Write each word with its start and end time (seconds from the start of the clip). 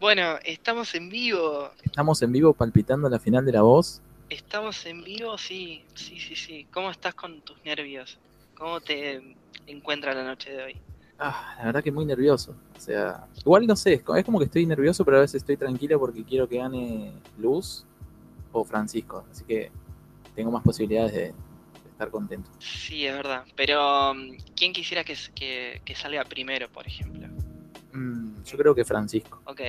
Bueno, 0.00 0.36
estamos 0.44 0.94
en 0.94 1.08
vivo. 1.08 1.70
Estamos 1.82 2.22
en 2.22 2.32
vivo 2.32 2.52
palpitando 2.54 3.08
la 3.08 3.18
final 3.18 3.44
de 3.44 3.52
la 3.52 3.62
voz. 3.62 4.00
Estamos 4.30 4.84
en 4.86 5.02
vivo, 5.02 5.36
sí, 5.38 5.84
sí, 5.94 6.20
sí, 6.20 6.36
sí. 6.36 6.66
¿Cómo 6.72 6.90
estás 6.90 7.14
con 7.14 7.40
tus 7.40 7.62
nervios? 7.64 8.18
¿Cómo 8.56 8.80
te 8.80 9.36
encuentra 9.66 10.14
la 10.14 10.24
noche 10.24 10.50
de 10.52 10.62
hoy? 10.62 10.76
Ah, 11.18 11.56
la 11.58 11.64
verdad 11.66 11.82
que 11.82 11.90
muy 11.90 12.04
nervioso. 12.04 12.54
O 12.76 12.80
sea, 12.80 13.26
igual 13.38 13.66
no 13.66 13.74
sé, 13.74 13.94
es 13.94 14.02
co- 14.02 14.14
es 14.14 14.24
como 14.24 14.38
que 14.38 14.44
estoy 14.44 14.64
nervioso, 14.66 15.04
pero 15.04 15.16
a 15.16 15.20
veces 15.20 15.42
estoy 15.42 15.56
tranquilo 15.56 15.98
porque 15.98 16.22
quiero 16.24 16.48
que 16.48 16.58
gane 16.58 17.12
Luz 17.38 17.84
o 18.52 18.64
Francisco. 18.64 19.24
Así 19.30 19.44
que 19.44 19.72
tengo 20.36 20.50
más 20.52 20.62
posibilidades 20.62 21.12
de, 21.12 21.20
de 21.20 21.90
estar 21.90 22.10
contento. 22.10 22.50
Sí, 22.60 23.04
es 23.06 23.14
verdad. 23.16 23.44
Pero, 23.56 24.14
mm, 24.14 24.36
¿quién 24.54 24.72
quisiera 24.72 25.02
que, 25.02 25.14
s- 25.14 25.32
que, 25.34 25.82
que 25.84 25.94
salga 25.96 26.24
primero, 26.24 26.68
por 26.70 26.86
ejemplo? 26.86 27.27
Mm, 27.98 28.42
yo 28.44 28.56
creo 28.58 28.74
que 28.74 28.84
Francisco. 28.84 29.40
Ok. 29.44 29.60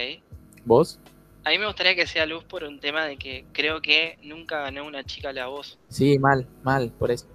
¿Vos? 0.66 1.00
A 1.46 1.50
mí 1.52 1.58
me 1.58 1.66
gustaría 1.66 1.96
que 1.96 2.06
sea 2.06 2.26
Luz 2.26 2.44
por 2.44 2.64
un 2.64 2.80
tema 2.80 3.06
de 3.06 3.18
que 3.18 3.46
creo 3.54 3.82
que 3.82 4.20
nunca 4.22 4.62
ganó 4.62 4.86
una 4.86 5.04
chica 5.04 5.32
la 5.34 5.48
voz. 5.48 5.80
Sí, 5.88 6.20
mal, 6.20 6.48
mal, 6.64 6.92
por 7.00 7.12
eso. 7.12 7.26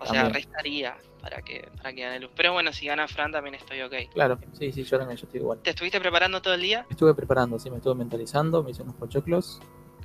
O 0.00 0.06
sea, 0.06 0.28
restaría 0.28 0.96
para 1.22 1.40
que, 1.40 1.68
para 1.76 1.92
que 1.92 2.02
gane 2.02 2.20
Luz. 2.20 2.30
Pero 2.34 2.52
bueno, 2.52 2.72
si 2.72 2.86
gana 2.86 3.06
Fran 3.06 3.32
también 3.32 3.54
estoy 3.54 3.80
ok. 3.82 3.94
Claro, 4.12 4.38
sí, 4.58 4.72
sí, 4.72 4.82
yo 4.82 4.98
también 4.98 5.16
yo 5.18 5.24
estoy 5.26 5.40
igual. 5.40 5.60
¿Te 5.62 5.70
estuviste 5.70 6.00
preparando 6.00 6.42
todo 6.42 6.54
el 6.54 6.62
día? 6.62 6.86
Estuve 6.90 7.14
preparando, 7.14 7.58
sí, 7.58 7.70
me 7.70 7.76
estuve 7.76 7.94
mentalizando, 7.94 8.62
me 8.62 8.70
hice 8.72 8.82
unos 8.82 8.96
pochoclos. 8.96 9.60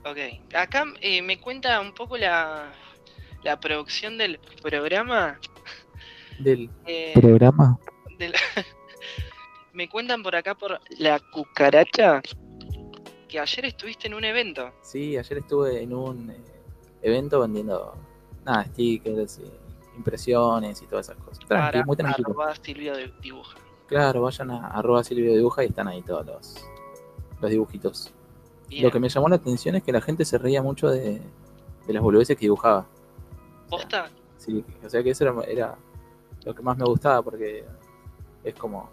Ok. 0.06 0.18
Acá 0.54 0.86
eh, 1.02 1.22
me 1.22 1.40
cuenta 1.40 1.80
un 1.82 1.94
poco 1.94 2.18
la, 2.18 2.72
la 3.44 3.60
producción 3.60 4.18
del 4.18 4.40
programa. 4.62 5.40
Del 6.38 6.70
Eh, 6.86 7.12
programa. 7.16 7.78
de 8.18 8.30
la- 8.30 8.40
me 9.80 9.88
cuentan 9.88 10.22
por 10.22 10.36
acá 10.36 10.56
por 10.56 10.78
la 10.98 11.22
cucaracha 11.32 12.22
que 13.30 13.40
ayer 13.40 13.66
estuviste 13.66 14.08
en 14.08 14.14
un 14.14 14.26
evento. 14.26 14.74
Sí, 14.82 15.16
ayer 15.16 15.38
estuve 15.38 15.82
en 15.82 15.94
un 15.94 16.30
eh, 16.30 16.44
evento 17.02 17.40
vendiendo 17.40 17.96
nada, 18.44 18.66
stickers, 18.66 19.40
impresiones 19.96 20.82
y 20.82 20.86
todas 20.86 21.08
esas 21.08 21.24
cosas. 21.24 21.40
Tranqui, 21.48 21.72
Para 21.72 21.86
muy 21.86 21.96
tranquilo. 21.96 22.28
arroba 22.28 22.56
Silvio 22.56 22.94
de 22.94 23.10
dibuja. 23.22 23.58
Claro, 23.88 24.24
vayan 24.24 24.52
a 24.52 24.68
arroba 24.68 25.02
Silvio 25.02 25.34
Dibuja 25.34 25.64
y 25.64 25.68
están 25.68 25.88
ahí 25.88 26.02
todos 26.02 26.26
los, 26.26 26.56
los 27.40 27.50
dibujitos. 27.50 28.12
Bien. 28.68 28.84
Lo 28.84 28.92
que 28.92 29.00
me 29.00 29.08
llamó 29.08 29.30
la 29.30 29.38
atención 29.38 29.76
es 29.76 29.84
que 29.84 29.94
la 29.94 30.02
gente 30.02 30.26
se 30.26 30.38
reía 30.38 30.62
mucho 30.62 30.90
de, 30.90 31.22
de 31.88 31.94
las 31.94 32.04
boludeces 32.04 32.36
que 32.36 32.42
dibujaba. 32.48 32.86
¿Posta? 33.70 34.10
Sí, 34.36 34.62
o 34.86 34.90
sea 34.90 35.02
que 35.02 35.12
eso 35.12 35.24
era, 35.24 35.42
era 35.48 35.78
lo 36.44 36.54
que 36.54 36.62
más 36.64 36.78
me 36.78 36.84
gustaba 36.84 37.22
porque 37.22 37.64
es 38.44 38.54
como... 38.56 38.90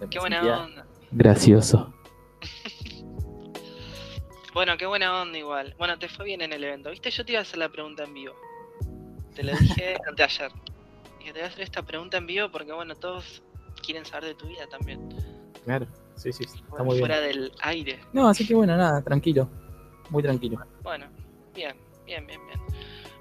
me 0.00 0.10
Qué 0.10 0.18
buena 0.18 0.64
onda. 0.64 0.86
Gracioso. 1.10 1.94
Bueno, 4.54 4.76
qué 4.76 4.86
buena 4.86 5.22
onda 5.22 5.38
igual. 5.38 5.74
Bueno, 5.78 5.98
te 6.00 6.08
fue 6.08 6.24
bien 6.24 6.40
en 6.42 6.52
el 6.52 6.64
evento. 6.64 6.90
¿Viste? 6.90 7.10
Yo 7.12 7.24
te 7.24 7.32
iba 7.32 7.38
a 7.38 7.42
hacer 7.42 7.58
la 7.58 7.68
pregunta 7.68 8.02
en 8.02 8.14
vivo. 8.14 8.34
Te 9.36 9.44
lo 9.44 9.52
dije 9.56 9.96
anteayer. 10.08 10.50
Dije, 11.18 11.32
te 11.32 11.38
voy 11.38 11.42
a 11.42 11.46
hacer 11.46 11.60
esta 11.60 11.82
pregunta 11.82 12.16
en 12.16 12.26
vivo 12.26 12.50
porque, 12.50 12.72
bueno, 12.72 12.96
todos 12.96 13.40
quieren 13.84 14.04
saber 14.04 14.24
de 14.30 14.34
tu 14.34 14.48
vida 14.48 14.66
también. 14.66 15.08
Claro, 15.64 15.86
sí, 16.16 16.32
sí, 16.32 16.42
sí, 16.44 16.56
está 16.56 16.68
Fuera, 16.70 16.82
muy 16.84 16.94
bien. 16.96 17.06
fuera 17.06 17.20
del 17.20 17.52
aire. 17.60 18.00
No, 18.12 18.26
así 18.28 18.44
que 18.48 18.54
bueno, 18.54 18.76
nada, 18.76 19.00
tranquilo. 19.02 19.48
Muy 20.10 20.24
tranquilo. 20.24 20.58
Bueno, 20.82 21.06
bien, 21.54 21.76
bien, 22.04 22.26
bien, 22.26 22.40
bien. 22.46 22.60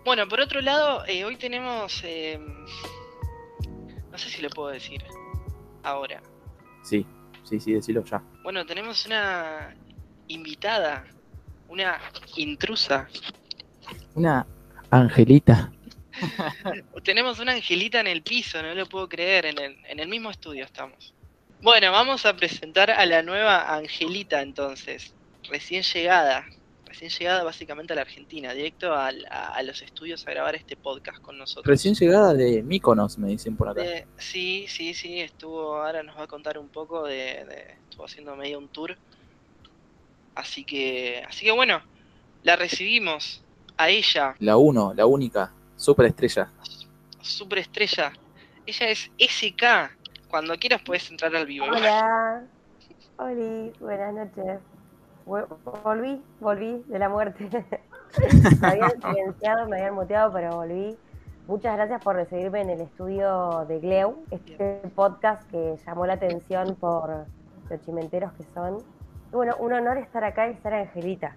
Bueno, 0.05 0.27
por 0.27 0.39
otro 0.39 0.59
lado, 0.61 1.05
eh, 1.05 1.23
hoy 1.23 1.35
tenemos... 1.35 2.01
eh, 2.03 2.39
no 4.09 4.17
sé 4.17 4.29
si 4.29 4.41
lo 4.41 4.49
puedo 4.49 4.69
decir 4.69 5.03
ahora. 5.83 6.23
Sí, 6.87 7.05
sí, 7.43 7.59
sí, 7.59 7.73
decilo 7.73 8.01
ya. 8.05 8.23
Bueno, 8.43 8.65
tenemos 8.65 9.05
una 9.05 9.75
invitada, 10.29 11.05
una 11.67 11.99
intrusa. 12.37 13.09
Una 14.15 14.47
angelita. 14.89 15.69
Tenemos 17.03 17.39
una 17.39 17.51
angelita 17.51 17.99
en 17.99 18.07
el 18.07 18.23
piso, 18.23 18.63
no 18.63 18.73
lo 18.73 18.85
puedo 18.87 19.09
creer, 19.09 19.47
en 19.47 19.59
el, 19.59 19.77
en 19.85 19.99
el 19.99 20.07
mismo 20.07 20.31
estudio 20.31 20.63
estamos. 20.63 21.13
Bueno, 21.61 21.91
vamos 21.91 22.25
a 22.25 22.35
presentar 22.37 22.89
a 22.89 23.05
la 23.05 23.21
nueva 23.21 23.75
angelita 23.75 24.41
entonces, 24.41 25.13
recién 25.49 25.83
llegada, 25.83 26.45
recién 26.99 27.11
llegada 27.11 27.43
básicamente 27.43 27.93
a 27.93 27.95
la 27.95 28.01
Argentina, 28.01 28.53
directo 28.53 28.91
a, 28.91 29.09
a 29.09 29.61
los 29.61 29.81
estudios 29.83 30.25
a 30.27 30.31
grabar 30.31 30.55
este 30.55 30.75
podcast 30.75 31.19
con 31.21 31.37
nosotros. 31.37 31.65
Recién 31.67 31.93
llegada 31.93 32.33
de 32.33 32.63
Míconos, 32.63 33.19
me 33.19 33.27
dicen 33.29 33.55
por 33.55 33.69
acá. 33.69 33.85
Eh, 33.85 34.07
sí, 34.17 34.65
sí, 34.67 34.95
sí, 34.95 35.19
estuvo, 35.21 35.75
ahora 35.75 36.01
nos 36.01 36.17
va 36.17 36.23
a 36.23 36.27
contar 36.27 36.57
un 36.57 36.69
poco 36.69 37.03
de, 37.05 37.13
de- 37.45 37.75
estuvo 37.87 38.05
haciendo 38.05 38.35
medio 38.35 38.57
un 38.57 38.67
tour. 38.69 38.97
Así 40.33 40.63
que, 40.63 41.23
así 41.27 41.45
que 41.45 41.51
bueno, 41.51 41.81
la 42.43 42.55
recibimos 42.55 43.43
a 43.77 43.89
ella, 43.89 44.35
La 44.39 44.57
uno, 44.57 44.91
la 44.95 45.05
única, 45.05 45.51
superestrella. 45.75 46.49
superestrella. 47.21 48.11
Ella 48.65 48.89
es 48.89 49.11
SK. 49.19 49.95
Cuando 50.29 50.57
quieras 50.57 50.81
puedes 50.83 51.09
entrar 51.11 51.35
al 51.35 51.45
vivo. 51.45 51.65
Hola, 51.67 52.43
Oli, 53.17 53.71
buenas 53.79 54.13
noches. 54.15 54.59
Volví, 55.27 56.23
volví 56.39 56.85
de 56.87 56.99
la 56.99 57.09
muerte. 57.09 57.49
me 58.61 58.67
habían 58.67 59.01
silenciado, 59.01 59.67
me 59.67 59.75
habían 59.75 59.93
muteado, 59.93 60.31
pero 60.31 60.55
volví. 60.55 60.97
Muchas 61.47 61.75
gracias 61.75 62.01
por 62.01 62.15
recibirme 62.15 62.61
en 62.61 62.69
el 62.69 62.81
estudio 62.81 63.65
de 63.67 63.79
Gleu, 63.79 64.23
este 64.31 64.81
podcast 64.95 65.49
que 65.51 65.77
llamó 65.85 66.05
la 66.05 66.13
atención 66.13 66.75
por 66.75 67.25
los 67.69 67.81
chimenteros 67.81 68.31
que 68.33 68.43
son. 68.53 68.77
Y 69.31 69.35
bueno, 69.35 69.57
un 69.59 69.73
honor 69.73 69.97
estar 69.97 70.23
acá 70.23 70.47
y 70.47 70.53
estar 70.53 70.73
Angelita. 70.73 71.35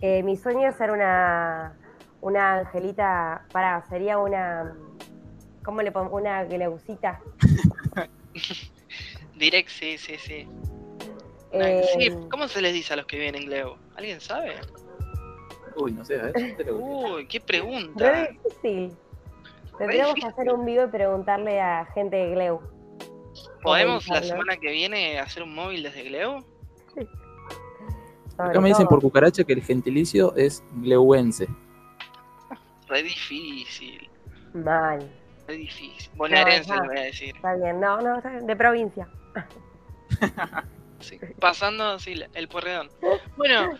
Eh, 0.00 0.22
mi 0.22 0.36
sueño 0.36 0.68
es 0.68 0.76
ser 0.76 0.92
una, 0.92 1.74
una 2.20 2.58
Angelita, 2.58 3.44
para, 3.50 3.82
sería 3.88 4.18
una, 4.18 4.76
¿cómo 5.64 5.82
le 5.82 5.90
pongo? 5.90 6.16
Una 6.16 6.44
Gleucita. 6.44 7.20
Direct, 9.36 9.68
sí, 9.68 9.98
sí, 9.98 10.16
sí. 10.16 10.48
Eh, 11.52 11.82
Sí, 11.98 12.10
¿Cómo 12.30 12.48
se 12.48 12.60
les 12.60 12.74
dice 12.74 12.92
a 12.92 12.96
los 12.96 13.06
que 13.06 13.18
vienen 13.18 13.42
en 13.42 13.48
Gleo? 13.48 13.76
¿Alguien 13.96 14.20
sabe? 14.20 14.54
Uy, 15.76 15.92
no 15.92 16.04
sé, 16.04 16.18
a 16.18 16.24
ver. 16.24 16.56
te. 16.56 16.72
Uy, 16.72 17.26
qué 17.28 17.38
Re 17.38 17.44
pregunta. 17.44 18.28
difícil. 18.44 18.96
Tendríamos 19.78 20.14
que 20.14 20.26
hacer 20.26 20.52
un 20.52 20.64
vivo 20.64 20.84
y 20.84 20.88
preguntarle 20.88 21.60
a 21.60 21.84
gente 21.94 22.16
de 22.16 22.30
Gleu. 22.30 22.60
¿Podemos 23.62 24.08
la 24.08 24.22
semana 24.22 24.56
que 24.56 24.70
viene 24.70 25.18
hacer 25.18 25.42
un 25.42 25.54
móvil 25.54 25.82
desde 25.82 26.02
Gleo? 26.04 26.40
sobre 28.36 28.50
Acá 28.50 28.60
me 28.60 28.68
dicen 28.68 28.86
por 28.86 29.00
cucaracha 29.00 29.44
que 29.44 29.52
el 29.54 29.62
gentilicio 29.62 30.34
es 30.36 30.62
gleuense. 30.76 31.46
Re 32.88 33.02
difícil, 33.02 34.08
Mal. 34.54 35.10
re 35.48 35.56
difícil. 35.56 36.10
Bonaerense 36.16 36.74
No, 36.74 36.84
voy 36.84 36.98
a 36.98 37.02
decir. 37.02 37.34
Está 37.36 37.54
bien, 37.56 37.80
no, 37.80 38.00
no, 38.00 38.16
está 38.16 38.30
bien, 38.30 38.46
de 38.46 38.56
provincia. 38.56 39.08
Sí, 41.00 41.18
pasando 41.40 41.98
sí, 41.98 42.20
el 42.34 42.48
porredón. 42.48 42.90
Bueno, 43.36 43.78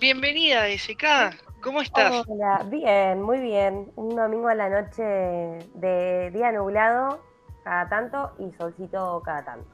bienvenida 0.00 0.66
SK. 0.76 1.36
¿Cómo 1.62 1.80
estás? 1.80 2.24
Hola, 2.28 2.64
bien, 2.70 3.22
muy 3.22 3.40
bien. 3.40 3.90
Un 3.96 4.14
domingo 4.14 4.48
a 4.48 4.54
la 4.54 4.68
noche 4.68 5.02
de 5.02 6.30
día 6.32 6.52
nublado 6.52 7.20
cada 7.64 7.88
tanto 7.88 8.30
y 8.38 8.56
solcito 8.56 9.20
cada 9.24 9.44
tanto. 9.44 9.66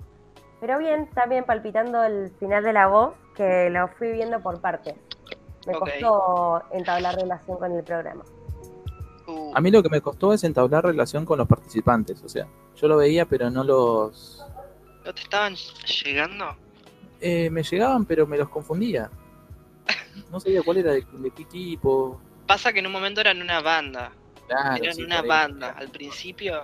Pero 0.61 0.79
bien, 0.79 1.11
también 1.11 1.45
palpitando 1.45 2.03
el 2.05 2.31
final 2.39 2.63
de 2.63 2.73
la 2.73 2.87
voz, 2.87 3.15
que 3.35 3.69
lo 3.69 3.89
fui 3.89 4.13
viendo 4.13 4.41
por 4.41 4.61
partes. 4.61 4.95
Me 5.67 5.75
costó 5.75 6.63
entablar 6.73 7.17
relación 7.17 7.59
con 7.59 7.73
el 7.73 7.85
programa. 7.85 8.25
Uh, 9.27 9.53
A 9.55 9.61
mí 9.61 9.71
lo 9.71 9.83
que 9.83 9.89
me 9.89 10.01
costó 10.01 10.33
es 10.33 10.45
entablar 10.45 10.85
relación 10.85 11.25
con 11.25 11.39
los 11.39 11.47
participantes. 11.47 12.23
O 12.23 12.29
sea, 12.29 12.47
yo 12.77 12.89
lo 12.89 12.97
veía, 12.97 13.27
pero 13.27 13.51
no 13.51 13.65
los. 13.65 14.45
¿No 15.05 15.13
te 15.13 15.21
estaban 15.21 15.55
llegando? 16.05 16.57
Eh, 17.23 17.49
me 17.51 17.63
llegaban, 17.63 18.05
pero 18.05 18.27
me 18.27 18.37
los 18.37 18.49
confundía. 18.49 19.11
No 20.31 20.39
sabía 20.41 20.63
cuál 20.63 20.79
era, 20.79 20.93
de, 20.93 21.05
de 21.11 21.31
qué 21.31 21.43
equipo. 21.43 22.21
Pasa 22.47 22.73
que 22.73 22.81
en 22.81 22.87
un 22.87 22.93
momento 22.93 23.21
eran 23.21 23.41
una 23.41 23.61
banda. 23.63 24.13
Claro, 24.47 24.83
Eran 24.83 24.95
sí, 24.95 25.03
una 25.05 25.23
banda. 25.23 25.71
Al 25.71 25.89
principio, 25.89 26.61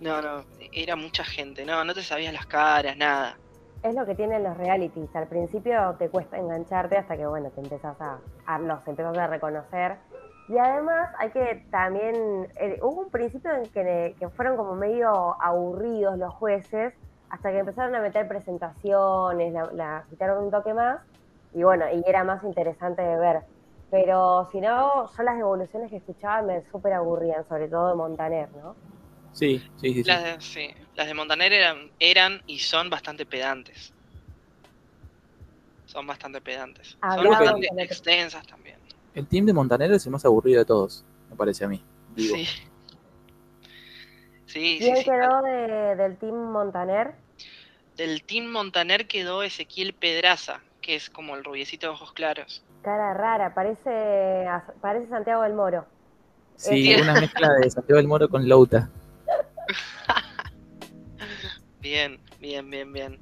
no, 0.00 0.22
no, 0.22 0.44
era 0.72 0.96
mucha 0.96 1.24
gente. 1.24 1.64
No, 1.64 1.84
no 1.84 1.94
te 1.94 2.02
sabías 2.02 2.32
las 2.32 2.46
caras, 2.46 2.96
nada. 2.96 3.38
Es 3.82 3.94
lo 3.94 4.04
que 4.04 4.14
tienen 4.14 4.42
los 4.42 4.56
realities. 4.56 5.08
Al 5.14 5.26
principio 5.28 5.96
te 5.98 6.08
cuesta 6.10 6.36
engancharte 6.38 6.96
hasta 6.98 7.16
que, 7.16 7.26
bueno, 7.26 7.50
te 7.50 7.60
empezás 7.60 7.98
a, 8.00 8.18
a- 8.46 8.58
los 8.58 8.86
empezás 8.86 9.16
a 9.16 9.26
reconocer. 9.26 9.96
Y 10.48 10.58
además 10.58 11.10
hay 11.18 11.30
que 11.30 11.64
también, 11.70 12.48
eh, 12.60 12.78
hubo 12.82 13.02
un 13.02 13.10
principio 13.10 13.52
en 13.54 13.62
que, 13.70 14.16
que 14.18 14.28
fueron 14.30 14.56
como 14.56 14.74
medio 14.74 15.40
aburridos 15.40 16.18
los 16.18 16.32
jueces, 16.34 16.92
hasta 17.30 17.50
que 17.50 17.58
empezaron 17.58 17.94
a 17.94 18.00
meter 18.00 18.28
presentaciones, 18.28 19.52
la, 19.52 19.70
la 19.72 20.04
quitaron 20.10 20.44
un 20.44 20.50
toque 20.50 20.74
más, 20.74 21.00
y 21.54 21.62
bueno, 21.62 21.86
y 21.92 22.02
era 22.06 22.24
más 22.24 22.42
interesante 22.44 23.02
de 23.02 23.16
ver. 23.16 23.42
Pero 23.90 24.48
si 24.52 24.60
no, 24.60 25.10
yo 25.16 25.22
las 25.22 25.36
devoluciones 25.36 25.90
que 25.90 25.96
escuchaba 25.96 26.42
me 26.42 26.62
súper 26.70 26.92
aburrían, 26.92 27.46
sobre 27.48 27.68
todo 27.68 27.88
de 27.88 27.94
Montaner, 27.94 28.48
¿no? 28.54 28.76
Sí, 29.32 29.58
sí, 29.76 29.94
sí. 29.94 30.04
sí. 30.04 30.10
Las 30.10 30.24
de, 30.24 30.40
sí, 30.40 30.74
las 30.94 31.06
de 31.06 31.14
Montaner 31.14 31.52
eran, 31.52 31.90
eran 31.98 32.40
y 32.46 32.58
son 32.58 32.90
bastante 32.90 33.26
pedantes. 33.26 33.92
Son 35.86 36.06
bastante 36.06 36.40
pedantes. 36.40 36.90
Son 37.00 37.10
Hablamos 37.10 37.40
bastante 37.40 37.82
extensas 37.82 38.46
también. 38.46 38.78
El 39.14 39.26
team 39.26 39.44
de 39.46 39.52
Montaner 39.52 39.90
es 39.90 40.06
el 40.06 40.12
más 40.12 40.24
aburrido 40.24 40.60
de 40.60 40.64
todos, 40.64 41.04
me 41.28 41.36
parece 41.36 41.64
a 41.64 41.68
mí. 41.68 41.82
Digo, 42.14 42.36
Sí. 42.36 42.46
Sí, 44.52 44.78
¿Quién 44.80 44.96
sí. 44.96 45.04
quedó 45.04 45.42
de- 45.42 45.94
del 45.96 46.16
Team 46.18 46.34
Montaner? 46.34 47.14
Del 47.96 48.24
Team 48.24 48.46
Montaner 48.46 49.06
quedó 49.06 49.44
Ezequiel 49.44 49.94
Pedraza, 49.94 50.64
que 50.80 50.96
es 50.96 51.08
como 51.08 51.36
el 51.36 51.44
rubiecito 51.44 51.86
de 51.86 51.92
ojos 51.92 52.12
claros. 52.12 52.64
Cara 52.82 53.14
rara, 53.14 53.54
parece, 53.54 54.46
parece 54.80 55.08
Santiago 55.08 55.42
del 55.42 55.52
Moro. 55.52 55.86
Sí, 56.56 56.92
Eh, 56.92 57.00
una 57.00 57.14
mezcla 57.14 57.52
de 57.54 57.70
Santiago 57.70 57.98
del 57.98 58.08
Moro 58.08 58.28
con 58.28 58.48
Louta. 58.48 58.90
Bien, 61.80 62.20
bien, 62.40 62.68
bien, 62.68 62.92
bien. 62.92 63.20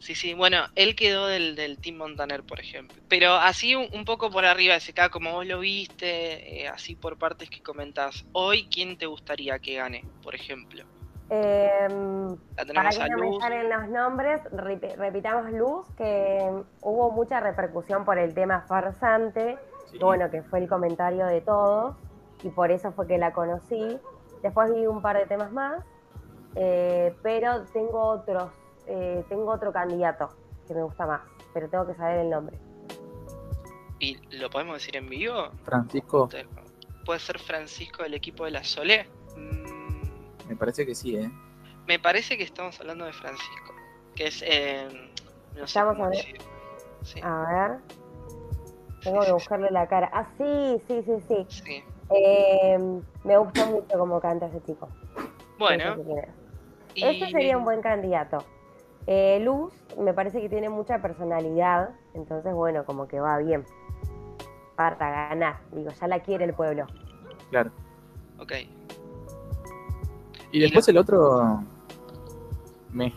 Sí, 0.00 0.14
sí, 0.14 0.32
bueno, 0.32 0.64
él 0.76 0.94
quedó 0.94 1.26
del, 1.26 1.56
del 1.56 1.78
Team 1.80 1.96
Montaner, 1.96 2.42
por 2.44 2.60
ejemplo. 2.60 3.02
Pero 3.08 3.34
así 3.34 3.74
un, 3.74 3.88
un 3.92 4.04
poco 4.04 4.30
por 4.30 4.44
arriba, 4.44 4.76
SK, 4.76 5.10
como 5.10 5.32
vos 5.32 5.44
lo 5.46 5.58
viste, 5.58 6.62
eh, 6.62 6.68
así 6.68 6.94
por 6.94 7.18
partes 7.18 7.50
que 7.50 7.60
comentás. 7.62 8.24
Hoy, 8.32 8.68
¿quién 8.72 8.96
te 8.96 9.06
gustaría 9.06 9.58
que 9.58 9.74
gane, 9.74 10.04
por 10.22 10.34
ejemplo? 10.34 10.84
Em, 11.30 12.30
La 12.30 12.64
Para 12.74 12.90
tenemos 12.90 12.98
que 12.98 13.10
no 13.10 13.18
me 13.18 13.40
salen 13.40 13.68
los 13.68 13.88
nombres, 13.88 14.40
repi- 14.52 14.94
repitamos 14.96 15.50
Luz, 15.52 15.86
que 15.96 16.48
hubo 16.80 17.10
mucha 17.10 17.40
repercusión 17.40 18.04
por 18.04 18.18
el 18.18 18.32
tema 18.34 18.62
farsante, 18.62 19.58
Sí. 19.90 19.98
bueno, 19.98 20.30
que 20.30 20.42
fue 20.42 20.60
el 20.60 20.68
comentario 20.68 21.26
de 21.26 21.40
todos, 21.42 21.96
y 22.42 22.48
por 22.50 22.70
eso 22.70 22.92
fue 22.92 23.06
que 23.06 23.18
la 23.18 23.32
conocí. 23.32 23.98
Después 24.42 24.72
vi 24.72 24.86
un 24.86 25.02
par 25.02 25.18
de 25.18 25.26
temas 25.26 25.50
más, 25.52 25.84
eh, 26.54 27.14
pero 27.22 27.64
tengo 27.72 28.00
otros, 28.06 28.52
eh, 28.88 29.24
tengo 29.28 29.52
otro 29.52 29.72
candidato 29.72 30.28
que 30.66 30.74
me 30.74 30.82
gusta 30.82 31.06
más, 31.06 31.20
pero 31.54 31.68
tengo 31.68 31.86
que 31.86 31.94
saber 31.94 32.18
el 32.20 32.30
nombre. 32.30 32.58
¿Y 34.00 34.16
lo 34.36 34.48
podemos 34.50 34.74
decir 34.74 34.96
en 34.96 35.08
vivo? 35.08 35.50
Francisco, 35.64 36.28
¿Puede 37.04 37.20
ser 37.20 37.38
Francisco 37.38 38.02
del 38.02 38.14
equipo 38.14 38.44
de 38.44 38.50
la 38.52 38.62
Sole? 38.64 39.06
Mm, 39.36 40.48
me 40.48 40.56
parece 40.56 40.84
que 40.86 40.94
sí, 40.94 41.16
¿eh? 41.16 41.30
me 41.86 41.98
parece 41.98 42.36
que 42.36 42.44
estamos 42.44 42.78
hablando 42.80 43.06
de 43.06 43.12
Francisco, 43.14 43.74
que 44.14 44.26
es... 44.26 44.42
eh, 44.46 44.86
no 45.54 45.66
sé 45.66 45.78
Estamos 45.78 45.94
cómo 45.94 46.04
habla- 46.06 46.16
decir. 46.18 46.38
Sí, 47.02 47.20
A 47.22 47.44
ver, 47.68 47.78
tengo 49.02 49.20
sí, 49.20 49.20
que 49.20 49.26
sí, 49.26 49.32
buscarle 49.32 49.70
la 49.70 49.86
cara. 49.88 50.10
Ah, 50.12 50.26
sí, 50.36 50.82
sí, 50.86 51.02
sí, 51.06 51.12
sí. 51.28 51.46
sí. 51.48 51.84
Eh, 52.10 52.78
me 53.24 53.38
gustó 53.38 53.66
mucho 53.66 53.98
cómo 53.98 54.20
canta 54.20 54.46
ese 54.46 54.62
chico. 54.64 54.88
Bueno. 55.58 55.96
Ese 56.94 57.26
sería 57.30 57.56
un 57.56 57.64
buen 57.64 57.80
candidato. 57.80 58.38
Eh, 59.10 59.40
Luz 59.40 59.72
me 59.98 60.12
parece 60.12 60.38
que 60.38 60.50
tiene 60.50 60.68
mucha 60.68 61.00
personalidad, 61.00 61.88
entonces 62.12 62.52
bueno, 62.52 62.84
como 62.84 63.08
que 63.08 63.18
va 63.18 63.38
bien 63.38 63.64
para 64.76 64.96
ganar. 64.96 65.60
Digo, 65.72 65.90
ya 65.98 66.06
la 66.06 66.20
quiere 66.20 66.44
el 66.44 66.52
pueblo. 66.52 66.86
Claro. 67.48 67.72
Ok. 68.38 68.52
Y 70.52 70.60
después 70.60 70.86
el 70.88 70.98
otro. 70.98 71.64
Me. 72.92 73.14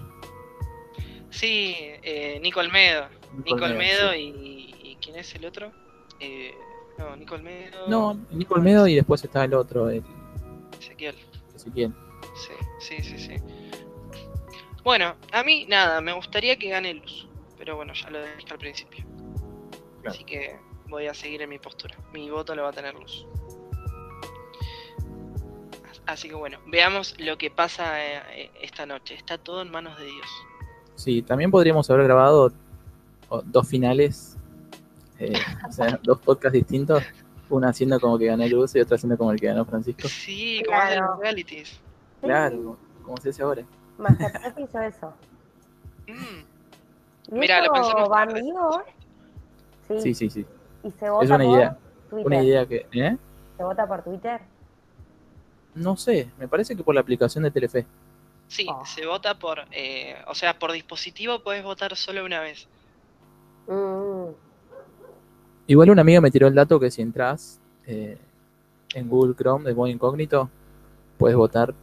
Sí, 1.29 1.75
eh, 2.03 2.39
Nico 2.41 2.61
Olmedo. 2.61 3.07
Nico 3.43 3.55
Olmedo, 3.55 3.71
Olmedo 3.73 4.11
sí. 4.13 4.33
y, 4.81 4.91
y 4.91 4.95
¿quién 5.01 5.17
es 5.17 5.35
el 5.35 5.43
otro? 5.45 5.73
Eh, 6.21 6.53
no, 6.97 7.17
Nico 7.17 7.35
Olmedo. 7.35 7.87
No, 7.89 8.13
Nico 8.31 8.53
Olmedo 8.53 8.87
y 8.87 8.95
después 8.95 9.21
está 9.25 9.43
el 9.43 9.53
otro, 9.53 9.89
el 9.89 10.03
Ezequiel. 10.79 11.15
Ezequiel. 11.53 11.93
Sí, 12.35 12.53
sí, 12.79 13.03
sí, 13.03 13.17
sí. 13.17 13.35
Bueno, 14.83 15.15
a 15.31 15.43
mí 15.43 15.65
nada, 15.67 16.01
me 16.01 16.13
gustaría 16.13 16.57
que 16.57 16.69
gane 16.69 16.93
Luz. 16.95 17.27
Pero 17.57 17.75
bueno, 17.75 17.93
ya 17.93 18.09
lo 18.09 18.19
dije 18.23 18.51
al 18.51 18.57
principio. 18.57 19.05
Claro. 20.01 20.15
Así 20.15 20.23
que 20.23 20.57
voy 20.87 21.07
a 21.07 21.13
seguir 21.13 21.41
en 21.43 21.49
mi 21.49 21.59
postura. 21.59 21.95
Mi 22.11 22.29
voto 22.29 22.55
lo 22.55 22.63
va 22.63 22.69
a 22.69 22.73
tener 22.73 22.95
Luz. 22.95 23.25
Así 26.07 26.27
que 26.27 26.35
bueno, 26.35 26.57
veamos 26.67 27.15
lo 27.19 27.37
que 27.37 27.51
pasa 27.51 28.03
eh, 28.03 28.49
esta 28.61 28.85
noche. 28.85 29.13
Está 29.13 29.37
todo 29.37 29.61
en 29.61 29.69
manos 29.71 29.97
de 29.99 30.05
Dios. 30.05 30.25
Sí, 30.95 31.21
también 31.21 31.51
podríamos 31.51 31.89
haber 31.89 32.05
grabado 32.05 32.51
dos 33.45 33.67
finales, 33.67 34.37
eh, 35.19 35.33
o 35.69 35.71
sea, 35.71 35.99
dos 36.03 36.19
podcasts 36.19 36.53
distintos, 36.53 37.03
una 37.49 37.69
haciendo 37.69 37.99
como 37.99 38.17
que 38.17 38.25
ganó 38.25 38.45
Luz 38.47 38.75
y 38.75 38.79
otra 38.79 38.95
haciendo 38.95 39.17
como 39.17 39.31
el 39.31 39.39
que 39.39 39.47
ganó 39.47 39.63
Francisco. 39.65 40.07
Sí, 40.07 40.61
como 40.65 40.77
Claro. 40.77 41.05
los 41.11 41.19
realities. 41.19 41.79
Claro, 42.21 42.77
como 43.03 43.17
se 43.17 43.29
hace 43.29 43.43
ahora. 43.43 43.63
Masterchef 44.01 44.57
hizo 44.59 44.81
eso. 44.81 45.13
Mm, 46.07 47.35
¿Y 47.35 47.39
Mirá, 47.39 47.61
lo 47.63 47.71
pensamos 47.73 48.09
va 48.11 48.25
vivo? 48.25 48.83
Sí. 49.87 49.99
Sí, 50.01 50.13
sí, 50.13 50.29
sí. 50.29 50.45
¿Y 50.83 50.91
se 50.91 51.09
vota 51.09 51.23
Es 51.25 51.29
una 51.31 51.43
por 51.45 51.55
idea. 51.55 51.77
Twitter? 52.09 52.25
Una 52.27 52.43
idea 52.43 52.65
que. 52.65 52.87
¿eh? 52.91 53.17
¿Se 53.57 53.63
vota 53.63 53.87
por 53.87 54.03
Twitter? 54.03 54.41
No 55.75 55.95
sé, 55.95 56.29
me 56.37 56.47
parece 56.47 56.75
que 56.75 56.83
por 56.83 56.93
la 56.95 57.01
aplicación 57.01 57.43
de 57.43 57.51
Telefe. 57.51 57.85
Sí, 58.47 58.67
Oh. 58.69 58.83
se 58.85 59.05
vota 59.05 59.39
por, 59.39 59.59
eh, 59.71 60.15
o 60.27 60.35
sea, 60.35 60.59
por 60.59 60.73
dispositivo 60.73 61.41
puedes 61.41 61.63
votar 61.63 61.95
solo 61.95 62.25
una 62.25 62.41
vez. 62.41 62.67
Mm, 63.67 64.31
Igual 65.67 65.89
una 65.91 66.01
amiga 66.01 66.19
me 66.19 66.31
tiró 66.31 66.47
el 66.47 66.55
dato 66.55 66.79
que 66.81 66.91
si 66.91 67.01
entras 67.01 67.61
eh, 67.87 68.17
en 68.93 69.07
Google 69.07 69.35
Chrome 69.35 69.63
de 69.69 69.73
modo 69.73 69.87
incógnito, 69.87 70.49
puedes 71.17 71.37
votar 71.37 71.73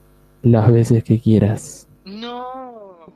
las 0.43 0.71
veces 0.71 1.03
que 1.05 1.19
quieras. 1.19 1.88
No. 2.09 3.13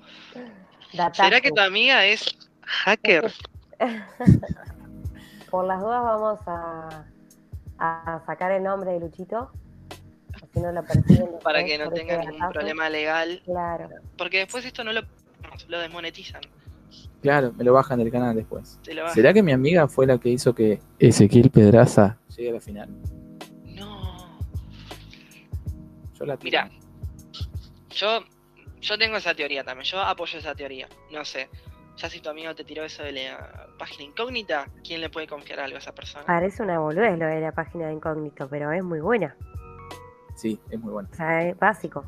¿Será 1.12 1.40
que 1.40 1.50
tu 1.50 1.60
amiga 1.60 2.04
es 2.04 2.36
hacker? 2.62 3.32
Por 5.50 5.66
las 5.66 5.80
dudas 5.80 6.02
vamos 6.02 6.40
a, 6.46 7.04
a 7.78 8.22
sacar 8.26 8.52
el 8.52 8.62
nombre 8.62 8.92
de 8.92 9.00
Luchito. 9.00 9.50
Así 10.34 10.60
no 10.60 10.72
lo 10.72 10.82
Para 11.42 11.64
que 11.64 11.78
no 11.78 11.84
por 11.84 11.94
ese 11.94 12.06
tenga 12.06 12.18
ningún 12.24 12.50
problema 12.50 12.88
legal. 12.88 13.42
Claro. 13.44 13.88
Porque 14.16 14.38
después 14.38 14.64
esto 14.64 14.82
no 14.82 14.92
lo, 14.92 15.02
lo 15.68 15.78
desmonetizan. 15.78 16.40
Claro, 17.20 17.52
me 17.52 17.64
lo 17.64 17.72
bajan 17.72 17.98
del 17.98 18.10
canal 18.10 18.34
después. 18.34 18.78
¿Será 19.14 19.32
que 19.32 19.42
mi 19.42 19.52
amiga 19.52 19.88
fue 19.88 20.06
la 20.06 20.18
que 20.18 20.30
hizo 20.30 20.54
que 20.54 20.80
Ezequiel 20.98 21.50
Pedraza 21.50 22.18
llegue 22.36 22.50
a 22.50 22.52
la 22.54 22.60
final? 22.60 22.88
No. 23.64 24.38
Yo 26.14 26.26
la 26.26 26.36
Mira, 26.42 26.70
yo, 27.90 28.24
yo 28.82 28.98
tengo 28.98 29.16
esa 29.16 29.34
teoría 29.34 29.64
también. 29.64 29.84
Yo 29.84 30.00
apoyo 30.00 30.38
esa 30.38 30.54
teoría. 30.54 30.88
No 31.10 31.24
sé. 31.24 31.48
Ya 31.96 32.10
si 32.10 32.20
tu 32.20 32.30
amigo 32.30 32.54
te 32.54 32.64
tiró 32.64 32.84
eso 32.84 33.02
de 33.02 33.12
la 33.12 33.68
página 33.78 34.04
incógnita, 34.04 34.68
¿quién 34.82 35.00
le 35.00 35.08
puede 35.08 35.26
confiar 35.26 35.60
algo 35.60 35.76
a 35.76 35.78
esa 35.78 35.94
persona? 35.94 36.24
Parece 36.26 36.62
una 36.62 36.78
boludez 36.78 37.18
lo 37.18 37.26
de 37.26 37.40
la 37.40 37.52
página 37.52 37.86
de 37.86 37.94
incógnito, 37.94 38.48
pero 38.48 38.72
es 38.72 38.82
muy 38.82 39.00
buena. 39.00 39.36
Sí, 40.34 40.58
es 40.70 40.80
muy 40.80 40.92
bueno. 40.92 41.08
O 41.12 41.14
sea, 41.14 41.48
es 41.48 41.58
básico. 41.58 42.04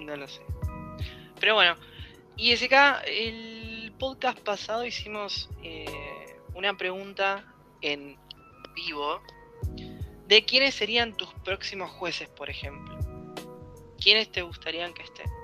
No 0.00 0.16
lo 0.16 0.26
sé. 0.26 0.42
Pero 1.38 1.54
bueno, 1.54 1.74
y 2.36 2.56
SK, 2.56 2.72
el 3.06 3.92
podcast 3.98 4.40
pasado 4.40 4.84
hicimos 4.84 5.48
eh, 5.62 5.84
una 6.54 6.76
pregunta 6.76 7.44
en 7.82 8.16
vivo 8.74 9.20
de 10.26 10.44
quiénes 10.44 10.74
serían 10.74 11.14
tus 11.14 11.32
próximos 11.44 11.90
jueces, 11.90 12.28
por 12.30 12.50
ejemplo. 12.50 12.98
¿Quiénes 14.02 14.32
te 14.32 14.42
gustarían 14.42 14.94
que 14.94 15.02
estén? 15.02 15.37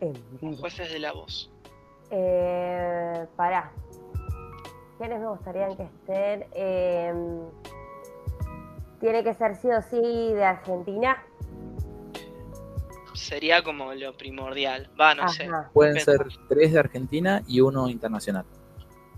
En 0.00 0.12
vivo. 0.40 0.56
jueces 0.58 0.92
de 0.92 0.98
la 0.98 1.12
voz. 1.12 1.50
Eh, 2.10 3.26
pará. 3.36 3.70
¿Quiénes 4.98 5.20
me 5.20 5.26
gustarían 5.28 5.76
que 5.76 5.82
estén? 5.84 6.46
Eh, 6.52 7.14
Tiene 9.00 9.22
que 9.22 9.34
ser 9.34 9.56
sí 9.56 9.68
o 9.70 9.82
sí 9.82 10.32
de 10.32 10.44
Argentina. 10.44 11.22
Sería 13.14 13.62
como 13.62 13.92
lo 13.94 14.16
primordial. 14.16 14.88
Va, 15.00 15.14
no 15.14 15.28
sé. 15.28 15.48
Pueden 15.72 15.94
Depende. 15.94 16.30
ser 16.30 16.40
tres 16.48 16.72
de 16.72 16.78
Argentina 16.78 17.42
y 17.46 17.60
uno 17.60 17.88
internacional. 17.88 18.44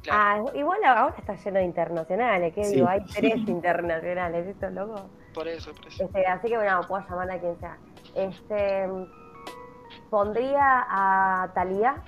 Claro, 0.02 0.46
Ah, 0.52 0.56
igual 0.58 0.78
ahora 0.84 1.14
está 1.18 1.34
lleno 1.34 1.58
de 1.58 1.64
internacionales, 1.64 2.54
¿qué 2.54 2.64
Sí. 2.64 2.74
digo? 2.76 2.88
Hay 2.88 3.04
tres 3.14 3.36
internacionales, 3.48 4.46
¿esto 4.46 4.70
loco? 4.70 5.10
por 5.34 5.46
eso, 5.46 5.72
por 5.72 5.86
eso. 5.86 6.04
Este, 6.04 6.26
así 6.26 6.48
que 6.48 6.56
bueno, 6.56 6.80
puedo 6.88 7.04
llamar 7.08 7.30
a 7.30 7.38
quien 7.40 7.58
sea. 7.60 7.76
Este, 8.14 8.88
pondría 10.10 10.86
a 10.88 11.50
Talía. 11.54 12.02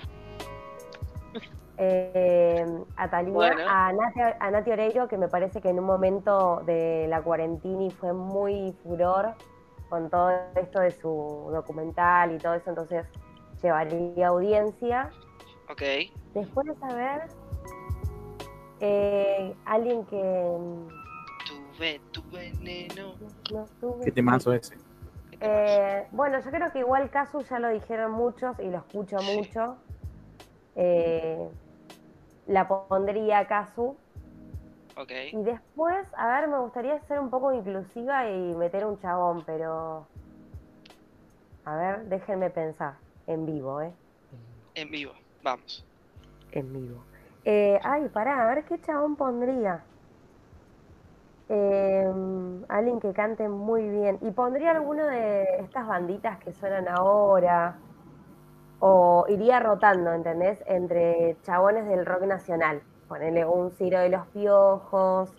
Eh, 1.77 2.65
a 2.95 3.09
Talía, 3.09 3.33
Bueno. 3.33 3.63
a, 3.67 3.91
Nati, 3.91 4.19
a 4.39 4.51
Nati 4.51 4.71
Oreiro, 4.71 5.07
que 5.07 5.17
me 5.17 5.27
parece 5.27 5.61
que 5.61 5.69
en 5.69 5.79
un 5.79 5.85
momento 5.85 6.61
de 6.65 7.07
la 7.09 7.21
cuarentini 7.23 7.89
fue 7.89 8.13
muy 8.13 8.71
furor 8.83 9.33
con 9.89 10.09
todo 10.09 10.31
esto 10.55 10.79
de 10.81 10.91
su 10.91 11.49
documental 11.51 12.33
y 12.33 12.37
todo 12.37 12.53
eso, 12.53 12.69
entonces 12.69 13.05
llevaría 13.63 14.27
audiencia. 14.27 15.09
Ok. 15.71 15.81
Después 16.33 16.67
de 16.67 16.75
saber, 16.75 17.27
eh, 18.79 19.55
alguien 19.65 20.05
que 20.05 20.17
mm, 20.59 20.87
Tuve 21.77 22.01
tu 22.11 22.21
veneno. 22.29 23.13
no 23.51 23.65
tuve. 23.79 24.05
¿Qué 24.05 24.11
temazo 24.11 24.53
ese? 24.53 24.75
Eh, 25.41 26.07
bueno, 26.11 26.39
yo 26.39 26.51
creo 26.51 26.71
que 26.71 26.79
igual 26.79 27.09
Casu 27.09 27.41
ya 27.41 27.59
lo 27.59 27.69
dijeron 27.69 28.11
muchos 28.11 28.59
y 28.59 28.69
lo 28.69 28.77
escucho 28.77 29.17
Sí. 29.19 29.25
mucho. 29.25 29.77
Eh, 30.75 31.49
la 32.47 32.67
pondría 32.67 33.47
Casu. 33.47 33.97
Ok. 34.97 35.11
Y 35.31 35.43
después, 35.43 36.05
a 36.17 36.27
ver, 36.27 36.47
me 36.49 36.59
gustaría 36.59 36.99
ser 37.07 37.19
un 37.19 37.29
poco 37.29 37.51
inclusiva 37.53 38.29
y 38.29 38.53
meter 38.55 38.85
un 38.85 38.99
chabón, 38.99 39.43
pero. 39.45 40.07
A 41.65 41.75
ver, 41.75 42.05
déjenme 42.05 42.49
pensar. 42.49 42.95
En 43.27 43.45
vivo, 43.45 43.81
¿eh? 43.81 43.93
En 44.75 44.91
vivo. 44.91 45.13
Vamos. 45.43 45.85
En 46.51 46.73
vivo. 46.73 47.03
Eh, 47.45 47.79
ay, 47.83 48.09
pará, 48.09 48.43
a 48.43 48.53
ver 48.53 48.65
qué 48.65 48.79
chabón 48.81 49.15
pondría. 49.15 49.83
Eh, 51.53 52.09
alguien 52.69 53.01
que 53.01 53.11
cante 53.11 53.49
muy 53.49 53.89
bien. 53.89 54.17
Y 54.21 54.31
pondría 54.31 54.71
alguno 54.71 55.05
de 55.05 55.43
estas 55.59 55.85
banditas 55.85 56.39
que 56.39 56.53
suenan 56.53 56.87
ahora. 56.87 57.75
O 58.79 59.25
iría 59.27 59.59
rotando, 59.59 60.13
¿entendés? 60.13 60.63
Entre 60.65 61.35
chabones 61.43 61.87
del 61.87 62.05
rock 62.05 62.23
nacional. 62.23 62.81
Ponerle 63.09 63.45
un 63.45 63.71
Ciro 63.71 63.99
de 63.99 64.07
los 64.09 64.25
Piojos. 64.27 65.33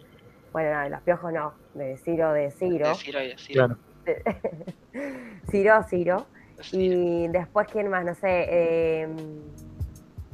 Bueno, 0.53 0.75
no, 0.75 0.81
de 0.83 0.91
los 0.91 1.01
Piojos 1.01 1.33
no. 1.33 1.53
De 1.73 1.97
Ciro 1.97 2.33
de 2.33 2.51
Ciro. 2.51 2.93
Claro. 3.53 3.77
Ciro, 5.51 5.83
Ciro. 5.85 6.27
decir. 6.59 6.93
Y 6.93 7.29
después, 7.29 7.67
¿quién 7.73 7.89
más? 7.89 8.05
No 8.05 8.15
sé. 8.15 8.47
Eh, 8.51 9.09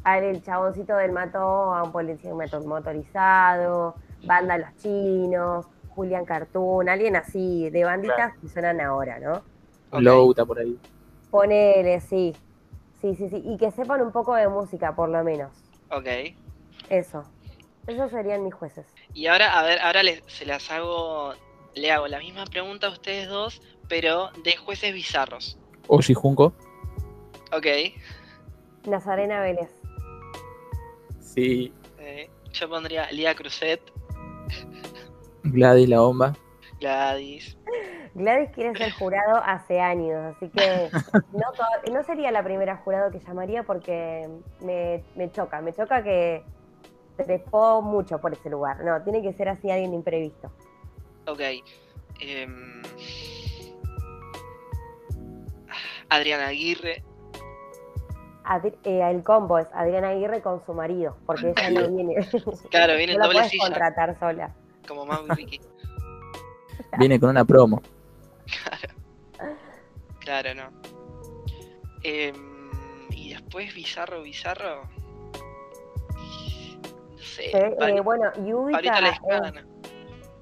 el 0.05 0.43
chaboncito 0.43 0.97
del 0.97 1.13
mató 1.13 1.73
a 1.75 1.83
un 1.85 1.93
policía 1.93 2.33
motor- 2.35 2.67
motorizado. 2.67 3.95
Banda 4.25 4.59
Los 4.59 4.77
Chinos. 4.77 5.67
Julián 5.95 6.25
Cartoon. 6.25 6.89
Alguien 6.89 7.17
así, 7.17 7.71
de 7.71 7.85
banditas 7.85 8.37
que 8.39 8.49
suenan 8.49 8.81
ahora, 8.81 9.19
¿no? 9.19 9.43
Ok. 9.91 10.01
Louta 10.01 10.45
por 10.45 10.61
ahí. 10.61 10.79
Ponele, 11.31 12.01
sí. 12.01 12.37
Sí, 13.01 13.15
sí, 13.17 13.29
sí. 13.29 13.43
Y 13.45 13.57
que 13.57 13.71
sepan 13.73 14.03
un 14.03 14.13
poco 14.13 14.35
de 14.35 14.49
música, 14.49 14.95
por 14.95 15.09
lo 15.09 15.25
menos. 15.25 15.51
Ok. 15.91 16.07
Eso. 16.89 17.25
Esos 17.87 18.11
serían 18.11 18.45
mis 18.45 18.55
jueces. 18.55 18.87
Y 19.15 19.27
ahora, 19.27 19.59
a 19.59 19.63
ver, 19.63 19.81
ahora 19.81 20.03
les, 20.03 20.23
se 20.27 20.47
las 20.47 20.71
hago, 20.71 21.33
le 21.75 21.91
hago 21.91 22.07
la 22.07 22.19
misma 22.19 22.45
pregunta 22.45 22.87
a 22.87 22.91
ustedes 22.91 23.29
dos, 23.29 23.61
pero 23.89 24.31
de 24.45 24.57
jueces 24.57 24.93
bizarros. 24.93 25.59
Oshi 25.89 26.15
Junko. 26.15 26.53
Ok. 27.53 27.67
Nazarena 28.87 29.41
Vélez. 29.41 29.71
Sí. 31.21 31.73
eh, 31.99 32.31
yo 32.53 32.69
pondría 32.69 33.11
Lía 33.11 33.35
Cruzet, 33.35 33.81
Gladys 35.53 35.89
la 35.89 36.01
bomba. 36.01 36.35
Gladys. 36.81 37.57
Gladys 38.15 38.51
quiere 38.51 38.77
ser 38.77 38.93
jurado 38.93 39.37
hace 39.45 39.81
años, 39.81 40.35
así 40.37 40.49
que 40.49 40.91
no, 41.93 42.03
sería 42.05 42.31
la 42.31 42.43
primera 42.43 42.77
jurado 42.79 43.11
que 43.11 43.19
llamaría 43.21 43.63
porque 43.63 44.29
me, 44.61 45.03
me 45.15 45.31
choca, 45.31 45.61
me 45.61 45.73
choca 45.73 46.03
que 46.03 46.43
trepó 47.17 47.83
mucho 47.83 48.21
por 48.21 48.33
ese 48.33 48.49
lugar. 48.51 48.83
No, 48.85 49.03
tiene 49.03 49.23
que 49.23 49.33
ser 49.33 49.49
así 49.49 49.71
alguien 49.71 49.93
imprevisto. 49.95 50.51
Ok. 51.27 51.41
em, 52.21 52.83
Adriana 56.09 56.49
Aguirre. 56.49 57.03
Adri- 58.45 58.79
eh, 58.85 59.03
el 59.11 59.23
combo 59.23 59.59
es 59.59 59.69
Adriana 59.75 60.09
Aguirre 60.11 60.41
con 60.41 60.65
su 60.65 60.73
marido, 60.73 61.17
porque 61.27 61.51
ella 61.51 61.71
no 61.71 61.89
viene. 61.95 62.15
Claro, 62.71 62.97
viene 62.97 63.13
en 63.13 63.19
no 63.19 63.25
la 63.25 63.27
doble 63.27 63.39
puedes 63.41 63.51
silla, 63.51 63.65
contratar 63.65 64.19
sola. 64.19 64.55
Como 64.89 65.07
Mau 65.07 65.25
y 65.27 65.31
Ricky. 65.35 65.61
Viene 66.99 67.21
con 67.21 67.31
una 67.31 67.45
promo. 67.45 67.83
Claro, 70.21 70.55
no. 70.55 70.69
Em, 72.03 72.71
y 73.11 73.31
después 73.33 73.75
bizarro, 73.75 74.23
bizarro. 74.23 74.83
No 77.11 77.19
sé. 77.19 77.57
Eh, 77.57 77.77
eh, 77.81 78.01
bueno, 78.01 78.33
Yudica. 78.45 79.01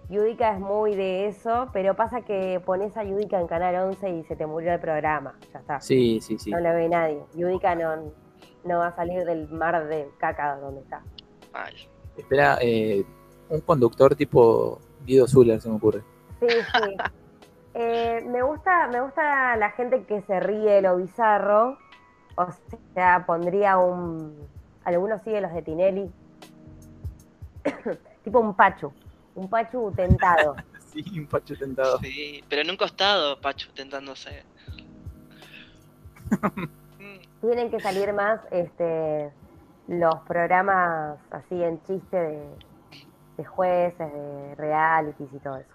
Yudica 0.09 0.53
es 0.53 0.61
muy 0.61 0.95
de 0.95 1.27
eso, 1.27 1.69
pero 1.73 1.97
pasa 1.97 2.23
que 2.23 2.61
pones 2.65 2.97
a 2.97 3.03
Yudica 3.03 3.41
en 3.41 3.49
Canal 3.49 3.75
11 3.75 4.11
y 4.11 4.25
se 4.25 4.37
te 4.37 4.47
murió 4.47 4.73
el 4.73 4.81
programa. 4.81 5.39
Ya 5.53 5.59
está. 5.61 5.81
Sí, 5.81 6.21
sí, 6.21 6.39
sí. 6.39 6.51
No 6.51 6.61
lo 6.61 6.73
ve 6.75 6.89
nadie. 6.89 7.23
Yudica 7.35 7.75
no, 7.75 8.13
no 8.65 8.79
va 8.79 8.89
a 8.89 8.97
salir 8.97 9.25
del 9.25 9.49
mar 9.49 9.87
de 9.89 10.09
caca 10.19 10.57
donde 10.57 10.83
está. 10.83 11.03
Mal. 11.53 11.75
Espera, 12.17 12.59
eh, 12.61 13.05
un 13.49 13.61
conductor 13.61 14.15
tipo 14.15 14.81
Guido 15.05 15.27
Zuller 15.27 15.61
se 15.61 15.69
me 15.69 15.77
ocurre. 15.77 16.03
Sí, 16.41 16.49
sí. 16.49 16.97
Eh, 17.79 18.25
me 18.27 18.41
gusta, 18.41 18.89
me 18.89 19.03
gusta 19.03 19.55
la 19.57 19.71
gente 19.73 20.05
que 20.05 20.23
se 20.23 20.41
ríe 20.41 20.77
de 20.77 20.81
lo 20.81 20.97
bizarro. 20.97 21.77
O 22.35 22.47
sea, 22.95 23.27
pondría 23.27 23.77
un. 23.77 24.35
Algunos 24.83 25.21
siguen 25.21 25.43
los 25.43 25.53
de 25.53 25.61
Tinelli. 25.61 26.11
tipo 28.25 28.41
un 28.41 28.55
Pachu. 28.55 28.91
Un 29.35 29.51
Pachu 29.51 29.93
tentado. 29.95 30.57
Sí, 30.97 31.05
un 31.19 31.27
pacho 31.27 31.55
tentado. 31.59 31.99
Sí, 31.99 32.43
pero 32.49 32.63
en 32.63 32.71
un 32.71 32.77
costado, 32.79 33.39
Pachu, 33.39 33.71
tentándose. 33.75 34.45
Tienen 37.43 37.71
que 37.71 37.81
salir 37.81 38.15
más 38.15 38.41
este 38.51 39.31
los 39.89 40.17
programas 40.27 41.19
así 41.31 41.63
en 41.63 41.83
chiste 41.83 42.17
de, 42.17 42.49
de 43.37 43.45
jueces, 43.45 44.13
de 44.13 44.55
realities 44.57 45.33
y 45.33 45.39
todo 45.39 45.57
eso. 45.57 45.75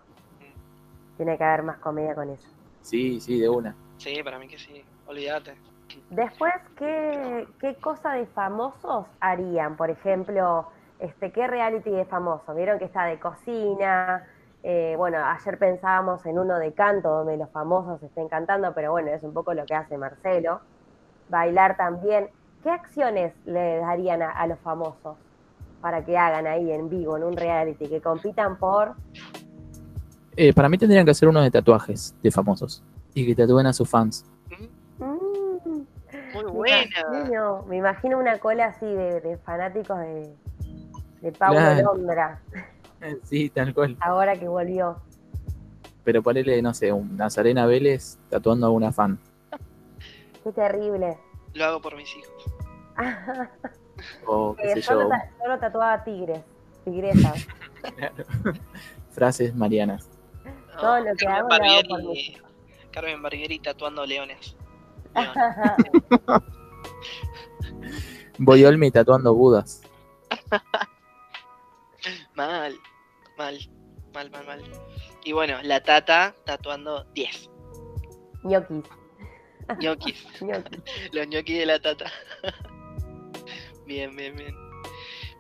Tiene 1.18 1.38
que 1.38 1.44
haber 1.44 1.64
más 1.64 1.78
comedia 1.78 2.16
con 2.16 2.30
eso. 2.30 2.48
Sí, 2.82 3.20
sí, 3.22 3.40
de 3.40 3.50
una. 3.50 3.76
Sí, 3.98 4.22
para 4.24 4.40
mí 4.40 4.48
que 4.48 4.58
sí. 4.58 4.84
Olvídate. 5.08 5.56
Después, 6.10 6.54
¿qué, 6.78 7.48
qué 7.60 7.76
cosa 7.76 8.14
de 8.14 8.26
famosos 8.28 9.06
harían? 9.20 9.76
Por 9.76 9.90
ejemplo, 9.90 10.68
este, 11.00 11.32
¿qué 11.32 11.48
reality 11.48 11.92
de 11.92 12.06
famosos? 12.06 12.56
Vieron 12.56 12.80
que 12.80 12.86
está 12.86 13.06
de 13.06 13.20
cocina. 13.20 14.26
eh, 14.64 14.96
bueno, 14.98 15.18
ayer 15.24 15.58
pensábamos 15.58 16.26
en 16.26 16.40
uno 16.40 16.58
de 16.60 16.74
canto 16.74 17.10
donde 17.10 17.36
los 17.38 17.50
famosos 17.52 18.02
estén 18.04 18.30
cantando, 18.30 18.74
pero 18.74 18.92
bueno, 18.92 19.10
es 19.10 19.22
un 19.24 19.34
poco 19.34 19.54
lo 19.54 19.66
que 19.66 19.76
hace 19.76 19.98
Marcelo. 19.98 20.62
Bailar 21.30 21.78
también. 21.78 22.30
¿Qué 22.64 22.70
acciones 22.70 23.34
le 23.46 23.78
darían 23.80 24.22
a, 24.22 24.32
a 24.32 24.48
los 24.48 24.60
famosos 24.60 25.18
para 25.82 26.06
que 26.06 26.18
hagan 26.18 26.48
ahí 26.48 26.72
en 26.72 26.90
vivo, 26.90 27.18
en 27.18 27.24
un 27.24 27.36
reality, 27.36 27.88
que 27.88 28.00
compitan 28.02 28.58
por... 28.58 28.94
Eh, 30.38 30.54
para 30.54 30.70
mí 30.70 30.78
tendrían 30.78 31.04
que 31.06 31.12
hacer 31.12 31.28
uno 31.28 31.42
de 31.42 31.52
tatuajes 31.52 32.16
de 32.24 32.32
famosos. 32.32 32.84
Y 33.14 33.26
que 33.26 33.36
tatúen 33.36 33.66
a 33.68 33.74
sus 33.74 33.90
fans. 33.90 34.26
Mm, 35.00 36.54
Muy 36.54 36.70
imagino, 36.70 37.64
me 37.68 37.78
imagino 37.78 38.18
una 38.18 38.38
cola 38.40 38.68
así 38.68 38.86
de, 38.86 39.20
de 39.20 39.38
fanáticos 39.40 39.98
de, 40.00 40.34
de 41.22 41.32
Paulo 41.34 41.60
Claro. 41.60 41.94
Londra, 41.96 42.42
Sí, 43.24 43.50
tal 43.50 43.74
cual. 43.74 43.98
ahora 44.00 44.36
que 44.38 44.48
volvió. 44.48 44.98
Pero 46.04 46.22
ponele, 46.24 46.62
no 46.62 46.74
sé, 46.74 46.94
un 46.94 47.18
Nazarena 47.18 47.66
Vélez 47.66 48.18
tatuando 48.30 48.68
a 48.68 48.70
una 48.70 48.92
fan. 48.92 49.20
Qué 50.44 50.52
terrible. 50.52 51.18
Lo 51.54 51.66
hago 51.66 51.82
por 51.82 51.96
mis 51.96 52.10
hijos. 52.16 52.46
O 54.26 54.56
qué 54.56 54.72
Eh, 54.72 54.74
sé 54.76 54.82
solo, 54.84 55.04
yo, 55.04 55.10
ta- 55.10 55.30
solo 55.40 55.60
tatuaba 55.60 56.04
tigres, 56.04 56.42
tigresas. 56.86 57.48
frases 59.12 59.56
marianas. 59.56 60.10
No, 60.76 60.80
Todo 60.82 61.00
lo 61.02 61.16
que 61.16 61.28
hago 61.28 61.48
lo 61.50 61.56
hago 61.56 61.82
por 61.90 62.02
Carmen 62.92 63.22
Barbieri 63.22 63.60
tatuando 63.60 64.06
leones. 64.06 64.56
León. 65.16 66.44
Voy 68.38 68.64
Olmi 68.66 68.92
tatuando 68.92 69.34
budas. 69.34 69.82
Mal, 72.36 72.74
mal, 73.38 73.60
mal, 74.14 74.32
mal, 74.32 74.46
mal. 74.48 74.62
Y 75.24 75.34
bueno, 75.34 75.58
la 75.62 75.82
tata 75.84 76.34
tatuando 76.46 77.04
10. 77.14 77.50
ñoquis, 78.44 78.84
ñoquis. 79.80 80.42
ñoquis. 80.42 80.82
Los 81.12 81.28
ñoquis 81.28 81.60
de 81.60 81.66
la 81.68 81.80
tata. 81.80 82.06
Bien, 83.92 84.16
bien, 84.16 84.36
bien. 84.36 84.56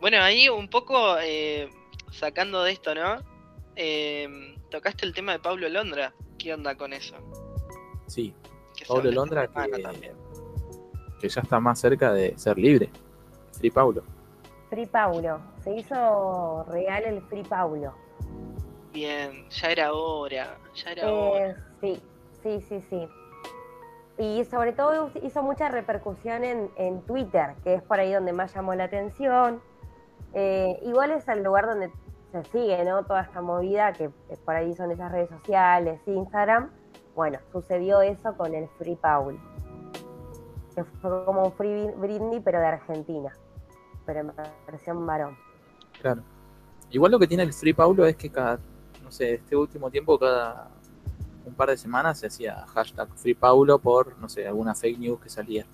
Bueno, 0.02 0.18
ahí 0.22 0.50
un 0.50 0.68
poco 0.68 1.18
eh, 1.22 1.70
sacando 2.12 2.64
de 2.64 2.74
esto, 2.74 2.94
¿no? 2.94 3.18
Eh, 3.76 4.56
tocaste 4.70 5.06
el 5.06 5.14
tema 5.14 5.32
de 5.34 5.40
Pablo 5.40 5.70
Londra. 5.70 6.14
¿Qué 6.38 6.54
onda 6.54 6.76
con 6.76 6.92
eso? 6.92 7.16
Sí, 8.08 8.34
Que 8.76 8.86
Pablo 8.86 9.10
Londra 9.12 9.48
que, 9.48 9.54
también. 9.82 10.14
que 11.20 11.30
ya 11.30 11.42
está 11.42 11.60
más 11.60 11.80
cerca 11.80 12.12
de 12.12 12.38
ser 12.38 12.58
libre. 12.58 12.90
Free 13.58 13.72
Paulo. 13.72 14.04
Free 14.70 14.86
Paulo. 14.88 15.40
Se 15.64 15.74
hizo 15.76 16.66
real 16.70 17.04
el 17.06 17.22
Free 17.24 17.44
Paulo. 17.44 17.94
Bien, 18.92 19.48
ya 19.50 19.72
era 19.72 19.94
hora, 19.94 20.58
ya 20.76 20.92
era 20.92 21.10
hora. 21.10 21.50
Eh, 21.52 21.56
sí, 21.80 22.02
sí, 22.44 22.60
sí, 22.68 22.82
sí. 22.90 23.08
Y 24.22 24.46
sobre 24.46 24.72
todo 24.72 25.10
hizo 25.24 25.42
mucha 25.42 25.70
repercusión 25.70 26.44
en, 26.44 27.02
Twitter, 27.08 27.56
que 27.64 27.74
es 27.74 27.82
por 27.82 28.00
ahí 28.00 28.14
donde 28.14 28.34
más 28.34 28.54
llamó 28.54 28.76
la 28.76 28.84
atención. 28.84 29.60
Eh, 30.36 30.80
igual 30.84 31.10
es 31.10 31.28
el 31.28 31.42
lugar 31.42 31.66
donde 31.66 31.92
se 32.32 32.44
sigue, 32.52 32.86
¿no? 32.86 33.04
Toda 33.04 33.22
esta 33.22 33.42
movida, 33.42 33.94
que 33.94 34.12
por 34.46 34.56
ahí 34.56 34.76
son 34.76 34.92
esas 34.92 35.12
redes 35.12 35.32
sociales, 35.32 36.00
Instagram. 36.06 36.70
Bueno, 37.16 37.40
sucedió 37.52 38.04
eso 38.04 38.38
con 38.38 38.54
el 38.54 38.68
Free 38.78 38.96
Paul. 38.96 39.40
Que 40.76 40.84
fue 40.84 41.26
como 41.26 41.46
un 41.46 41.54
Free 41.54 41.90
Britney, 41.98 42.42
pero 42.42 42.60
de 42.60 42.68
Argentina. 42.68 43.34
Pero 44.06 44.20
en 44.20 44.34
versión 44.68 45.04
varón. 45.04 45.36
Claro. 46.00 46.22
Igual 46.92 47.12
lo 47.12 47.18
que 47.18 47.26
tiene 47.26 47.42
el 47.42 47.54
Free 47.54 47.74
Paulo 47.74 48.06
es 48.06 48.16
que 48.18 48.30
cada, 48.30 48.60
no 49.02 49.10
sé, 49.10 49.34
este 49.34 49.56
último 49.56 49.90
tiempo, 49.90 50.20
cada 50.20 50.70
un 51.46 51.54
par 51.54 51.70
de 51.70 51.78
semanas 51.78 52.20
se 52.20 52.28
hacía 52.28 52.66
hashtag 52.68 53.10
Free 53.16 53.34
Paulo 53.36 53.80
por, 53.80 54.18
no 54.20 54.30
sé, 54.30 54.48
alguna 54.48 54.76
fake 54.76 55.00
news 55.00 55.20
que 55.22 55.30
salía. 55.30 55.66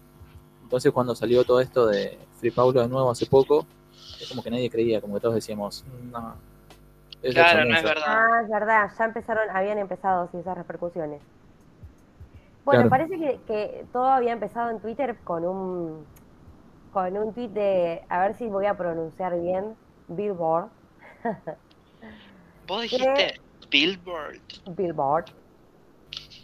Entonces 0.63 0.91
cuando 0.91 1.15
salió 1.15 1.43
todo 1.43 1.59
esto 1.61 1.85
de 1.87 2.17
Free 2.39 2.51
Paulo 2.51 2.81
de 2.81 2.87
nuevo 2.87 3.09
hace 3.09 3.25
poco, 3.25 3.65
es 4.19 4.27
como 4.29 4.43
que 4.43 4.51
nadie 4.51 4.69
creía, 4.69 5.01
como 5.01 5.15
que 5.15 5.21
todos 5.21 5.35
decíamos, 5.35 5.83
no. 6.11 6.35
es 7.21 7.35
la 7.35 7.43
Claro, 7.43 7.65
no 7.65 7.75
es 7.75 7.83
chamuza". 7.83 7.95
verdad. 7.95 8.17
Ah, 8.19 8.41
es 8.43 8.49
verdad, 8.49 8.91
ya 8.97 9.05
empezaron, 9.05 9.49
habían 9.55 9.77
empezado 9.77 10.29
sí, 10.31 10.37
esas 10.37 10.57
repercusiones. 10.57 11.21
Bueno, 12.65 12.81
Claro. 12.83 12.89
parece 12.89 13.17
que, 13.17 13.39
que 13.47 13.85
todo 13.93 14.05
había 14.07 14.33
empezado 14.33 14.69
en 14.69 14.79
Twitter 14.81 15.17
con 15.23 15.45
un 15.45 16.05
con 16.91 17.15
un 17.15 17.33
tweet 17.33 17.49
de, 17.49 18.01
a 18.09 18.19
ver 18.21 18.35
si 18.35 18.47
voy 18.47 18.65
a 18.65 18.75
pronunciar 18.75 19.39
bien, 19.39 19.75
Billboard, 20.07 20.69
Vos 22.67 22.81
dijiste 22.81 23.35
Billboard. 23.71 24.39
Billboard, 24.75 25.25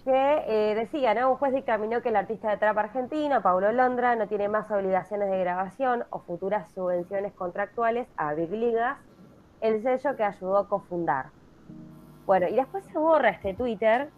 que 0.03 0.43
eh, 0.47 0.75
decía, 0.75 1.13
¿no? 1.13 1.31
Un 1.31 1.37
juez 1.37 1.53
dictaminó 1.53 2.01
que 2.01 2.09
el 2.09 2.15
artista 2.15 2.49
de 2.49 2.57
trap 2.57 2.77
argentino, 2.77 3.41
Paulo 3.41 3.71
Londra, 3.71 4.15
no 4.15 4.27
tiene 4.27 4.49
más 4.49 4.69
obligaciones 4.69 5.29
de 5.29 5.39
grabación 5.39 6.03
o 6.09 6.19
futuras 6.19 6.71
subvenciones 6.73 7.33
contractuales 7.33 8.07
a 8.17 8.33
Big 8.33 8.51
Ligas, 8.51 8.97
el 9.61 9.81
sello 9.81 10.15
que 10.15 10.23
ayudó 10.23 10.57
a 10.57 10.67
cofundar. 10.67 11.27
Bueno, 12.25 12.47
y 12.47 12.55
después 12.55 12.83
se 12.85 12.97
borra 12.97 13.29
este 13.29 13.53
Twitter 13.53 14.09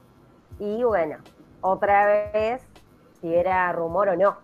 y 0.59 0.83
bueno, 0.83 1.17
otra 1.61 2.31
vez 2.33 2.67
si 3.19 3.33
era 3.33 3.71
rumor 3.71 4.09
o 4.09 4.15
no, 4.15 4.37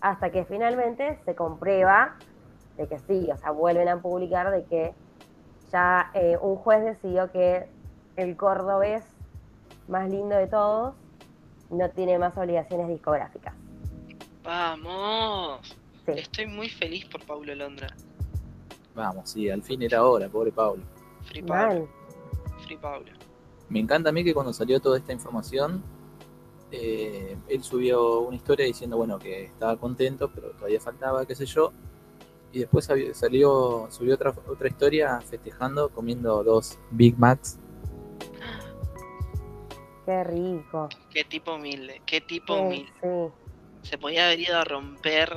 hasta 0.00 0.30
que 0.30 0.44
finalmente 0.44 1.18
se 1.24 1.34
comprueba 1.34 2.16
de 2.76 2.88
que 2.88 2.98
sí, 3.00 3.28
o 3.30 3.36
sea, 3.36 3.50
vuelven 3.50 3.88
a 3.88 4.00
publicar 4.00 4.50
de 4.50 4.64
que 4.64 4.94
ya 5.70 6.10
eh, 6.14 6.38
un 6.40 6.56
juez 6.56 6.84
decidió 6.84 7.30
que 7.30 7.68
el 8.16 8.36
cordobés 8.36 9.09
más 9.90 10.08
lindo 10.08 10.36
de 10.36 10.46
todos 10.46 10.94
no 11.70 11.90
tiene 11.90 12.18
más 12.18 12.36
obligaciones 12.36 12.88
discográficas. 12.88 13.54
Vamos. 14.42 15.76
Sí. 16.06 16.12
Estoy 16.16 16.46
muy 16.46 16.68
feliz 16.68 17.04
por 17.06 17.24
Paulo 17.26 17.54
Londra. 17.54 17.88
Vamos, 18.94 19.30
sí, 19.30 19.48
al 19.50 19.62
fin 19.62 19.82
era 19.82 20.04
hora, 20.04 20.28
pobre 20.28 20.50
Pablo. 20.50 20.82
Free 21.24 21.42
Paulo. 21.42 21.64
Mal. 21.64 21.88
Free 22.64 22.76
Paulo. 22.76 23.12
Me 23.68 23.78
encanta 23.78 24.10
a 24.10 24.12
mí 24.12 24.24
que 24.24 24.34
cuando 24.34 24.52
salió 24.52 24.80
toda 24.80 24.98
esta 24.98 25.12
información, 25.12 25.82
eh, 26.72 27.36
él 27.48 27.62
subió 27.62 28.20
una 28.20 28.36
historia 28.36 28.66
diciendo, 28.66 28.96
bueno, 28.96 29.18
que 29.18 29.44
estaba 29.44 29.76
contento, 29.76 30.30
pero 30.34 30.50
todavía 30.50 30.80
faltaba, 30.80 31.24
qué 31.26 31.34
sé 31.34 31.46
yo. 31.46 31.72
Y 32.52 32.60
después 32.60 32.84
salió, 33.12 33.86
subió 33.90 34.14
otra, 34.14 34.34
otra 34.48 34.68
historia 34.68 35.20
festejando, 35.20 35.88
comiendo 35.90 36.42
dos 36.42 36.78
Big 36.90 37.16
Macs. 37.16 37.60
Qué 40.10 40.24
rico. 40.24 40.88
Qué 41.10 41.22
tipo 41.24 41.54
humilde. 41.54 42.02
Qué 42.04 42.20
tipo 42.20 42.54
Sí, 42.54 42.60
humilde. 42.60 42.92
sí. 43.00 43.88
Se 43.90 43.96
podía 43.98 44.26
haber 44.26 44.40
ido 44.40 44.58
a 44.58 44.64
romper. 44.64 45.30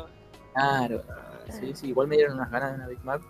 Claro, 0.53 1.03
sí, 1.49 1.73
sí, 1.75 1.89
igual 1.89 2.07
me 2.07 2.15
dieron 2.17 2.35
unas 2.37 2.49
ganas 2.49 2.71
de 2.71 2.75
una 2.77 2.87
Big 2.87 3.03
Mac. 3.03 3.21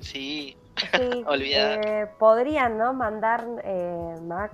Sí. 0.00 0.56
Sí, 0.76 1.24
Olvidar. 1.26 1.80
eh, 1.86 2.06
podrían, 2.18 2.76
¿no? 2.78 2.92
Mandar 2.92 3.46
eh, 3.64 4.14
Mac 4.22 4.52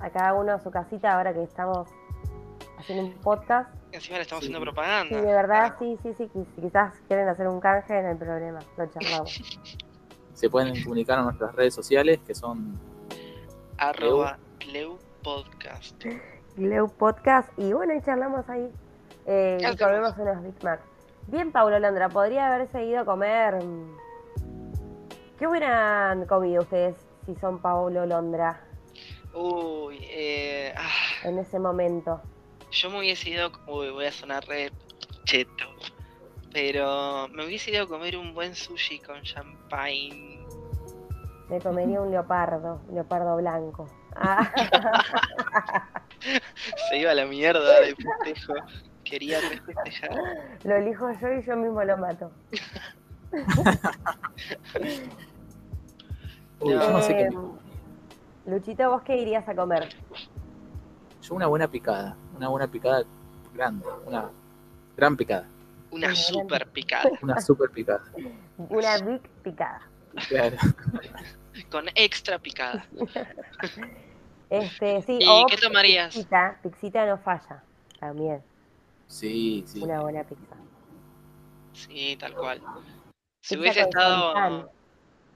a 0.00 0.10
cada 0.10 0.34
uno 0.34 0.52
a 0.52 0.60
su 0.60 0.70
casita 0.70 1.14
ahora 1.14 1.32
que 1.34 1.42
estamos 1.42 1.88
haciendo 2.78 3.04
un 3.06 3.12
podcast. 3.14 3.70
Encima 3.92 4.18
le 4.18 4.22
estamos 4.22 4.44
Sí. 4.44 4.50
haciendo 4.52 4.58
Sí, 4.60 4.64
propaganda. 4.74 5.20
de 5.20 5.32
verdad, 5.32 5.74
sí, 5.78 5.96
sí, 6.02 6.14
sí. 6.16 6.30
Si 6.34 6.60
quizás 6.62 6.94
quieren 7.08 7.26
hacer 7.28 7.48
un 7.48 7.58
canje, 7.60 8.00
no 8.02 8.08
hay 8.10 8.14
problema. 8.16 8.58
Lo 8.76 8.86
charlamos. 8.90 9.42
Se 10.34 10.48
pueden 10.48 10.82
comunicar 10.84 11.18
a 11.18 11.22
nuestras 11.22 11.54
redes 11.54 11.74
sociales, 11.74 12.20
que 12.26 12.34
son 12.34 12.78
Arroba 13.76 14.38
Leu 14.66 14.98
Podcast. 15.22 16.04
Leo 16.56 16.88
Podcast. 16.88 17.48
Y 17.58 17.72
bueno, 17.72 17.94
y 17.94 18.02
charlamos 18.02 18.48
ahí. 18.48 18.70
Eh, 19.26 19.58
¿Qué 19.60 19.70
y 19.72 19.76
comemos 19.76 20.16
unos 20.18 20.42
Big 20.42 20.62
Mac. 20.64 20.80
Bien, 21.26 21.52
Paulo 21.52 21.78
Londra, 21.78 22.08
podría 22.08 22.46
haberse 22.52 22.84
ido 22.84 23.00
a 23.00 23.04
comer. 23.04 23.62
mm, 23.62 23.96
¿Qué 25.38 25.46
hubieran 25.46 26.26
comido 26.26 26.62
ustedes 26.62 26.96
si 27.26 27.34
son 27.36 27.60
Paulo 27.60 28.04
Londra 28.06 28.60
Uy, 29.32 29.98
eh, 30.10 30.74
ah, 30.76 30.88
en 31.28 31.38
ese 31.38 31.58
momento? 31.58 32.20
yo 32.72 32.90
me 32.90 32.98
hubiese 32.98 33.30
ido. 33.30 33.50
Uy, 33.66 33.90
voy 33.90 34.06
a 34.06 34.12
sonar 34.12 34.44
re 34.46 34.70
cheto. 35.24 35.64
Pero 36.52 37.28
me 37.28 37.46
hubiese 37.46 37.70
ido 37.70 37.84
a 37.84 37.86
comer 37.86 38.16
un 38.16 38.34
buen 38.34 38.54
sushi 38.54 38.98
con 38.98 39.22
champagne. 39.22 40.44
Me 41.48 41.60
comería 41.60 42.00
un 42.00 42.10
leopardo, 42.10 42.80
un 42.88 42.94
leopardo 42.94 43.36
blanco. 43.36 43.86
Ah, 44.16 44.50
Se 46.90 46.98
iba 46.98 47.10
a 47.12 47.14
la 47.14 47.24
mierda 47.24 47.80
de 47.80 47.94
festejo. 47.96 48.54
Quería 49.04 49.38
festejar. 49.40 50.10
lo 50.64 50.76
elijo 50.76 51.10
yo 51.20 51.32
y 51.32 51.42
yo 51.42 51.56
mismo 51.56 51.82
lo 51.82 51.96
mato. 51.96 52.30
Uy, 56.60 56.72
yo 56.72 56.90
no 56.90 57.00
sé 57.02 57.14
qué. 57.14 57.22
Eh, 57.22 57.30
Luchito, 58.46 58.90
¿vos 58.90 59.02
qué 59.02 59.16
irías 59.16 59.48
a 59.48 59.54
comer? 59.54 59.88
Yo 61.22 61.34
una 61.34 61.46
buena 61.46 61.68
picada, 61.68 62.16
una 62.36 62.48
buena 62.48 62.66
picada 62.66 63.04
grande, 63.54 63.86
una 64.06 64.30
gran 64.96 65.16
picada, 65.16 65.46
Una 65.90 66.14
super 66.14 66.66
picada. 66.68 67.10
una 67.22 67.40
super 67.40 67.70
picada. 67.70 68.02
Una 68.58 68.98
big 68.98 69.22
picada. 69.42 69.80
Claro. 70.28 70.56
Con 71.70 71.86
extra 71.94 72.38
picada. 72.38 72.86
Este, 74.50 75.00
sí, 75.02 75.18
¿Y 75.20 75.28
o 75.28 75.46
qué 75.46 75.56
tomarías? 75.56 76.12
Pixita, 76.12 76.58
pixita 76.60 77.06
no 77.06 77.18
falla. 77.18 77.62
También, 78.00 78.42
Sí, 79.06 79.62
sí. 79.64 79.80
una 79.80 80.00
buena 80.00 80.24
pizza. 80.24 80.56
Sí, 81.72 82.16
tal 82.18 82.34
cual. 82.34 82.60
Si 83.42 83.54
Pizza 83.54 83.60
hubiese 83.60 83.80
estado. 83.82 84.70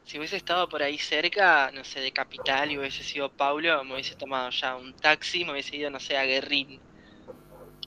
Si 0.04 0.18
hubiese 0.18 0.36
estado 0.36 0.68
por 0.68 0.82
ahí 0.82 0.98
cerca, 0.98 1.70
no 1.72 1.82
sé, 1.84 2.00
de 2.00 2.12
Capital 2.12 2.70
y 2.72 2.78
hubiese 2.78 3.02
sido 3.02 3.30
Paulo, 3.30 3.82
me 3.84 3.94
hubiese 3.94 4.16
tomado 4.16 4.50
ya 4.50 4.76
un 4.76 4.92
taxi, 4.94 5.44
me 5.44 5.52
hubiese 5.52 5.76
ido, 5.76 5.90
no 5.90 5.98
sé, 6.00 6.18
a 6.18 6.24
Guerrín. 6.24 6.80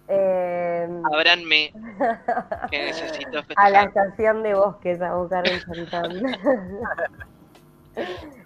Eh, 0.07 0.87
Abranme, 1.13 1.73
que 2.71 2.85
necesito 2.85 3.43
a 3.57 3.69
la 3.69 3.83
estación 3.83 4.41
de 4.41 4.53
bosques 4.55 5.01
a 5.01 5.13
buscar 5.13 5.43
un 5.43 5.87
champán. 5.87 6.23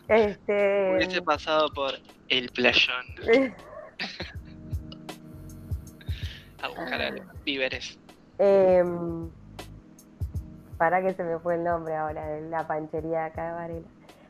Este. 0.08 0.96
Hubiese 0.96 1.22
pasado 1.22 1.72
por 1.74 1.94
el 2.30 2.50
playón 2.50 3.06
a 6.62 6.68
buscar 6.68 7.14
víveres. 7.46 8.00
Em, 8.38 9.30
para 10.78 11.02
que 11.02 11.14
se 11.14 11.24
me 11.24 11.38
fue 11.40 11.56
el 11.56 11.64
nombre 11.64 11.96
ahora 11.96 12.26
de 12.28 12.50
la 12.50 12.66
panchería 12.68 13.20
de 13.20 13.26
acá 13.26 13.48
de 13.48 13.52
Varela. 13.54 13.88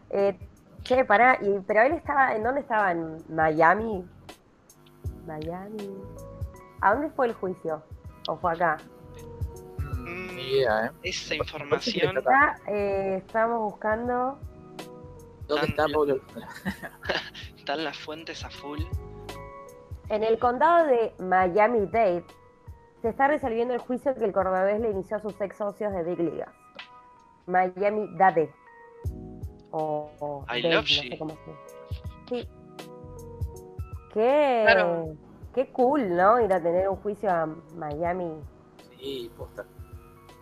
Eh, 0.10 0.38
che, 0.84 1.06
pará, 1.06 1.38
y, 1.42 1.60
pero 1.66 1.84
él 1.84 1.94
estaba, 1.94 2.36
¿en 2.36 2.44
dónde 2.44 2.62
estaba? 2.62 2.92
¿En 2.92 3.18
Miami? 3.30 4.04
Miami. 5.26 5.96
¿A 6.82 6.94
dónde 6.94 7.10
fue 7.12 7.28
el 7.28 7.34
juicio? 7.34 7.84
¿O 8.28 8.36
fue 8.38 8.54
acá? 8.54 8.78
Mm, 9.78 10.36
Ni 10.36 10.42
idea, 10.58 10.88
¿eh? 10.88 10.92
Esa 11.04 11.36
información 11.36 12.18
Acá 12.18 12.60
eh, 12.68 13.22
estamos 13.26 13.72
buscando. 13.72 14.40
¿Dónde 15.52 15.68
está 15.68 15.84
Tan- 15.84 15.92
Pablo? 15.94 16.22
está 17.58 17.74
en 17.76 17.84
las 17.84 17.98
fuentes 17.98 18.44
a 18.44 18.50
full. 18.50 18.80
En 20.10 20.24
el 20.24 20.38
condado 20.40 20.88
de 20.88 21.14
Miami-Dade 21.20 22.24
se 23.02 23.10
está 23.10 23.28
resolviendo 23.28 23.74
el 23.74 23.80
juicio 23.80 24.14
que 24.16 24.26
el 24.26 24.34
cordobés 24.34 24.80
le 24.80 24.92
inició 24.92 25.18
a 25.18 25.20
sus 25.22 25.40
ex 25.42 25.58
socios 25.58 25.94
de 25.94 26.04
Big 26.04 26.20
Ligas. 26.20 26.50
Miami-Dade. 27.48 28.54
O, 29.72 30.12
o 30.20 30.46
I 30.54 30.62
Dade, 30.62 30.74
love 30.76 30.82
no 30.84 30.88
she. 30.88 31.10
sé 31.10 31.18
cómo 31.18 31.32
se 31.32 31.52
Sí. 32.42 32.50
Qué, 34.14 34.62
Claro. 34.66 35.16
qué 35.54 35.72
cool, 35.72 36.16
¿no? 36.16 36.42
Ir 36.42 36.52
a 36.54 36.62
tener 36.62 36.90
un 36.90 36.98
juicio 36.98 37.30
a 37.32 37.46
Miami. 37.76 38.34
Sí, 39.00 39.32
posta. 39.38 39.66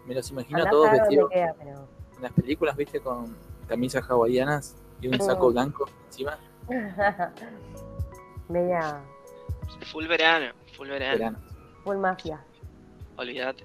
Me 0.05 0.15
los 0.15 0.29
imagino 0.31 0.57
a 0.57 0.61
Andá 0.61 0.71
todos 0.71 0.91
vestidos 0.91 1.29
queda, 1.29 1.55
pero... 1.59 1.87
en 2.19 2.23
las 2.23 2.33
películas, 2.33 2.75
viste, 2.75 2.99
con 2.99 3.35
camisas 3.67 4.03
hawaianas 4.09 4.75
y 5.01 5.07
un 5.07 5.19
saco 5.21 5.51
blanco 5.51 5.89
encima. 6.07 6.37
Media 8.49 9.01
Full 9.91 10.07
verano, 10.07 10.53
full 10.75 10.87
verano, 10.89 11.17
Verano. 11.17 11.37
full 11.83 11.97
mafia. 11.97 12.43
olvídate. 13.17 13.63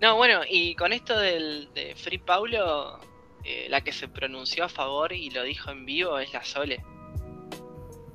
No, 0.00 0.16
bueno, 0.16 0.40
y 0.48 0.74
con 0.76 0.92
esto 0.92 1.18
del, 1.18 1.68
de 1.74 1.94
Free 1.96 2.18
Paulo, 2.18 2.98
eh, 3.42 3.66
la 3.70 3.80
que 3.80 3.92
se 3.92 4.06
pronunció 4.08 4.64
a 4.64 4.68
favor 4.68 5.12
y 5.12 5.30
lo 5.30 5.42
dijo 5.42 5.70
en 5.70 5.84
vivo 5.86 6.18
es 6.18 6.32
la 6.32 6.44
Sole. 6.44 6.84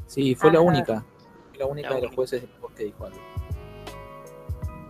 Sí, 0.05 0.35
fue 0.35 0.51
la 0.51 0.59
Ajá. 0.59 0.67
única. 0.67 1.03
Fue 1.49 1.57
la 1.59 1.65
única 1.65 1.89
La 1.89 1.95
de 1.95 2.01
los 2.03 2.15
jueces 2.15 2.43
que 2.75 2.83
dijo 2.85 3.05
algo. 3.05 3.17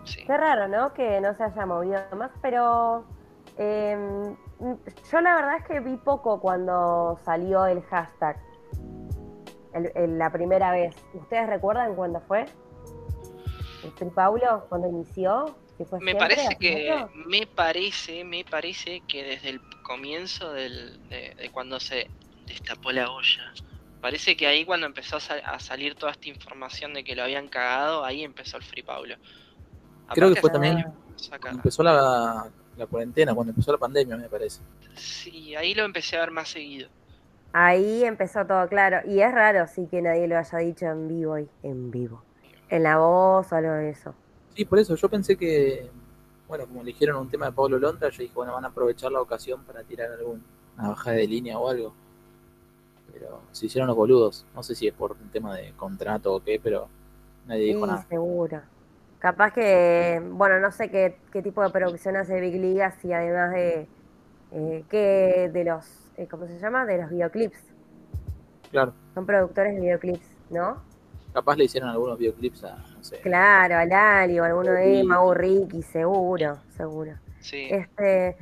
Sí. 0.04 0.24
Qué 0.26 0.38
raro, 0.38 0.68
¿no? 0.68 0.94
Que 0.94 1.22
no 1.22 1.36
se 1.38 1.44
haya 1.44 1.66
movido 1.66 2.02
más, 2.18 2.32
pero 2.42 3.06
eh, 3.60 4.36
yo 5.12 5.22
la 5.22 5.36
verdad 5.36 5.58
es 5.58 5.66
que 5.66 5.80
vi 5.82 5.96
poco 5.98 6.40
cuando 6.40 7.20
salió 7.24 7.66
el 7.66 7.82
hashtag. 7.84 8.38
El- 9.74 9.92
el- 9.94 10.18
la 10.18 10.32
primera 10.32 10.72
vez. 10.72 10.96
¿Ustedes 11.14 11.48
recuerdan 11.48 11.94
cuándo 11.96 12.20
fue? 12.22 12.46
¿El 13.84 13.92
Free 13.92 14.10
Paulo? 14.10 14.66
¿Cuándo 14.68 14.88
inició? 14.90 15.56
¿Si 15.78 15.86
fue 15.86 16.00
Me 16.00 16.12
siempre, 16.12 16.36
parece 16.36 16.56
que, 16.58 16.92
mucho? 16.92 17.12
me 17.30 17.48
parece, 17.48 18.24
me 18.24 18.44
parece 18.44 19.02
que 19.08 19.24
desde 19.24 19.50
el 19.50 19.62
comienzo 19.84 20.52
del, 20.52 21.00
de, 21.10 21.36
de 21.36 21.50
cuando 21.52 21.80
se 21.80 22.10
destapó 22.48 22.92
la 22.92 23.10
olla, 23.12 23.54
parece 24.02 24.36
que 24.36 24.48
ahí 24.48 24.66
cuando 24.66 24.88
empezó 24.88 25.18
a, 25.18 25.20
sal- 25.20 25.44
a 25.46 25.60
salir 25.60 25.96
toda 25.96 26.12
esta 26.12 26.28
información 26.30 26.94
de 26.94 27.04
que 27.04 27.16
lo 27.16 27.24
habían 27.24 27.48
cagado, 27.48 28.04
ahí 28.04 28.24
empezó 28.24 28.58
el 28.58 28.64
Free 28.64 28.84
Paulo. 28.84 29.16
Creo 30.14 30.34
que 30.34 30.42
fue 30.42 30.50
también. 30.50 30.84
Empezó 31.52 31.84
la, 31.84 32.50
la 32.80 32.88
cuarentena, 32.88 33.34
cuando 33.36 33.52
empezó 33.52 33.72
la 33.72 33.78
pandemia, 33.78 34.18
me 34.18 34.30
parece. 34.30 34.62
Sí, 34.96 35.56
ahí 35.56 35.74
lo 35.76 35.84
empecé 35.84 36.18
a 36.18 36.22
ver 36.22 36.32
más 36.32 36.50
seguido. 36.50 36.90
Ahí 37.52 38.04
empezó 38.04 38.46
todo 38.46 38.68
claro. 38.68 39.00
Y 39.08 39.20
es 39.22 39.32
raro, 39.32 39.68
sí, 39.68 39.88
que 39.90 40.02
nadie 40.02 40.28
lo 40.28 40.38
haya 40.38 40.58
dicho 40.60 40.86
en 40.86 41.08
vivo 41.08 41.40
y 41.40 41.50
en 41.64 41.92
vivo. 41.92 42.24
En 42.70 42.84
la 42.84 42.98
voz 42.98 43.52
o 43.52 43.56
algo 43.56 43.72
de 43.74 43.90
eso. 43.90 44.14
Sí, 44.56 44.66
por 44.66 44.80
eso 44.80 44.96
yo 44.96 45.10
pensé 45.10 45.36
que, 45.36 45.90
bueno, 46.48 46.66
como 46.68 46.82
eligieron 46.82 47.18
un 47.18 47.30
tema 47.30 47.48
de 47.48 47.52
Pablo 47.54 47.80
Londra, 47.80 48.10
yo 48.10 48.22
dije, 48.22 48.34
bueno, 48.36 48.54
van 48.54 48.66
a 48.66 48.68
aprovechar 48.68 49.12
la 49.12 49.22
ocasión 49.22 49.64
para 49.64 49.84
tirar 49.84 50.12
alguna 50.12 50.42
bajada 50.78 51.16
de 51.18 51.28
línea 51.28 51.58
o 51.58 51.68
algo. 51.70 51.94
Pero 53.12 53.42
se 53.52 53.66
hicieron 53.66 53.88
los 53.88 53.98
boludos. 53.98 54.46
No 54.56 54.62
sé 54.64 54.76
si 54.76 54.88
es 54.88 54.94
por 54.94 55.14
un 55.14 55.30
tema 55.30 55.56
de 55.56 55.74
contrato 55.74 56.34
o 56.36 56.44
qué, 56.44 56.60
pero 56.62 56.88
nadie 57.48 57.64
dijo 57.66 57.86
Sí, 57.86 57.92
nada. 57.92 58.06
seguro. 58.08 58.62
Capaz 59.20 59.52
que, 59.54 60.22
bueno, 60.32 60.60
no 60.60 60.72
sé 60.72 60.90
qué, 60.90 61.18
qué 61.32 61.42
tipo 61.42 61.62
de 61.62 61.70
producción 61.70 62.16
hace 62.16 62.40
Big 62.40 62.56
Liga, 62.56 62.92
si 63.02 63.12
además 63.12 63.52
de, 63.52 63.88
eh, 64.52 64.84
que 64.90 65.50
de 65.52 65.64
los, 65.66 66.12
eh, 66.18 66.28
¿cómo 66.28 66.48
se 66.48 66.58
llama? 66.60 66.86
De 66.86 66.98
los 67.02 67.10
videoclips. 67.10 67.60
Claro, 68.72 68.94
Son 69.14 69.26
productores 69.26 69.76
de 69.76 69.82
videoclips, 69.82 70.28
¿no? 70.50 70.82
capaz 71.34 71.56
le 71.58 71.66
hicieron 71.66 71.90
algunos 71.90 72.18
videoclips 72.18 72.64
a, 72.64 72.78
no 72.78 73.04
sé. 73.04 73.20
Claro, 73.22 73.76
a 73.78 73.86
Lali 73.86 74.40
o 74.40 74.44
alguno 74.44 74.72
de 74.72 75.02
Sí. 75.02 75.04
Mau 75.08 75.34
Ricky, 75.34 75.82
seguro, 75.84 76.58
seguro. 76.76 77.14
Sí. 77.40 77.68
Este, 77.70 78.36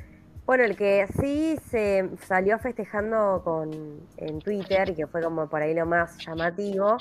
bueno, 0.45 0.63
el 0.63 0.77
que 0.77 1.05
sí 1.19 1.57
se 1.69 2.09
salió 2.21 2.57
festejando 2.59 3.41
con 3.43 3.71
en 4.17 4.39
Twitter 4.39 4.89
y 4.89 4.95
que 4.95 5.07
fue 5.07 5.21
como 5.21 5.49
por 5.49 5.61
ahí 5.61 5.73
lo 5.73 5.85
más 5.85 6.17
llamativo 6.25 6.97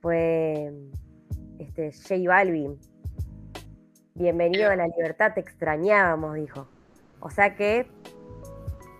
fue 0.00 0.72
este 1.58 1.92
J 1.92 2.14
Balvin. 2.26 2.78
Bienvenido 4.24 4.70
a 4.70 4.76
la 4.76 4.86
libertad, 4.86 5.32
te 5.32 5.40
extrañábamos, 5.40 6.34
dijo. 6.34 6.68
O 7.20 7.30
sea 7.30 7.56
que 7.56 7.86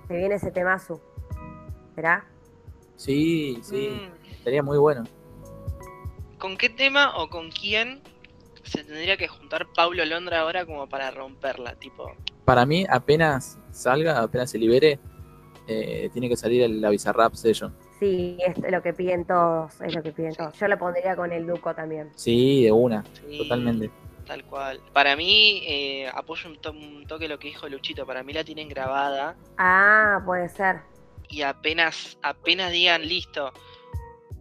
se 0.09 0.17
viene 0.17 0.37
ese 0.37 0.51
temazo. 0.51 0.99
¿Será? 1.95 2.25
Sí, 2.97 3.59
sí, 3.63 3.91
Mm, 4.01 4.31
estaría 4.33 4.63
muy 4.63 4.79
bueno. 4.79 5.05
¿Con 6.39 6.57
qué 6.57 6.71
tema 6.71 7.19
o 7.19 7.29
con 7.29 7.51
quién 7.51 8.01
se 8.65 8.83
tendría 8.83 9.19
que 9.19 9.29
juntar 9.29 9.67
Paulo 9.77 10.03
Londra 10.07 10.41
ahora 10.41 10.65
como 10.65 10.89
para 10.89 11.11
romperla? 11.11 11.75
Tipo, 11.75 12.13
Para 12.47 12.65
mí, 12.65 12.87
apenas 12.89 13.59
salga, 13.73 14.21
apenas 14.23 14.51
se 14.51 14.57
libere, 14.57 14.99
eh, 15.69 16.09
tiene 16.15 16.31
que 16.31 16.37
salir 16.39 16.63
el- 16.63 16.81
la 16.81 16.89
Bizarrap 16.89 17.35
Session. 17.35 17.77
Sí, 17.99 18.39
es 18.43 18.73
lo 18.73 18.81
que 18.81 18.95
piden 18.95 19.27
todos, 19.27 19.79
es 19.83 19.95
lo 19.95 20.03
que 20.03 20.13
piden 20.13 20.35
todos. 20.35 20.59
Yo 20.59 20.67
lo 20.67 20.79
pondría 20.79 21.15
con 21.15 21.31
el 21.31 21.47
Duco 21.47 21.75
también. 21.75 22.09
Sí, 22.17 22.65
de 22.65 22.73
una, 22.73 23.05
sí, 23.29 23.37
totalmente. 23.37 23.91
Tal 24.27 24.45
cual. 24.45 24.81
Para 24.93 25.17
mí, 25.17 25.63
eh, 25.67 26.09
apoyo 26.15 26.49
un, 26.49 26.57
to- 26.61 26.71
un 26.73 27.07
toque 27.07 27.27
lo 27.29 27.39
que 27.39 27.49
dijo 27.49 27.69
Luchito. 27.69 28.07
Para 28.07 28.23
mí 28.23 28.33
la 28.33 28.45
tienen 28.45 28.69
grabada 28.69 29.37
Ah, 29.59 30.21
puede 30.25 30.49
ser. 30.49 30.83
y 31.29 31.43
apenas, 31.43 32.17
apenas 32.23 32.71
digan 32.73 33.03
listo, 33.07 33.53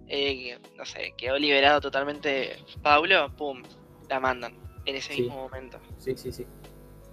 eh, 0.07 0.59
no 0.75 0.85
sé, 0.85 1.13
quedó 1.17 1.37
liberado 1.37 1.81
totalmente 1.81 2.57
Pablo, 2.81 3.31
pum, 3.35 3.61
la 4.09 4.19
mandan 4.19 4.53
en 4.85 4.95
ese 4.95 5.13
Sí. 5.13 5.21
mismo 5.23 5.37
momento. 5.37 5.79
Sí, 5.97 6.15
sí, 6.17 6.31
sí. 6.31 6.45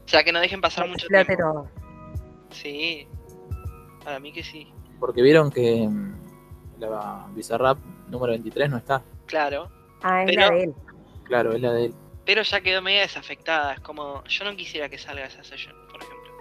O 0.05 0.09
sea 0.09 0.23
que 0.23 0.33
no 0.33 0.41
dejen 0.41 0.61
pasar 0.61 0.89
mucho 0.89 1.07
tiempo. 1.09 1.33
todo. 1.37 1.69
Sí, 2.51 3.07
para 4.05 4.21
mí 4.21 4.33
que 4.33 4.43
sí. 4.45 4.73
Porque 5.01 5.21
vieron 5.23 5.51
que 5.51 5.87
mm, 5.89 6.15
la 6.79 7.27
Bizarrap 7.35 7.79
número 8.09 8.33
23 8.33 8.71
no 8.71 8.77
está. 8.79 9.03
Claro, 9.27 9.71
Ah, 10.03 10.23
es 10.23 10.27
Pero- 10.31 10.41
la 10.43 10.51
de 10.51 10.63
él. 10.65 10.75
Claro, 11.25 11.53
es 11.55 11.61
la 11.61 11.73
de 11.73 11.85
él. 11.87 11.95
Pero 12.27 12.43
ya 12.43 12.61
quedó 12.61 12.83
media 12.83 13.01
desafectada. 13.03 13.73
Es 13.75 13.81
como, 13.81 14.23
yo 14.25 14.45
no 14.45 14.55
quisiera 14.57 14.89
que 14.91 14.99
salga 14.99 15.25
esa 15.25 15.43
session, 15.45 15.75
por 15.91 16.03
ejemplo. 16.03 16.33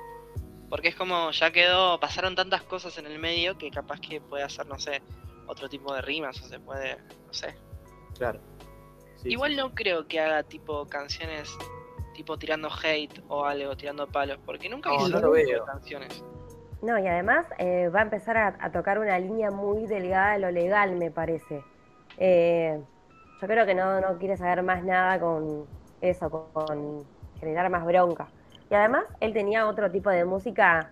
Porque 0.69 0.89
es 0.89 0.95
como, 0.95 1.31
ya 1.31 1.51
quedó, 1.51 1.99
pasaron 1.99 2.35
tantas 2.35 2.63
cosas 2.63 2.97
en 2.97 3.05
el 3.05 3.19
medio 3.19 3.57
que 3.57 3.69
capaz 3.71 3.99
que 4.01 4.19
puede 4.19 4.43
hacer, 4.43 4.65
no 4.65 4.79
sé, 4.79 5.01
otro 5.47 5.69
tipo 5.69 5.93
de 5.93 6.01
rimas 6.01 6.41
o 6.41 6.47
se 6.47 6.59
puede, 6.59 6.97
no 7.27 7.33
sé. 7.33 7.55
Claro. 8.17 8.41
Sí, 9.17 9.29
Igual 9.29 9.51
sí. 9.51 9.57
no 9.57 9.73
creo 9.75 10.07
que 10.07 10.19
haga 10.19 10.43
tipo 10.43 10.85
canciones 10.87 11.55
tipo 12.15 12.37
tirando 12.37 12.69
hate 12.81 13.21
o 13.27 13.45
algo, 13.45 13.75
tirando 13.75 14.07
palos, 14.07 14.39
porque 14.45 14.69
nunca 14.69 14.89
No, 14.89 15.07
hizo 15.07 15.19
no 15.19 15.31
veo. 15.31 15.65
canciones. 15.65 16.23
No, 16.81 16.97
y 16.97 17.05
además 17.07 17.45
eh, 17.57 17.89
va 17.89 17.99
a 17.99 18.03
empezar 18.03 18.37
a, 18.37 18.57
a 18.59 18.71
tocar 18.71 18.99
una 18.99 19.19
línea 19.19 19.51
muy 19.51 19.85
delgada 19.85 20.33
de 20.33 20.39
lo 20.39 20.51
legal, 20.51 20.95
me 20.95 21.11
parece. 21.11 21.61
Eh, 22.17 22.81
yo 23.41 23.47
creo 23.47 23.65
que 23.65 23.75
no, 23.75 24.01
no 24.01 24.17
quiere 24.17 24.37
saber 24.37 24.63
más 24.63 24.83
nada 24.83 25.19
con 25.19 25.65
eso, 26.01 26.29
con, 26.53 27.03
generar 27.39 27.69
más 27.69 27.85
bronca. 27.85 28.27
Y 28.69 28.75
además, 28.75 29.03
él 29.19 29.33
tenía 29.33 29.67
otro 29.67 29.91
tipo 29.91 30.09
de 30.09 30.25
música 30.25 30.91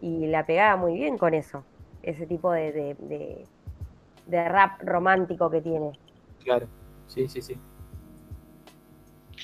y 0.00 0.26
la 0.26 0.44
pegaba 0.46 0.76
muy 0.76 0.94
bien 0.94 1.18
con 1.18 1.34
eso. 1.34 1.64
Ese 2.02 2.26
tipo 2.26 2.52
de, 2.52 2.72
de, 2.72 2.94
de- 2.98 3.48
de 4.26 4.48
rap 4.48 4.80
romántico 4.82 5.50
que 5.50 5.60
tiene. 5.60 5.92
Claro. 6.42 6.66
Sí, 7.06 7.28
sí, 7.28 7.42
sí. 7.42 7.58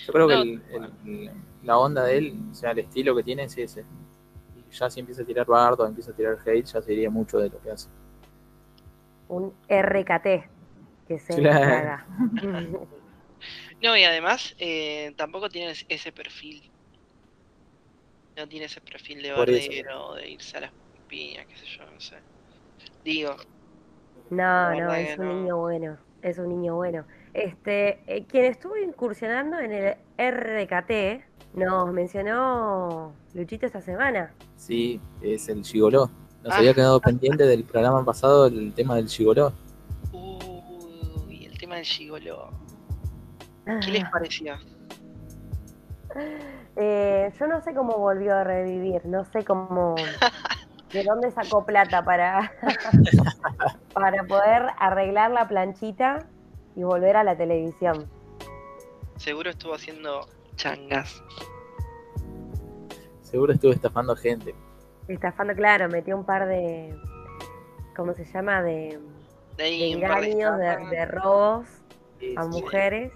Yo 0.06 0.12
creo 0.12 0.28
que 0.28 0.34
No, 0.34 0.42
el- 0.42 0.62
el- 1.06 1.30
la 1.62 1.78
onda 1.78 2.04
de 2.04 2.18
él, 2.18 2.38
o 2.50 2.54
sea, 2.54 2.70
el 2.70 2.78
estilo 2.80 3.14
que 3.14 3.22
tiene 3.22 3.44
es 3.44 3.58
ese. 3.58 3.84
Y 4.56 4.70
ya 4.74 4.88
si 4.88 5.00
empieza 5.00 5.22
a 5.22 5.26
tirar 5.26 5.46
bardo, 5.46 5.86
empieza 5.86 6.12
a 6.12 6.14
tirar 6.14 6.38
hate, 6.44 6.64
ya 6.64 6.80
sería 6.82 7.10
mucho 7.10 7.38
de 7.38 7.50
lo 7.50 7.60
que 7.60 7.70
hace. 7.70 7.88
Un 9.28 9.52
RKT 9.68 10.57
que 11.08 11.18
se 11.18 11.34
Claro. 11.34 12.04
No, 13.82 13.96
y 13.96 14.02
además 14.02 14.56
eh, 14.58 15.12
tampoco 15.16 15.48
tiene 15.48 15.70
es- 15.70 15.86
ese 15.88 16.10
perfil. 16.10 16.68
No 18.36 18.48
tiene 18.48 18.66
ese 18.66 18.80
perfil 18.80 19.22
de 19.22 19.32
bardero, 19.32 20.14
de 20.14 20.28
irse 20.30 20.56
a 20.56 20.60
las 20.62 20.72
piñas, 21.08 21.46
qué 21.46 21.56
sé 21.56 21.66
yo, 21.66 21.84
no 21.88 22.00
sé. 22.00 22.16
Digo, 23.04 23.36
No, 24.30 24.74
no, 24.74 24.92
es 24.94 25.16
un 25.18 25.24
no. 25.26 25.34
niño 25.34 25.56
bueno, 25.58 25.96
es 26.22 26.38
un 26.38 26.48
niño 26.48 26.74
bueno. 26.74 27.04
Este, 27.32 28.00
eh, 28.06 28.24
quien 28.26 28.46
estuvo 28.46 28.76
incursionando 28.76 29.58
en 29.60 29.72
el 29.72 29.96
RKT 30.18 31.24
nos 31.54 31.92
mencionó 31.92 33.12
Luchito 33.34 33.66
esta 33.66 33.80
semana. 33.80 34.32
Sí, 34.56 35.00
es 35.22 35.48
el 35.48 35.64
gigoló. 35.64 36.10
Nos 36.42 36.52
Ah. 36.54 36.58
había 36.58 36.74
quedado 36.74 37.00
pendiente 37.00 37.44
del 37.46 37.62
programa 37.64 38.04
pasado 38.04 38.46
el 38.46 38.72
tema 38.72 38.96
del 38.96 39.08
gigoló. 39.08 39.52
Tema 41.68 41.76
del 41.76 41.84
gigolo. 41.84 42.50
¿Qué 43.66 43.90
les 43.90 44.04
Ah, 44.04 44.10
pareció? 44.10 44.54
eh, 46.76 47.30
yo 47.38 47.46
no 47.46 47.60
sé 47.60 47.74
cómo 47.74 47.98
volvió 47.98 48.34
a 48.36 48.44
revivir, 48.44 49.04
no 49.04 49.24
sé 49.26 49.44
cómo, 49.44 49.94
de 50.92 51.04
dónde 51.04 51.30
sacó 51.30 51.66
plata 51.66 52.02
para, 52.02 52.50
para 53.92 54.24
poder 54.24 54.62
arreglar 54.78 55.30
la 55.30 55.46
planchita 55.46 56.26
y 56.74 56.84
volver 56.84 57.16
a 57.16 57.24
la 57.24 57.36
televisión. 57.36 58.08
Seguro 59.16 59.50
estuvo 59.50 59.74
haciendo 59.74 60.26
changas. 60.56 61.22
Seguro 63.20 63.52
estuve 63.52 63.72
estafando 63.74 64.16
gente. 64.16 64.54
Estafando, 65.06 65.54
claro, 65.54 65.90
metió 65.90 66.16
un 66.16 66.24
par 66.24 66.46
de, 66.48 66.96
¿cómo 67.94 68.14
se 68.14 68.24
llama? 68.24 68.62
De, 68.62 68.98
De 69.58 69.90
engaños, 69.92 70.58
de, 70.58 71.04
robos. 71.06 71.66
Sí, 72.18 72.34
a 72.36 72.44
sí. 72.44 72.48
mujeres. 72.48 73.12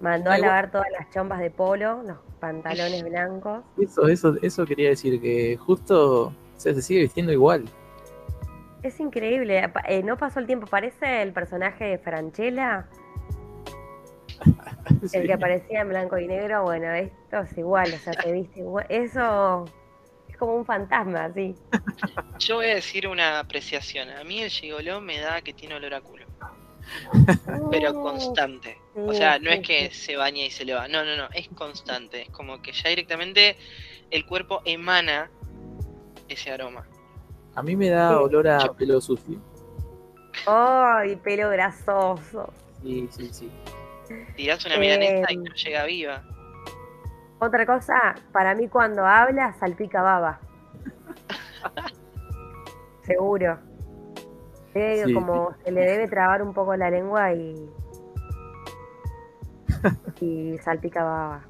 Mandó 0.00 0.30
a 0.30 0.38
lavar 0.38 0.70
todas 0.70 0.86
las 0.96 1.10
chombas 1.10 1.40
de 1.40 1.50
polo, 1.50 2.02
los 2.02 2.18
pantalones 2.38 3.02
blancos. 3.02 3.64
Eso, 3.80 4.06
eso, 4.06 4.34
eso 4.42 4.66
quería 4.66 4.90
decir, 4.90 5.20
que 5.20 5.56
justo 5.56 6.26
o 6.26 6.60
sea, 6.60 6.74
se 6.74 6.82
sigue 6.82 7.00
vistiendo 7.00 7.32
igual. 7.32 7.64
Es 8.82 9.00
increíble. 9.00 9.72
eh, 9.88 10.02
no 10.02 10.18
pasó 10.18 10.40
el 10.40 10.46
tiempo. 10.46 10.66
Parece 10.66 11.22
el 11.22 11.32
personaje 11.32 11.84
de 11.84 11.98
Franchella, 11.98 12.86
Sí. 15.06 15.16
el 15.16 15.26
que 15.26 15.32
aparecía 15.32 15.80
en 15.80 15.88
blanco 15.88 16.18
y 16.18 16.26
negro. 16.26 16.64
Bueno, 16.64 16.92
esto 16.92 17.38
es 17.40 17.56
igual. 17.56 17.92
O 17.94 17.98
sea, 17.98 18.12
te 18.12 18.32
viste 18.32 18.60
igual. 18.60 18.86
Eso 18.90 19.64
es 20.34 20.38
como 20.38 20.56
un 20.56 20.66
fantasma, 20.66 21.26
así. 21.26 21.54
Yo 22.40 22.56
voy 22.56 22.66
a 22.66 22.74
decir 22.74 23.06
una 23.06 23.38
apreciación. 23.38 24.10
A 24.10 24.24
mí 24.24 24.40
el 24.42 24.50
gigoló 24.50 25.00
me 25.00 25.20
da 25.20 25.40
que 25.42 25.52
tiene 25.54 25.76
olor 25.76 25.94
a 25.94 26.00
culo. 26.00 26.26
pero 27.70 27.94
Mm, 27.94 28.02
constante. 28.02 28.76
O 28.96 29.12
sea, 29.14 29.38
no 29.38 29.48
es 29.50 29.60
que 29.66 29.90
se 29.90 30.16
baña 30.16 30.44
y 30.44 30.50
se 30.50 30.64
le 30.64 30.74
va. 30.74 30.86
No, 30.88 31.04
no, 31.04 31.16
no, 31.16 31.28
es 31.32 31.48
constante. 31.50 32.22
Es 32.22 32.30
como 32.30 32.60
que 32.60 32.72
ya 32.72 32.90
directamente 32.90 33.56
el 34.10 34.26
cuerpo 34.26 34.60
emana 34.64 35.30
ese 36.28 36.50
aroma. 36.50 36.86
A 37.54 37.62
mí 37.62 37.76
me 37.76 37.88
da 37.88 38.20
olor 38.20 38.48
a 38.48 38.58
Yo- 38.58 38.74
pelo 38.74 39.00
sucio. 39.00 39.38
Ay, 40.46 41.16
pelo 41.16 41.48
grasoso. 41.50 42.52
Sí, 42.82 43.08
sí, 43.10 43.28
sí. 43.32 43.50
Tirás 44.36 44.64
una 44.66 44.76
milanesa 44.76 45.30
y 45.32 45.34
Em. 45.36 45.42
no 45.44 45.54
llega 45.54 45.84
viva. 45.84 46.22
Otra 47.44 47.66
cosa, 47.66 48.14
para 48.32 48.54
mí 48.54 48.68
cuando 48.68 49.04
habla 49.04 49.52
salpica 49.54 50.00
baba. 50.02 50.38
Seguro. 53.02 53.58
Debe- 54.72 55.04
Sí. 55.04 55.14
Como 55.14 55.54
se 55.64 55.70
le 55.70 55.82
debe 55.82 56.08
trabar 56.08 56.42
un 56.42 56.52
poco 56.54 56.74
la 56.76 56.90
lengua 56.90 57.32
y. 57.32 57.54
y 60.20 60.58
salpica 60.58 61.04
baba. 61.04 61.42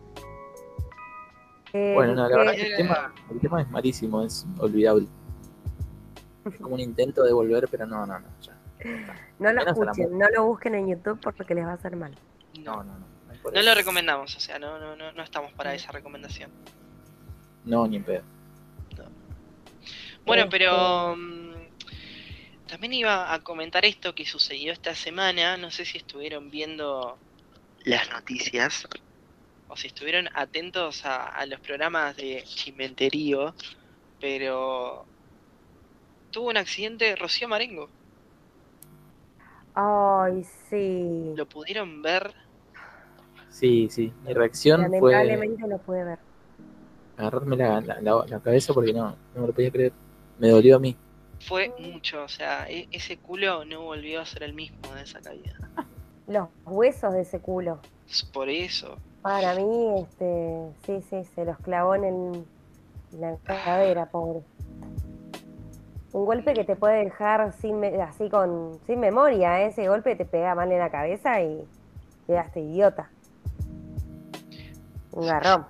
Eh, 1.72 1.92
Bueno, 1.94 2.14
no, 2.14 2.28
la 2.28 2.36
verdad 2.36 2.54
eh, 2.54 2.56
que 2.56 2.70
el 2.70 2.76
tema, 2.76 3.12
el 3.30 3.40
tema 3.40 3.60
es 3.62 3.70
malísimo, 3.70 4.22
es 4.22 4.46
olvidable. 4.58 5.06
Es 6.44 6.60
como 6.60 6.74
un 6.74 6.80
intento 6.80 7.22
de 7.24 7.32
volver, 7.32 7.66
pero 7.70 7.86
no, 7.86 8.04
no, 8.06 8.18
no. 8.18 8.26
Ya. 8.42 8.52
no 9.38 9.52
lo 9.52 9.60
menos 9.60 9.78
escuchen, 9.78 10.18
no 10.18 10.28
lo 10.28 10.44
busquen 10.46 10.74
en 10.74 10.88
YouTube 10.88 11.18
porque 11.22 11.54
les 11.54 11.64
va 11.66 11.70
a 11.70 11.74
hacer 11.74 11.96
mal. 11.96 12.14
No, 12.62 12.82
No, 12.82 12.94
no, 12.98 13.06
no. 13.52 13.60
Eso. 13.60 13.68
lo 13.68 13.74
recomendamos, 13.74 14.34
o 14.36 14.40
sea, 14.40 14.58
no, 14.58 14.78
no, 14.78 14.96
no, 14.96 15.12
no 15.12 15.22
estamos 15.22 15.52
para 15.52 15.74
esa 15.74 15.92
recomendación. 15.92 16.50
No, 17.64 17.86
ni 17.86 17.96
en 17.96 18.04
pedo. 18.04 18.22
Bueno, 20.24 20.44
Este- 20.44 20.58
pero 20.58 21.14
mm, 21.16 21.54
también 22.66 22.94
iba 22.94 23.32
a 23.32 23.40
comentar 23.42 23.84
esto 23.84 24.14
que 24.14 24.24
sucedió 24.24 24.72
esta 24.72 24.94
semana. 24.94 25.56
No 25.58 25.70
sé 25.70 25.84
si 25.84 25.98
estuvieron 25.98 26.50
viendo 26.50 27.18
las 27.84 28.08
noticias 28.10 28.86
o 29.68 29.76
si 29.76 29.88
estuvieron 29.88 30.28
atentos 30.34 31.04
a, 31.04 31.26
a 31.28 31.44
los 31.46 31.60
programas 31.60 32.16
de 32.16 32.42
chimenterío, 32.44 33.54
pero 34.20 35.04
tuvo 36.30 36.48
un 36.48 36.56
accidente 36.56 37.14
Rocío 37.16 37.46
Marengo. 37.48 37.90
Ay, 39.74 40.44
sí. 40.70 41.32
¿Lo 41.36 41.46
pudieron 41.46 42.00
ver? 42.00 42.32
Sí, 43.54 43.88
sí. 43.88 44.12
Mi 44.26 44.32
reacción 44.34 44.80
fue 44.98 45.12
Lamentablemente 45.12 45.68
lo 45.68 45.78
pude 45.78 46.02
ver. 46.02 46.18
agarrarme 47.16 47.56
la, 47.56 47.80
la- 47.80 48.00
la- 48.00 48.24
la 48.26 48.40
cabeza 48.40 48.74
porque 48.74 48.92
no, 48.92 49.10
no 49.34 49.40
me 49.42 49.46
lo 49.46 49.52
podía 49.52 49.70
creer. 49.70 49.92
Me 50.40 50.48
dolió 50.48 50.74
a 50.74 50.78
mí. 50.80 50.96
Fue 51.46 51.72
mucho, 51.78 52.24
o 52.24 52.28
sea, 52.28 52.68
e- 52.68 52.88
ese 52.90 53.16
culo 53.18 53.64
no 53.64 53.82
volvió 53.82 54.20
a 54.20 54.26
ser 54.26 54.42
el 54.42 54.54
mismo 54.54 54.92
de 54.96 55.02
esa 55.02 55.20
caída. 55.20 55.52
Los 56.26 56.48
huesos 56.66 57.12
de 57.12 57.20
ese 57.20 57.38
culo. 57.38 57.78
Es 58.10 58.24
Por 58.24 58.48
eso. 58.48 58.96
Para 59.22 59.54
mí, 59.54 60.00
este, 60.00 60.70
sí, 60.84 61.00
sí, 61.08 61.22
se 61.36 61.44
los 61.44 61.56
clavó 61.58 61.94
en, 61.94 62.04
el- 62.04 62.44
en 63.12 63.20
la 63.20 63.36
cadera, 63.44 64.06
pobre. 64.10 64.40
Un 66.12 66.24
golpe 66.26 66.54
que 66.54 66.64
te 66.64 66.74
puede 66.76 67.04
dejar 67.04 67.52
sin, 67.60 67.78
me- 67.78 68.02
así 68.02 68.28
con, 68.30 68.80
sin 68.86 68.98
memoria, 68.98 69.62
¿eh? 69.62 69.66
ese 69.66 69.88
golpe 69.88 70.16
te 70.16 70.24
pega 70.24 70.54
mal 70.56 70.72
en 70.72 70.78
la 70.80 70.90
cabeza 70.90 71.40
y 71.40 71.64
quedaste 72.26 72.60
idiota. 72.60 73.10
Un 75.14 75.26
garrón. 75.26 75.66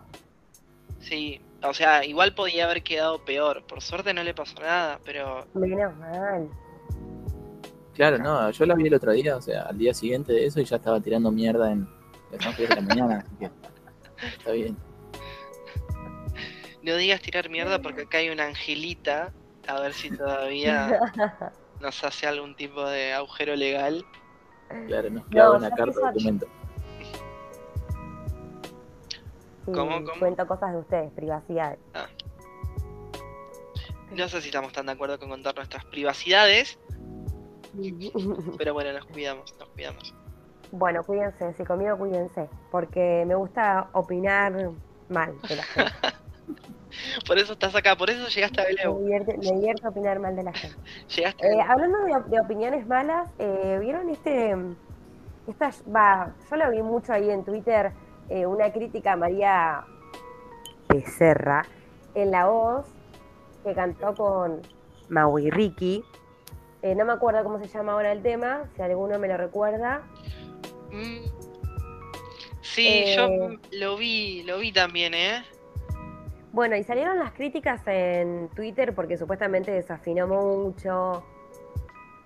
Sí, 1.00 1.40
o 1.62 1.74
sea, 1.74 2.04
igual 2.04 2.35
podía 2.35 2.64
haber 2.64 2.83
quedado 2.83 3.24
peor. 3.24 3.62
Por 3.66 3.80
suerte 3.83 4.14
no 4.14 4.22
le 4.22 4.35
pasó 4.35 4.54
nada, 4.61 4.98
pero 5.04 5.46
Menos 5.54 5.96
mal. 5.96 6.48
Claro, 7.94 8.18
no, 8.18 8.50
yo 8.50 8.66
la 8.66 8.74
vi 8.74 8.88
el 8.88 8.94
otro 8.94 9.12
día, 9.12 9.37
o 9.37 9.40
sea, 9.40 9.62
al 9.62 9.78
día 9.78 9.94
siguiente 9.94 10.33
de 10.33 10.46
eso 10.46 10.61
y 10.61 10.64
ya 10.64 10.76
estaba 10.76 11.00
tirando 11.00 11.30
mierda 11.30 11.70
en 11.70 11.88
las 12.33 12.44
11 12.44 12.66
de 12.66 12.74
la 12.74 12.80
mañana, 12.80 13.18
así 13.18 13.37
que 13.37 13.50
está 14.37 14.50
bien. 14.50 14.76
no 16.83 16.96
digas 16.96 17.20
tirar 17.20 17.48
mierda 17.48 17.80
porque 17.80 18.02
acá 18.02 18.18
hay 18.18 18.30
una 18.30 18.46
angelita. 18.46 19.33
A 19.68 19.80
ver 19.80 19.94
si 19.94 20.11
todavía 20.11 21.00
nos 21.80 22.02
hace 22.04 22.26
algún 22.26 22.57
tipo 22.57 22.85
de 22.85 23.12
agujero 23.12 23.54
legal. 23.54 24.04
Claro, 24.88 25.11
nos 25.11 25.24
clava 25.26 25.52
No, 25.52 25.59
una 25.59 25.70
carta 25.70 26.00
de 26.00 26.07
documento. 26.07 26.46
Sí, 29.66 29.72
¿Cómo, 29.72 30.05
cómo? 30.05 30.18
Cuento 30.18 30.46
cosas 30.46 30.72
de 30.72 30.79
ustedes, 30.79 31.12
privacidad. 31.12 31.77
No 34.12 34.29
sé 34.29 34.40
si 34.40 34.48
estamos 34.48 34.72
tan 34.72 34.87
de 34.87 34.92
acuerdo 34.92 35.18
con 35.18 35.29
contar 35.31 35.57
nuestras 35.57 35.85
privacidades, 35.87 36.79
pero 38.59 38.74
bueno, 38.74 38.92
nos 38.92 39.05
cuidamos, 39.07 39.55
nos 39.59 39.68
cuidamos. 39.70 40.14
Bueno, 40.70 41.03
cuídense, 41.05 41.53
si 41.55 41.64
conmigo 41.64 41.96
cuídense, 41.96 42.48
porque 42.70 43.24
me 43.27 43.35
gusta 43.35 43.88
opinar 43.92 44.53
mal 45.09 45.35
de 45.48 45.57
la 45.57 45.62
gente. 45.62 45.92
Por 47.27 47.38
eso 47.38 47.55
estás 47.55 47.74
acá, 47.74 47.96
por 47.96 48.09
eso 48.09 48.29
llegaste 48.29 48.61
a 48.61 48.64
Me 48.64 48.70
Beleu. 48.70 48.98
divierte, 49.00 49.37
me 49.38 49.50
divierte 49.50 49.88
opinar 49.88 50.20
mal 50.20 50.37
de 50.37 50.44
la 50.44 50.53
gente. 50.53 50.77
Llegaste 51.16 51.44
Eh, 51.48 51.61
hablando 51.61 51.98
de, 52.05 52.12
de 52.31 52.40
opiniones 52.40 52.87
malas, 52.87 53.29
eh, 53.40 53.79
¿vieron 53.81 54.11
este? 54.11 54.55
Esta, 55.48 55.72
va, 55.92 56.33
yo 56.48 56.57
lo 56.57 56.70
vi 56.70 56.83
mucho 56.83 57.12
ahí 57.12 57.31
en 57.31 57.44
Twitter, 57.44 57.90
eh, 58.28 58.46
una 58.46 58.72
crítica 58.72 59.12
a 59.12 59.16
María 59.16 59.84
Becerra 60.88 61.66
en 62.14 62.30
La 62.30 62.46
Voz, 62.46 62.87
que 63.64 63.74
cantó 63.74 64.14
con 64.14 64.62
Maui 65.08 65.50
Ricky. 65.50 66.04
Eh, 66.82 66.94
no 66.94 67.04
me 67.04 67.12
acuerdo 67.12 67.42
cómo 67.44 67.58
se 67.58 67.68
llama 67.68 67.92
ahora 67.92 68.12
el 68.12 68.22
tema, 68.22 68.68
si 68.76 68.82
alguno 68.82 69.18
me 69.18 69.28
lo 69.28 69.37
recuerda. 69.37 70.02
Mm. 70.92 71.24
Sí, 72.60 72.87
Eh, 72.87 73.14
yo 73.16 73.78
lo 73.78 73.96
vi, 73.96 74.42
lo 74.42 74.58
vi 74.58 74.72
también, 74.72 75.14
¿eh? 75.14 75.44
Bueno, 76.52 76.76
y 76.76 76.84
salieron 76.84 77.18
las 77.18 77.32
críticas 77.32 77.82
en 77.87 78.48
Twitter 78.54 78.94
porque 78.94 79.18
supuestamente 79.18 79.70
desafinó 79.70 80.26
mucho, 80.26 81.24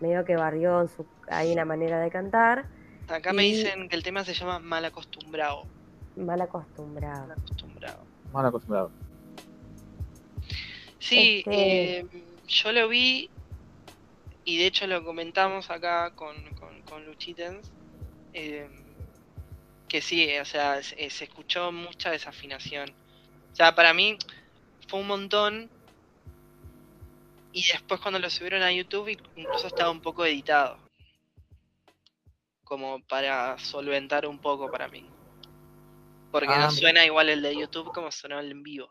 medio 0.01 0.25
que 0.25 0.37
barrió 0.37 0.83
en 0.83 0.89
su, 0.89 1.07
hay 1.29 1.53
una 1.53 1.65
manera 1.65 1.99
de 1.99 2.11
cantar, 2.11 2.67
Acá 3.09 3.33
me 3.33 3.43
dicen 3.43 3.89
que 3.89 3.97
el 3.97 4.03
tema 4.03 4.25
se 4.25 4.35
llama 4.35 4.59
mal 4.59 4.85
acostumbrado. 4.85 5.67
Mal 6.19 6.41
acostumbrado. 6.41 7.27
Mal 7.27 7.33
acostumbrado. 7.39 8.05
Mal 8.33 8.47
acostumbrado. 8.47 8.91
Sí, 10.99 11.39
Este- 11.39 11.99
eh, 12.01 12.07
yo 12.47 12.73
lo 12.73 12.89
vi 12.89 13.31
y 14.45 14.59
de 14.59 14.67
hecho 14.67 14.87
lo 14.87 15.05
comentamos 15.05 15.71
acá 15.71 16.11
con, 16.15 16.35
con, 16.55 16.83
con 16.83 17.05
Luchitens. 17.07 17.71
eh, 18.35 18.69
que 19.89 20.03
sí, 20.03 20.37
o 20.39 20.45
sea, 20.45 20.83
se, 20.83 21.09
se 21.09 21.25
escuchó 21.25 21.73
mucha 21.73 22.11
desafinación. 22.11 22.91
O 23.53 23.57
sea, 23.57 23.75
para 23.75 23.95
mí 23.95 24.19
fue 24.87 25.01
un 25.01 25.07
montón. 25.07 25.71
Y 27.53 27.67
después 27.73 27.99
cuando 28.01 28.19
lo 28.19 28.29
subieron 28.29 28.63
a 28.63 28.71
YouTube 28.71 29.09
incluso 29.35 29.67
estaba 29.67 29.91
un 29.91 30.01
poco 30.03 30.27
editado. 30.27 30.77
Como 32.65 33.01
para 33.05 33.59
solventar 33.59 34.27
un 34.27 34.39
poco 34.39 34.71
para 34.71 34.89
mí. 34.89 35.09
Porque 36.31 36.49
Ah, 36.51 36.65
no 36.65 36.71
suena 36.71 37.05
igual 37.05 37.29
el 37.29 37.43
de 37.43 37.57
YouTube 37.57 37.91
como 37.93 38.11
sonó 38.11 38.39
el 38.39 38.51
en 38.51 38.63
vivo. 38.63 38.89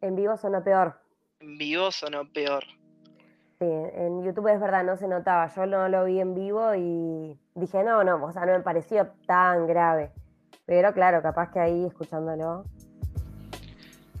En 0.00 0.16
vivo 0.16 0.36
sonó 0.36 0.62
peor. 0.62 1.00
En 1.40 1.56
vivo 1.58 1.90
sonó 1.92 2.30
peor. 2.32 2.64
Sí, 3.58 3.64
en 3.66 4.22
YouTube 4.24 4.48
es 4.48 4.60
verdad, 4.60 4.84
no 4.84 4.96
se 4.96 5.08
notaba. 5.08 5.50
Yo 5.54 5.64
no 5.66 5.88
lo 5.88 6.04
vi 6.04 6.20
en 6.20 6.34
vivo 6.34 6.74
y 6.74 7.38
dije, 7.54 7.82
no, 7.84 8.04
no, 8.04 8.22
o 8.24 8.32
sea, 8.32 8.44
no 8.44 8.52
me 8.52 8.60
pareció 8.60 9.08
tan 9.26 9.66
grave. 9.66 10.10
Pero 10.66 10.92
claro, 10.92 11.22
capaz 11.22 11.50
que 11.52 11.60
ahí 11.60 11.84
escuchándolo. 11.86 12.64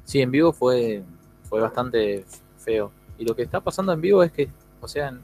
Sí, 0.04 0.22
en 0.22 0.30
vivo 0.30 0.52
fue, 0.52 1.02
fue 1.48 1.60
bastante 1.60 2.24
feo. 2.58 2.92
Y 3.18 3.24
lo 3.26 3.34
que 3.34 3.42
está 3.42 3.60
pasando 3.60 3.92
en 3.92 4.00
vivo 4.00 4.22
es 4.22 4.30
que, 4.32 4.48
o 4.80 4.88
sea, 4.88 5.08
en- 5.08 5.22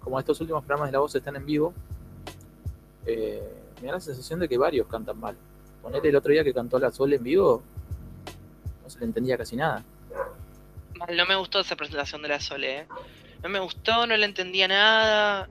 como 0.00 0.18
estos 0.18 0.40
últimos 0.40 0.64
programas 0.64 0.88
de 0.88 0.92
La 0.92 0.98
Voz 1.00 1.14
están 1.14 1.36
en 1.36 1.44
vivo, 1.44 1.74
eh, 3.06 3.62
me 3.80 3.88
da 3.88 3.94
la 3.94 4.00
sensación 4.00 4.40
de 4.40 4.48
que 4.48 4.56
varios 4.58 4.86
cantan 4.88 5.18
mal. 5.20 5.36
Ponele 5.82 6.08
el 6.08 6.16
otro 6.16 6.32
día 6.32 6.44
que 6.44 6.52
cantó 6.54 6.78
La 6.78 6.90
Sol 6.90 7.12
en 7.12 7.22
vivo, 7.22 7.62
no 8.82 8.90
se 8.90 8.98
le 9.00 9.06
entendía 9.06 9.36
casi 9.38 9.56
nada. 9.56 9.84
Mal, 10.96 11.16
No 11.16 11.26
me 11.26 11.36
gustó 11.36 11.60
esa 11.60 11.76
presentación 11.76 12.22
de 12.22 12.28
la 12.28 12.40
Sole, 12.40 12.80
¿eh? 12.80 12.86
No 13.42 13.48
me 13.48 13.58
gustó, 13.60 14.06
no 14.06 14.16
le 14.16 14.26
entendía 14.26 14.68
nada. 14.68 15.48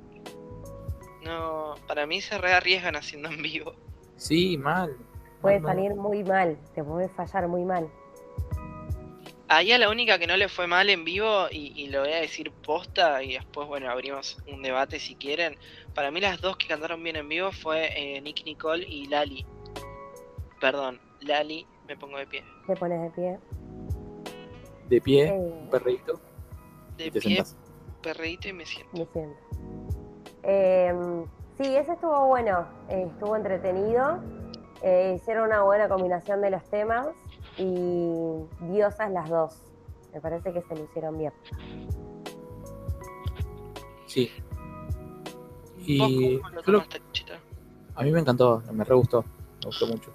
No, 1.24 1.76
para 1.88 2.06
mí 2.06 2.22
se 2.22 2.38
rearriesgan 2.38 2.96
haciendo 2.96 3.30
en 3.30 3.42
vivo. 3.42 3.74
Sí, 4.18 4.58
mal. 4.58 4.96
Puede 5.42 5.60
Mal, 5.60 5.76
mal. 5.76 5.76
salir 5.76 5.96
muy 5.96 6.24
mal, 6.24 6.58
te 6.76 6.84
puede 6.84 7.10
fallar 7.10 7.48
muy 7.48 7.63
mal. 7.63 7.89
A 9.52 9.63
ella 9.63 9.80
la 9.80 9.89
única 9.89 10.20
que 10.20 10.28
no 10.28 10.38
le 10.38 10.48
fue 10.48 10.68
mal 10.68 10.89
en 10.92 11.04
vivo, 11.04 11.48
y, 11.50 11.74
y 11.76 11.88
lo 11.89 12.02
voy 12.02 12.12
a 12.13 12.18
decir 12.22 12.52
posta, 12.52 13.24
y 13.24 13.34
después, 13.34 13.68
bueno, 13.68 13.89
abrimos 13.89 14.38
un 14.48 14.62
debate 14.62 15.00
si 15.00 15.15
quieren. 15.15 15.58
Para 15.96 16.12
mí 16.12 16.22
las 16.22 16.39
dos 16.39 16.56
que 16.58 16.68
cantaron 16.68 17.02
bien 17.02 17.15
en 17.15 17.28
vivo 17.28 17.52
fue 17.52 17.89
eh, 17.98 18.22
Nick 18.22 18.46
Nicole 18.46 18.86
y 18.88 19.08
Lali. 19.08 19.44
Perdón, 20.60 21.00
Lali, 21.22 21.65
me 21.88 21.95
pongo 21.98 22.17
de 22.17 22.28
pie. 22.28 22.43
Te 22.67 22.76
pones 22.76 23.02
de 23.02 23.10
pie. 23.12 23.39
De 24.89 25.02
pie, 25.02 25.28
Eh, 25.28 25.32
un 25.63 25.69
perrito, 25.69 26.19
De 26.98 27.12
pie, 27.12 27.22
sentás. 27.22 27.56
perreíto 28.02 28.48
y 28.50 28.54
me 28.54 28.65
siento. 28.65 28.98
me 28.98 29.06
siento. 29.08 29.38
Eh, 30.43 31.24
Sí, 31.58 31.65
ese 31.76 31.91
estuvo 31.91 32.26
bueno, 32.28 32.65
eh, 32.88 33.06
estuvo 33.12 33.36
entretenido. 33.36 34.22
Eh, 34.82 35.15
hicieron 35.17 35.48
una 35.48 35.62
buena 35.63 35.89
combinación 35.89 36.39
de 36.39 36.52
los 36.52 36.63
temas 36.69 37.10
y 37.58 38.13
diosas 38.72 39.12
las 39.12 39.30
dos. 39.30 39.62
Me 40.13 40.22
parece 40.22 40.54
que 40.54 40.62
se 40.62 40.74
lo 40.74 40.86
hicieron 40.86 41.17
bien. 41.17 41.34
Sí. 44.06 44.32
¿Vos 45.76 45.86
Y 45.86 46.39
Chita? 47.12 47.38
a 47.95 48.04
mí 48.04 48.12
me 48.12 48.22
encantó, 48.22 48.63
me 48.72 48.86
re 48.86 48.95
gustó, 48.95 49.24
me 49.60 49.65
gustó 49.65 49.88
mucho. 49.88 50.12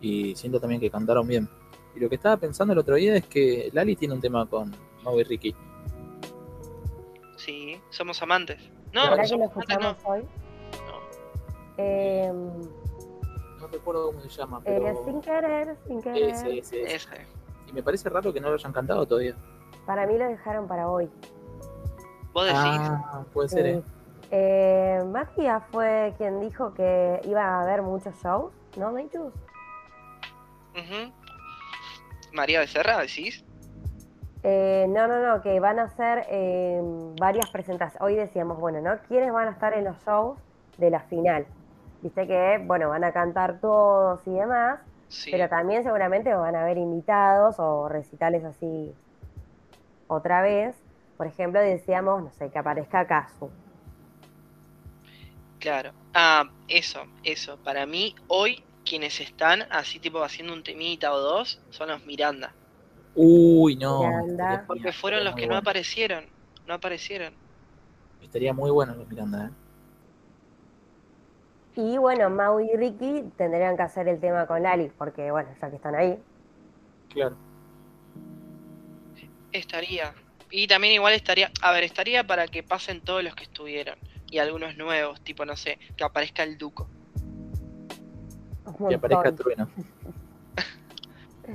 Y 0.00 0.34
siento 0.36 0.60
también 0.60 0.80
que 0.80 0.90
cantaron 0.90 1.26
bien. 1.26 1.48
Y 1.94 2.00
lo 2.00 2.08
que 2.08 2.16
estaba 2.16 2.36
pensando 2.36 2.72
el 2.72 2.78
otro 2.78 2.94
día 2.96 3.16
es 3.16 3.26
que 3.26 3.70
Lali 3.72 3.96
tiene 3.96 4.14
un 4.14 4.20
tema 4.20 4.46
con 4.46 4.74
Mau 5.02 5.18
y 5.18 5.24
Ricky. 5.24 5.54
Sí, 7.36 7.80
somos 7.90 8.20
amantes. 8.22 8.58
No, 8.92 9.02
¿Verdad 9.10 9.16
que 9.16 9.22
lo 9.22 9.28
somos 9.28 9.50
amantes 9.52 9.78
no. 10.04 10.10
hoy? 10.10 10.20
no. 10.22 11.76
Eh, 11.78 12.32
No 13.60 13.66
recuerdo 13.68 14.06
cómo 14.06 14.20
se 14.20 14.28
llama, 14.28 14.58
eh, 14.64 14.78
pero... 14.82 15.04
sin 15.04 15.20
querer, 15.20 15.76
sin 15.86 16.02
querer. 16.02 16.30
Ese, 16.30 16.58
ese, 16.58 16.82
ese. 16.82 16.94
Ese. 16.96 17.26
Y 17.68 17.72
me 17.72 17.82
parece 17.82 18.08
raro 18.08 18.32
que 18.32 18.40
no 18.40 18.48
lo 18.48 18.54
hayan 18.54 18.72
cantado 18.72 19.06
todavía. 19.06 19.34
Para 19.86 20.06
mí 20.06 20.16
lo 20.18 20.26
dejaron 20.28 20.66
para 20.66 20.88
hoy. 20.88 21.08
Vos 22.32 22.44
decís. 22.44 22.58
Ah, 22.60 23.24
puede 23.32 23.48
ser, 23.48 23.64
Sí. 23.64 23.70
¿eh? 23.70 23.82
Eh, 24.30 25.04
Magia 25.04 25.60
fue 25.70 26.12
quien 26.18 26.40
dijo 26.40 26.74
que 26.74 27.20
iba 27.24 27.42
a 27.42 27.62
haber 27.62 27.82
muchos 27.82 28.14
shows, 28.22 28.52
¿no, 28.76 28.90
Meitus? 28.92 29.32
María 32.32 32.60
Becerra, 32.60 32.98
decís. 32.98 33.44
Eh, 34.42 34.86
no, 34.88 35.08
no, 35.08 35.20
no, 35.20 35.42
que 35.42 35.58
van 35.58 35.78
a 35.78 35.84
hacer 35.84 36.24
eh, 36.30 36.80
varias 37.18 37.50
presentaciones. 37.50 38.00
Hoy 38.00 38.14
decíamos, 38.14 38.58
bueno, 38.60 38.80
¿no? 38.80 38.96
¿Quiénes 39.08 39.32
van 39.32 39.48
a 39.48 39.52
estar 39.52 39.74
en 39.74 39.84
los 39.84 39.96
shows 40.04 40.38
de 40.78 40.90
la 40.90 41.00
final? 41.00 41.46
Viste 42.02 42.26
que, 42.26 42.62
bueno, 42.64 42.90
van 42.90 43.02
a 43.04 43.12
cantar 43.12 43.58
todos 43.60 44.20
y 44.26 44.30
demás, 44.30 44.80
Sí. 45.08 45.30
pero 45.30 45.48
también 45.48 45.82
seguramente 45.82 46.32
van 46.34 46.54
a 46.56 46.62
haber 46.62 46.78
invitados 46.78 47.56
o 47.58 47.88
recitales 47.88 48.44
así 48.44 48.92
otra 50.08 50.42
vez. 50.42 50.76
Por 51.16 51.26
ejemplo, 51.26 51.60
decíamos, 51.60 52.22
no 52.22 52.30
sé, 52.32 52.50
que 52.50 52.58
aparezca 52.58 53.06
Kazu. 53.06 53.50
Claro. 55.58 55.92
Ah, 56.14 56.44
eso, 56.68 57.00
eso. 57.24 57.56
Para 57.64 57.86
mí, 57.86 58.14
hoy, 58.28 58.62
quienes 58.86 59.20
están 59.20 59.64
así 59.70 59.98
tipo 59.98 60.22
haciendo 60.22 60.54
un 60.54 60.62
temita 60.62 61.12
o 61.12 61.20
dos, 61.20 61.60
son 61.70 61.88
los 61.88 62.06
Miranda. 62.06 62.54
Uy, 63.14 63.76
no. 63.76 64.04
Miranda. 64.04 64.64
Porque 64.66 64.92
fueron 64.92 65.24
los 65.24 65.34
que 65.34 65.46
no 65.46 65.56
aparecieron. 65.56 66.24
No 66.66 66.74
aparecieron. 66.74 67.34
Estaría 68.22 68.54
muy 68.54 68.70
bueno 68.70 68.94
los 68.94 69.06
Miranda, 69.08 69.46
¿eh? 69.46 69.50
Y 71.78 71.98
bueno, 71.98 72.30
Mau 72.30 72.58
y 72.58 72.74
Ricky 72.74 73.24
tendrían 73.36 73.76
que 73.76 73.82
hacer 73.82 74.08
el 74.08 74.18
tema 74.18 74.46
con 74.46 74.62
Lali, 74.62 74.90
porque 74.96 75.30
bueno, 75.30 75.50
ya 75.60 75.68
que 75.68 75.76
están 75.76 75.94
ahí. 75.94 76.18
Claro. 77.10 77.36
Estaría. 79.52 80.14
Y 80.50 80.66
también 80.68 80.94
igual 80.94 81.12
estaría, 81.12 81.50
a 81.60 81.72
ver, 81.72 81.84
estaría 81.84 82.26
para 82.26 82.46
que 82.48 82.62
pasen 82.62 83.02
todos 83.02 83.22
los 83.22 83.34
que 83.34 83.44
estuvieron. 83.44 83.98
Y 84.30 84.38
algunos 84.38 84.76
nuevos, 84.76 85.20
tipo, 85.20 85.44
no 85.44 85.54
sé, 85.54 85.78
que 85.96 86.04
aparezca 86.04 86.42
el 86.42 86.56
Duco. 86.56 86.88
Que 88.88 88.94
aparezca. 88.94 89.32
Trueno. 89.34 89.68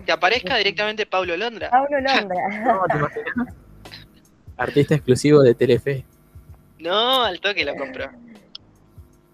Que 0.06 0.12
aparezca 0.14 0.56
directamente 0.56 1.06
Pablo 1.06 1.36
Londra. 1.36 1.70
Pablo 1.70 2.00
Londra, 2.00 2.64
No, 2.64 2.84
¿te 2.88 2.98
imaginas? 2.98 3.56
Artista 4.56 4.96
exclusivo 4.96 5.42
de 5.42 5.54
Telefe. 5.54 6.06
No, 6.80 7.24
al 7.24 7.42
toque 7.42 7.66
lo 7.66 7.76
compró. 7.76 8.06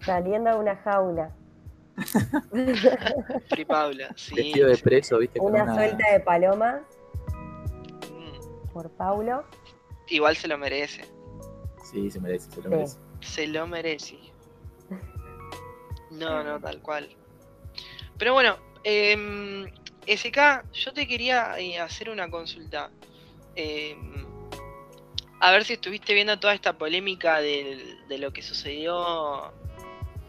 saliendo 0.00 0.50
de 0.50 0.56
una 0.56 0.74
jaula. 0.76 1.30
Free 3.50 3.64
Paula, 3.64 4.08
sí. 4.16 4.34
Vestido 4.34 4.68
de 4.68 4.78
preso, 4.78 5.18
viste, 5.18 5.38
Una 5.40 5.62
una... 5.62 5.74
suelta 5.74 6.12
de 6.12 6.20
palomas 6.20 6.80
Mm, 8.10 8.68
por 8.72 8.90
Paulo. 8.90 9.44
Igual 10.08 10.34
se 10.36 10.48
lo 10.48 10.58
merece. 10.58 11.02
Sí, 11.84 12.10
se 12.10 12.20
merece, 12.20 12.50
se 12.50 12.56
lo 12.56 12.62
Sí. 12.64 12.68
merece. 12.70 12.98
Se 13.20 13.46
lo 13.46 13.66
merece. 13.66 14.18
No, 16.10 16.42
no, 16.42 16.58
tal 16.60 16.80
cual. 16.82 17.08
Pero 18.18 18.34
bueno, 18.34 18.56
em, 18.84 19.66
SK, 20.06 20.72
yo 20.72 20.92
te 20.92 21.06
quería 21.06 21.58
eh, 21.58 21.78
hacer 21.78 22.10
una 22.10 22.30
consulta. 22.30 22.90
Em, 23.54 24.26
a 25.40 25.52
ver 25.52 25.64
si 25.64 25.74
estuviste 25.74 26.14
viendo 26.14 26.38
toda 26.38 26.54
esta 26.54 26.76
polémica 26.76 27.40
de 27.40 27.96
lo 28.18 28.32
que 28.32 28.42
sucedió 28.42 29.52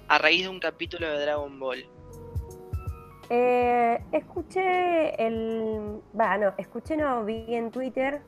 a 0.08 0.18
raíz 0.18 0.44
de 0.44 0.50
un 0.50 0.60
capítulo 0.60 1.10
de 1.10 1.20
Dragon 1.20 1.60
Ball. 1.60 1.86
Eh, 3.30 4.04
escuché 4.12 5.24
el. 5.24 6.02
Va, 6.20 6.38
no, 6.38 6.54
escuché, 6.58 6.98
no, 6.98 7.24
vi 7.24 7.46
en 7.50 7.70
Twitter 7.70 8.22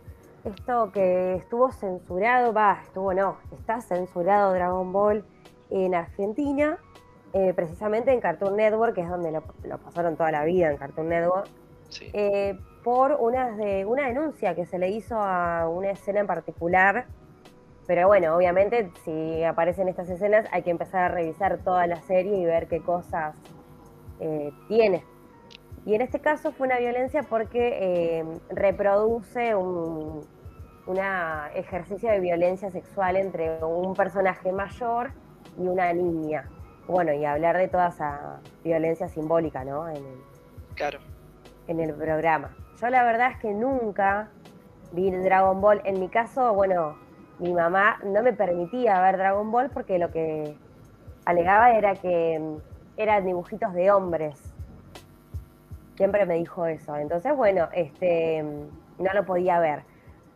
esto 0.43 0.91
que 0.91 1.36
estuvo 1.36 1.71
censurado, 1.71 2.54
va, 2.54 2.82
estuvo 2.84 3.13
no, 3.13 3.38
está 3.60 3.82
censurado 3.82 4.54
Dragon 4.54 4.91
Ball 4.91 5.26
en 5.69 5.93
Argentina, 5.95 6.80
eh, 7.34 7.54
precisamente 7.54 8.12
en 8.12 8.20
Cartoon 8.20 8.56
Network, 8.56 8.94
que 8.96 9.02
es 9.02 9.10
donde 9.10 9.32
lo, 9.32 9.44
lo 9.63 9.78
pasaron 9.78 10.15
toda 10.15 10.32
la 10.32 10.44
vida 10.44 10.70
en 10.70 10.78
Cartoon 10.78 11.10
Network, 11.10 11.48
Sí. 11.89 12.10
eh, 12.13 12.58
por 12.84 13.17
unas 13.20 13.58
de, 13.58 13.86
una 13.86 14.08
denuncia 14.08 14.56
que 14.56 14.65
se 14.65 14.80
le 14.80 14.89
hizo 14.89 15.17
a 15.20 15.67
una 15.67 15.91
escena 15.91 16.22
en 16.22 16.28
particular. 16.28 17.06
Pero 17.86 18.08
bueno, 18.08 18.36
obviamente 18.36 18.89
si 19.04 19.44
aparecen 19.44 19.89
estas 19.89 20.10
escenas 20.10 20.46
hay 20.52 20.62
que 20.63 20.70
empezar 20.72 21.04
a 21.04 21.08
revisar 21.10 21.58
toda 21.58 21.86
la 21.88 22.02
serie 22.02 22.38
y 22.38 22.46
ver 22.46 22.67
qué 22.67 22.80
cosas 22.82 23.36
eh, 24.22 24.52
tiene. 24.70 25.04
Y 25.86 25.96
en 25.96 26.02
este 26.02 26.20
caso 26.20 26.52
fue 26.54 26.67
una 26.67 26.80
violencia 26.80 27.24
porque 27.24 28.20
eh, 28.20 28.26
reproduce 28.50 29.56
un 29.56 30.22
una 30.88 31.50
ejercicio 31.54 32.10
de 32.10 32.20
violencia 32.20 32.72
sexual 32.72 33.15
entre 33.15 33.63
un 33.63 33.94
personaje 33.96 34.52
mayor 34.52 35.12
y 35.58 35.67
una 35.67 35.94
niña. 35.94 36.50
Bueno, 36.91 37.13
y 37.13 37.23
hablar 37.23 37.58
de 37.58 37.69
toda 37.69 37.88
esa 37.88 38.41
violencia 38.65 39.08
simbólica, 39.08 39.63
¿no? 39.63 39.88
En 39.88 39.95
el, 39.95 40.21
Claro. 40.75 40.99
en 41.67 41.80
el 41.80 41.93
programa. 41.93 42.54
Yo 42.82 42.89
la 42.89 43.04
verdad 43.04 43.32
es 43.32 43.38
que 43.38 43.54
nunca 43.54 44.27
vi 44.91 45.10
Dragon 45.10 45.62
Ball. 45.62 45.82
En 45.86 46.01
mi 46.01 46.10
caso, 46.10 46.54
bueno, 46.54 46.97
mi 47.39 47.54
mamá 47.54 47.97
no 48.04 48.21
me 48.21 48.34
permitía 48.34 48.99
ver 49.01 49.17
Dragon 49.17 49.49
Ball 49.51 49.69
porque 49.69 49.99
lo 49.99 50.12
que 50.12 50.54
alegaba 51.23 51.71
era 51.71 51.95
que 51.95 52.38
mm, 52.38 52.58
eran 52.97 53.25
dibujitos 53.25 53.73
de 53.73 53.89
hombres. 53.89 54.54
Siempre 55.95 56.25
me 56.25 56.36
dijo 56.36 56.65
eso. 56.65 56.97
Entonces, 56.97 57.34
bueno, 57.38 57.69
este 57.71 58.43
mm, 58.43 59.04
no 59.04 59.13
lo 59.13 59.25
podía 59.25 59.60
ver. 59.60 59.84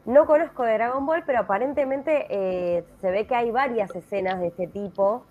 No 0.05 0.25
conozco 0.25 0.63
de 0.63 0.75
Dragon 0.75 1.05
Ball, 1.05 1.23
pero 1.25 1.39
aparentemente 1.39 2.27
eh, 2.29 2.85
se 3.01 3.11
ve 3.11 3.27
que 3.27 3.35
hay 3.35 3.51
varias 3.51 3.93
escenas 3.93 4.39
de 4.39 4.47
este 4.47 4.67
tipo 4.67 5.25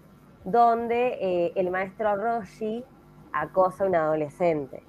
donde 0.44 1.18
eh, 1.20 1.52
el 1.56 1.70
maestro 1.70 2.16
Roshi 2.16 2.84
acosa 3.32 3.84
a 3.84 3.86
un 3.88 3.94
adolescente. 3.96 4.82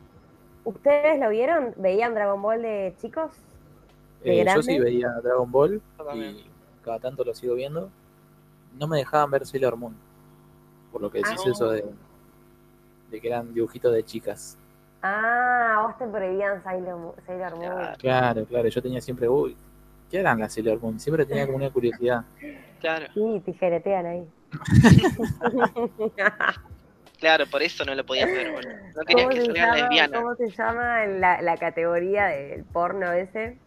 ¿Ustedes 0.64 1.20
lo 1.20 1.30
vieron? 1.30 1.74
¿Veían 1.78 2.14
Dragon 2.14 2.42
Ball 2.42 2.62
de 2.62 2.94
chicos? 3.00 3.32
¿De 4.24 4.42
Eh, 4.42 4.46
yo 4.54 4.62
sí 4.64 4.80
veía 4.80 5.10
Dragon 5.24 5.52
Ball 5.52 5.82
y 6.16 6.46
cada 6.84 7.00
tanto 7.00 7.24
lo 7.24 7.34
sigo 7.34 7.56
viendo. 7.56 7.90
No 8.78 8.88
me 8.88 8.98
dejaban 8.98 9.32
ver 9.32 9.46
Sailor 9.46 9.78
Moon. 9.78 9.96
Por 10.92 11.02
lo 11.02 11.12
que 11.12 11.20
decís 11.20 11.40
Ah. 11.46 11.50
eso 11.52 11.70
de, 11.70 11.86
de 13.12 13.22
que 13.22 13.28
eran 13.28 13.54
dibujitos 13.54 13.94
de 13.94 14.04
chicas. 14.04 14.58
Ah, 15.02 15.84
vos 15.86 15.98
te 15.98 16.08
prohibían 16.08 16.64
Sailor 16.64 16.98
Moon. 16.98 17.14
Sailor 17.26 17.52
Moon. 17.56 17.62
Claro. 17.70 17.98
Claro, 18.00 18.46
claro. 18.46 18.68
Yo 18.70 18.82
tenía 18.82 19.02
siempre, 19.02 19.30
uy, 19.30 19.56
¿qué 20.10 20.20
eran 20.20 20.40
las 20.40 20.54
Sailor 20.54 20.82
Moon? 20.82 21.00
Siempre 21.00 21.26
tenía 21.26 21.46
como 21.46 21.58
una 21.58 21.70
curiosidad. 21.70 22.24
Claro, 22.80 23.06
Sí, 23.14 23.42
tijeretean 23.46 24.06
ahí. 24.06 24.28
claro, 27.20 27.46
por 27.48 27.62
eso 27.64 27.84
no 27.86 27.96
lo 27.96 28.06
podías 28.06 28.28
ver. 28.28 28.52
No 28.96 29.02
querías 29.06 29.28
¿Cómo 29.28 29.30
que 29.30 29.52
lesbianas. 29.72 30.22
¿Cómo 30.22 30.36
se 30.36 30.50
llama 30.50 31.06
la, 31.06 31.42
la 31.42 31.58
categoría 31.58 32.26
del 32.28 32.64
porno 32.66 33.12
ese? 33.12 33.58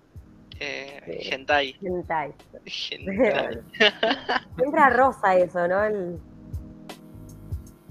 Eh, 0.61 1.29
hentai. 1.33 1.77
Hentai. 1.83 2.33
Hentai. 2.91 3.61
Entra 4.65 4.91
rosa 4.91 5.37
eso, 5.37 5.67
¿no? 5.69 5.85
El- 5.85 6.19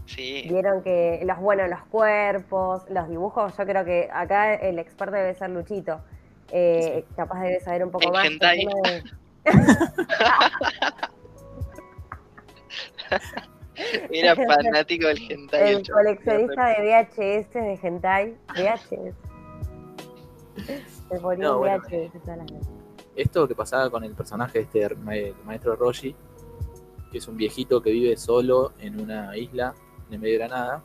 Sí. 0.06 0.48
Vieron 0.50 0.82
que 0.84 1.22
los 1.26 1.38
bueno, 1.38 1.68
los 1.68 1.82
cuerpos, 1.90 2.84
los 2.90 3.10
dibujos, 3.10 3.56
yo 3.58 3.66
creo 3.66 3.84
que 3.84 4.10
acá 4.12 4.54
el 4.56 4.80
experto 4.80 5.16
debe 5.18 5.36
ser 5.36 5.50
Luchito. 5.50 6.00
Eh, 6.50 7.04
Capaz 7.18 7.42
debe 7.42 7.60
saber 7.60 7.84
un 7.84 7.92
poco 7.92 8.10
más. 8.12 8.26
hentai. 8.26 8.66
de- 8.66 9.04
Era 14.12 14.36
fanático 14.36 15.08
del 15.08 15.20
hentai. 15.30 15.74
el 15.74 15.84
chabón. 15.84 16.04
coleccionista 16.04 16.66
de 16.68 16.76
VHS 16.82 17.54
de 17.54 17.80
Hentai. 17.82 18.38
VHS. 18.56 18.90
Se 21.10 21.20
ponía 21.20 21.48
No, 21.48 21.60
bueno, 21.60 21.84
VHS 21.84 22.22
todas 22.24 22.38
las 22.38 22.52
noches. 22.52 22.68
Esto 23.16 23.48
que 23.48 23.56
pasaba 23.56 23.90
con 23.90 24.04
el 24.04 24.14
personaje 24.14 24.60
este, 24.60 24.84
el 24.84 24.98
maestro 24.98 25.76
Roshi, 25.76 26.16
que 27.12 27.18
es 27.18 27.28
un 27.28 27.38
viejito 27.38 27.82
que 27.82 27.92
vive 27.92 28.18
solo 28.18 28.74
en 28.80 29.00
una 29.00 29.36
isla 29.38 29.74
en 30.08 30.14
el 30.16 30.20
medio 30.20 30.40
de 30.40 30.48
la 30.48 30.48
nada. 30.48 30.84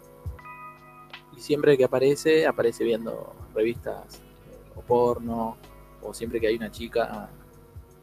Y 1.37 1.41
siempre 1.41 1.77
que 1.77 1.85
aparece, 1.85 2.47
aparece 2.47 2.85
viendo 2.85 3.35
revistas 3.55 4.17
eh, 4.17 4.73
o 4.77 4.83
porno, 4.83 5.57
o 6.03 6.13
siempre 6.15 6.41
que 6.41 6.49
hay 6.49 6.57
una 6.57 6.71
chica 6.71 7.31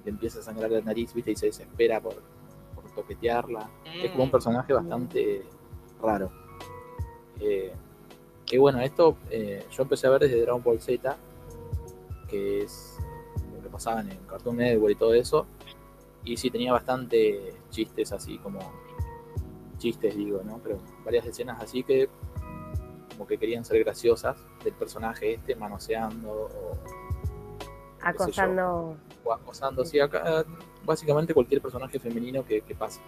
le 0.04 0.12
empieza 0.12 0.40
a 0.40 0.42
sangrar 0.42 0.72
la 0.72 0.82
nariz, 0.82 1.14
¿viste? 1.14 1.32
Y 1.32 1.36
se 1.36 1.48
desespera 1.48 2.00
por, 2.00 2.16
toquetearla. 2.90 3.70
Es 4.02 4.12
como 4.12 4.24
un 4.24 4.30
Mm. 4.30 4.32
personaje 4.32 4.74
bastante 4.74 5.44
raro. 6.02 6.32
Eh, 7.40 7.74
que 8.46 8.58
bueno, 8.58 8.80
esto 8.82 9.18
eh, 9.30 9.66
yo 9.72 9.84
empecé 9.84 10.08
a 10.08 10.12
ver 10.12 10.22
desde 10.22 10.42
Dragon 10.42 10.62
Ball 10.64 10.82
Z, 10.82 11.16
que 12.28 12.62
es 12.64 12.98
lo 13.56 13.62
que 13.62 13.70
pasaban 13.70 14.12
en 14.12 14.18
Cartoon 14.26 14.58
Network 14.58 14.92
y 14.94 14.96
todo 14.96 15.14
eso. 15.14 15.46
Y 16.24 16.36
sí 16.38 16.50
tenía 16.50 16.74
bastante 16.74 17.54
chistes 17.70 18.12
así 18.12 18.38
como 18.40 18.60
chistes 19.78 20.16
digo, 20.16 20.42
¿no? 20.44 20.60
Pero 20.64 20.80
varias 21.06 21.26
escenas 21.26 21.62
así 21.62 21.84
que 21.84 22.10
como 23.12 23.26
que 23.28 23.38
querían 23.38 23.64
ser 23.66 23.84
graciosas 23.84 24.38
del 24.64 24.74
personaje 24.74 25.34
este 25.36 25.56
manoseando 25.56 26.32
o, 26.32 26.78
Acosando. 28.02 28.96
O 29.30 29.34
acosando. 29.34 29.86
Sí, 29.86 30.00
acá 30.00 30.46
básicamente 30.84 31.34
cualquier 31.34 31.62
personaje 31.62 32.00
femenino 32.00 32.44
que, 32.46 32.62
que 32.62 32.76
pase. 32.76 33.00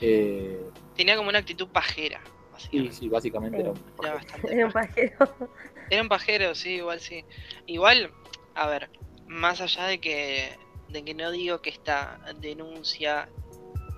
Eh, 0.00 0.60
Tenía 0.96 1.16
como 1.16 1.28
una 1.28 1.38
actitud 1.38 1.68
pajera, 1.68 2.20
sí, 2.56 2.88
básicamente. 2.90 2.92
sí, 2.96 3.08
básicamente 3.08 3.56
Sí. 3.58 3.62
era 3.62 3.70
un 3.72 3.78
Era 4.02 4.14
bastante 4.14 4.52
Era 4.54 4.66
un 4.66 4.72
pajero. 4.72 5.18
pajero. 5.18 5.50
Era 5.90 6.02
un 6.02 6.08
pajero, 6.08 6.54
sí, 6.54 6.70
igual 6.76 7.00
sí. 7.00 7.24
Igual, 7.66 8.12
a 8.54 8.68
ver, 8.68 8.90
más 9.26 9.60
allá 9.60 9.86
de 9.86 10.00
que, 10.00 10.56
de 10.88 11.04
que 11.04 11.14
no 11.14 11.30
digo 11.30 11.60
que 11.60 11.70
esta 11.70 12.20
denuncia 12.40 13.28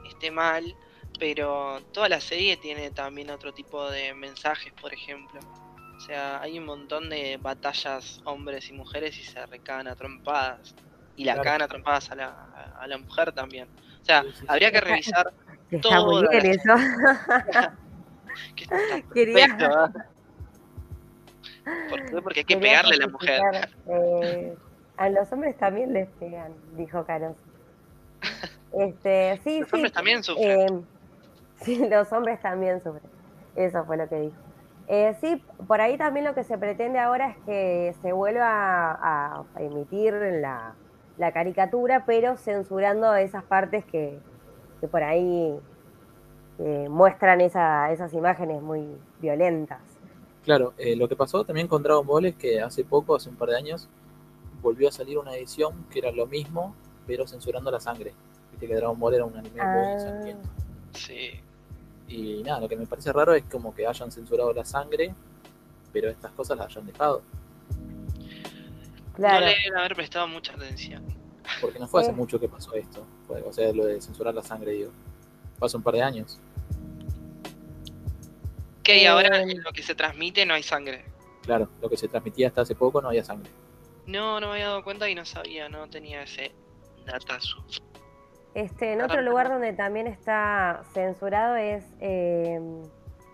esté 0.09 0.31
mal, 0.31 0.77
pero 1.19 1.81
toda 1.93 2.09
la 2.09 2.21
serie 2.21 2.57
tiene 2.57 2.91
también 2.91 3.31
otro 3.31 3.53
tipo 3.55 3.89
de 3.91 4.15
mensajes, 4.15 4.73
por 4.81 4.93
ejemplo. 4.93 5.41
O 5.97 6.01
sea, 6.01 6.41
hay 6.41 6.59
un 6.59 6.67
montón 6.67 7.09
de 7.09 7.39
batallas 7.41 8.21
hombres 8.25 8.69
y 8.71 8.73
mujeres 8.75 9.19
y 9.19 9.25
se 9.25 9.45
recagan 9.47 9.89
a 9.89 9.97
trompadas. 9.97 10.75
Y 11.17 11.25
la 11.25 11.33
Claro. 11.35 11.45
cagan 11.45 11.63
a 11.63 11.69
trompadas 11.69 12.11
a 12.11 12.15
la, 12.15 12.73
a 12.79 12.87
la 12.87 12.99
mujer 12.99 13.33
también. 13.33 13.69
O 14.03 14.05
sea, 14.05 14.23
Sí, 14.23 14.29
sí, 14.33 14.37
sí. 14.41 14.47
habría 14.49 14.71
que 14.71 14.81
revisar 14.81 15.33
Que 15.71 15.77
Está 15.77 16.01
muy 16.01 16.25
bien 16.31 16.43
la- 16.45 16.51
eso. 16.51 16.75
que 18.55 18.65
está 18.65 18.77
Quería, 19.13 19.47
perfecto. 19.49 20.01
¿Por 21.89 22.05
qué? 22.07 22.23
Porque 22.23 22.41
hay 22.41 22.45
que 22.45 22.55
quería 22.55 22.71
pegarle 22.83 22.95
a 22.95 22.99
la 22.99 23.09
mujer. 23.09 23.43
eh, 23.89 24.57
a 24.99 25.09
los 25.11 25.33
hombres 25.33 25.57
también 25.59 25.93
les 25.93 26.09
pegan, 26.21 26.53
dijo 26.77 27.05
Caros. 27.05 27.37
Este, 28.79 29.41
sí, 29.43 29.61
Los 29.61 29.69
sí. 29.71 29.75
hombres 29.77 29.93
también 29.93 30.23
sufren. 30.23 30.61
eh, 30.79 30.83
sí, 31.63 31.89
los 31.89 32.13
hombres 32.13 32.41
también 32.41 32.81
sufren. 32.83 33.11
Eso 33.57 33.85
fue 33.85 33.97
lo 33.97 34.09
que 34.09 34.17
dijo. 34.21 34.37
Eh, 34.89 35.17
sí, 35.21 35.43
por 35.67 35.81
ahí 35.81 35.99
también 35.99 36.25
lo 36.25 36.35
que 36.35 36.45
se 36.45 36.59
pretende 36.59 36.99
ahora 36.99 37.31
es 37.31 37.37
que 37.45 37.95
se 38.03 38.13
vuelva 38.13 38.93
a, 38.93 39.45
a 39.55 39.61
emitir 39.63 40.13
la, 40.15 40.75
la 41.19 41.33
caricatura, 41.33 42.05
pero 42.07 42.37
censurando 42.37 43.15
esas 43.17 43.43
partes 43.45 43.85
que, 43.85 44.19
que 44.81 44.87
por 44.89 45.03
ahí 45.03 45.59
eh, 46.59 46.89
muestran 46.89 47.41
esa- 47.41 47.91
esas 47.91 48.13
imágenes 48.15 48.63
muy 48.63 48.87
violentas. 49.21 49.81
Claro, 50.45 50.73
eh, 50.79 50.95
lo 50.95 51.09
que 51.09 51.17
pasó 51.17 51.45
también 51.45 51.67
con 51.67 51.83
Dragon 51.83 52.07
Ball 52.07 52.27
es 52.27 52.37
que 52.37 52.61
hace 52.61 52.85
poco, 52.85 53.17
hace 53.17 53.29
un 53.29 53.37
par 53.37 53.49
de 53.49 53.57
años, 53.57 53.89
volvió 54.63 54.89
a 54.89 54.93
salir 54.93 55.19
una 55.19 55.35
edición 55.35 55.85
que 55.91 55.99
era 55.99 56.13
lo 56.13 56.27
mismo, 56.27 56.75
pero 57.07 57.27
censurando 57.27 57.71
la 57.73 57.81
sangre. 57.81 58.15
Viste 58.53 58.69
que 58.69 58.75
Dragon 58.77 58.99
Ball 58.99 59.15
era 59.15 59.25
un 59.25 59.37
anime 59.37 59.57
muy 59.57 59.85
Ah. 59.95 59.99
sangriento. 59.99 60.49
Sí. 60.93 61.41
Y 62.09 62.43
nada, 62.43 62.61
lo 62.61 62.69
que 62.69 62.77
me 62.77 62.87
parece 62.87 63.13
raro 63.13 63.35
es 63.35 63.45
como 63.45 63.75
que 63.75 63.87
hayan 63.87 64.11
censurado 64.13 64.53
la 64.53 64.65
sangre, 64.65 65.15
pero 65.93 66.09
estas 66.09 66.33
cosas 66.33 66.57
las 66.59 66.69
hayan 66.69 66.87
dejado. 66.87 67.23
Claro. 69.15 69.41
No 69.41 69.47
le 69.47 69.57
deben 69.57 69.77
haber 69.79 69.95
prestado 69.97 70.29
mucha 70.29 70.53
atención. 70.55 71.05
Porque 71.61 71.79
no 71.79 71.87
fue 71.89 72.03
hace 72.03 72.13
mucho 72.13 72.39
que 72.39 72.49
pasó 72.49 72.75
esto. 72.75 73.07
O 73.45 73.53
sea, 73.53 73.73
lo 73.73 73.87
de 73.87 74.01
censurar 74.01 74.35
la 74.35 74.43
sangre, 74.43 74.73
digo. 74.73 74.91
Hace 75.61 75.77
un 75.77 75.83
par 75.83 75.95
de 75.95 76.03
años. 76.03 76.39
Que 78.83 79.03
y 79.03 79.07
ahora 79.07 79.39
Eh. 79.41 79.51
en 79.53 79.63
lo 79.63 79.73
que 79.73 79.83
se 79.83 79.95
transmite 79.95 80.45
no 80.47 80.55
hay 80.55 80.63
sangre. 80.63 81.05
Claro, 81.43 81.69
lo 81.81 81.89
que 81.89 81.97
se 81.97 82.09
transmitía 82.09 82.49
hasta 82.49 82.61
hace 82.63 82.75
poco 82.75 83.01
no 83.01 83.09
había 83.09 83.25
sangre. 83.25 83.51
No, 84.07 84.39
no 84.41 84.49
me 84.49 84.53
había 84.55 84.67
dado 84.69 84.85
cuenta 84.85 85.09
y 85.09 85.15
no 85.15 85.25
sabía, 85.25 85.69
no 85.69 85.89
tenía 85.89 86.23
ese 86.23 86.53
datazo. 87.07 87.65
Este, 88.57 88.95
en 88.95 89.03
otro 89.03 89.21
lugar 89.21 89.51
donde 89.51 89.75
también 89.75 90.07
está 90.07 90.81
censurado 90.95 91.57
es 91.57 91.85
eh, 92.01 92.59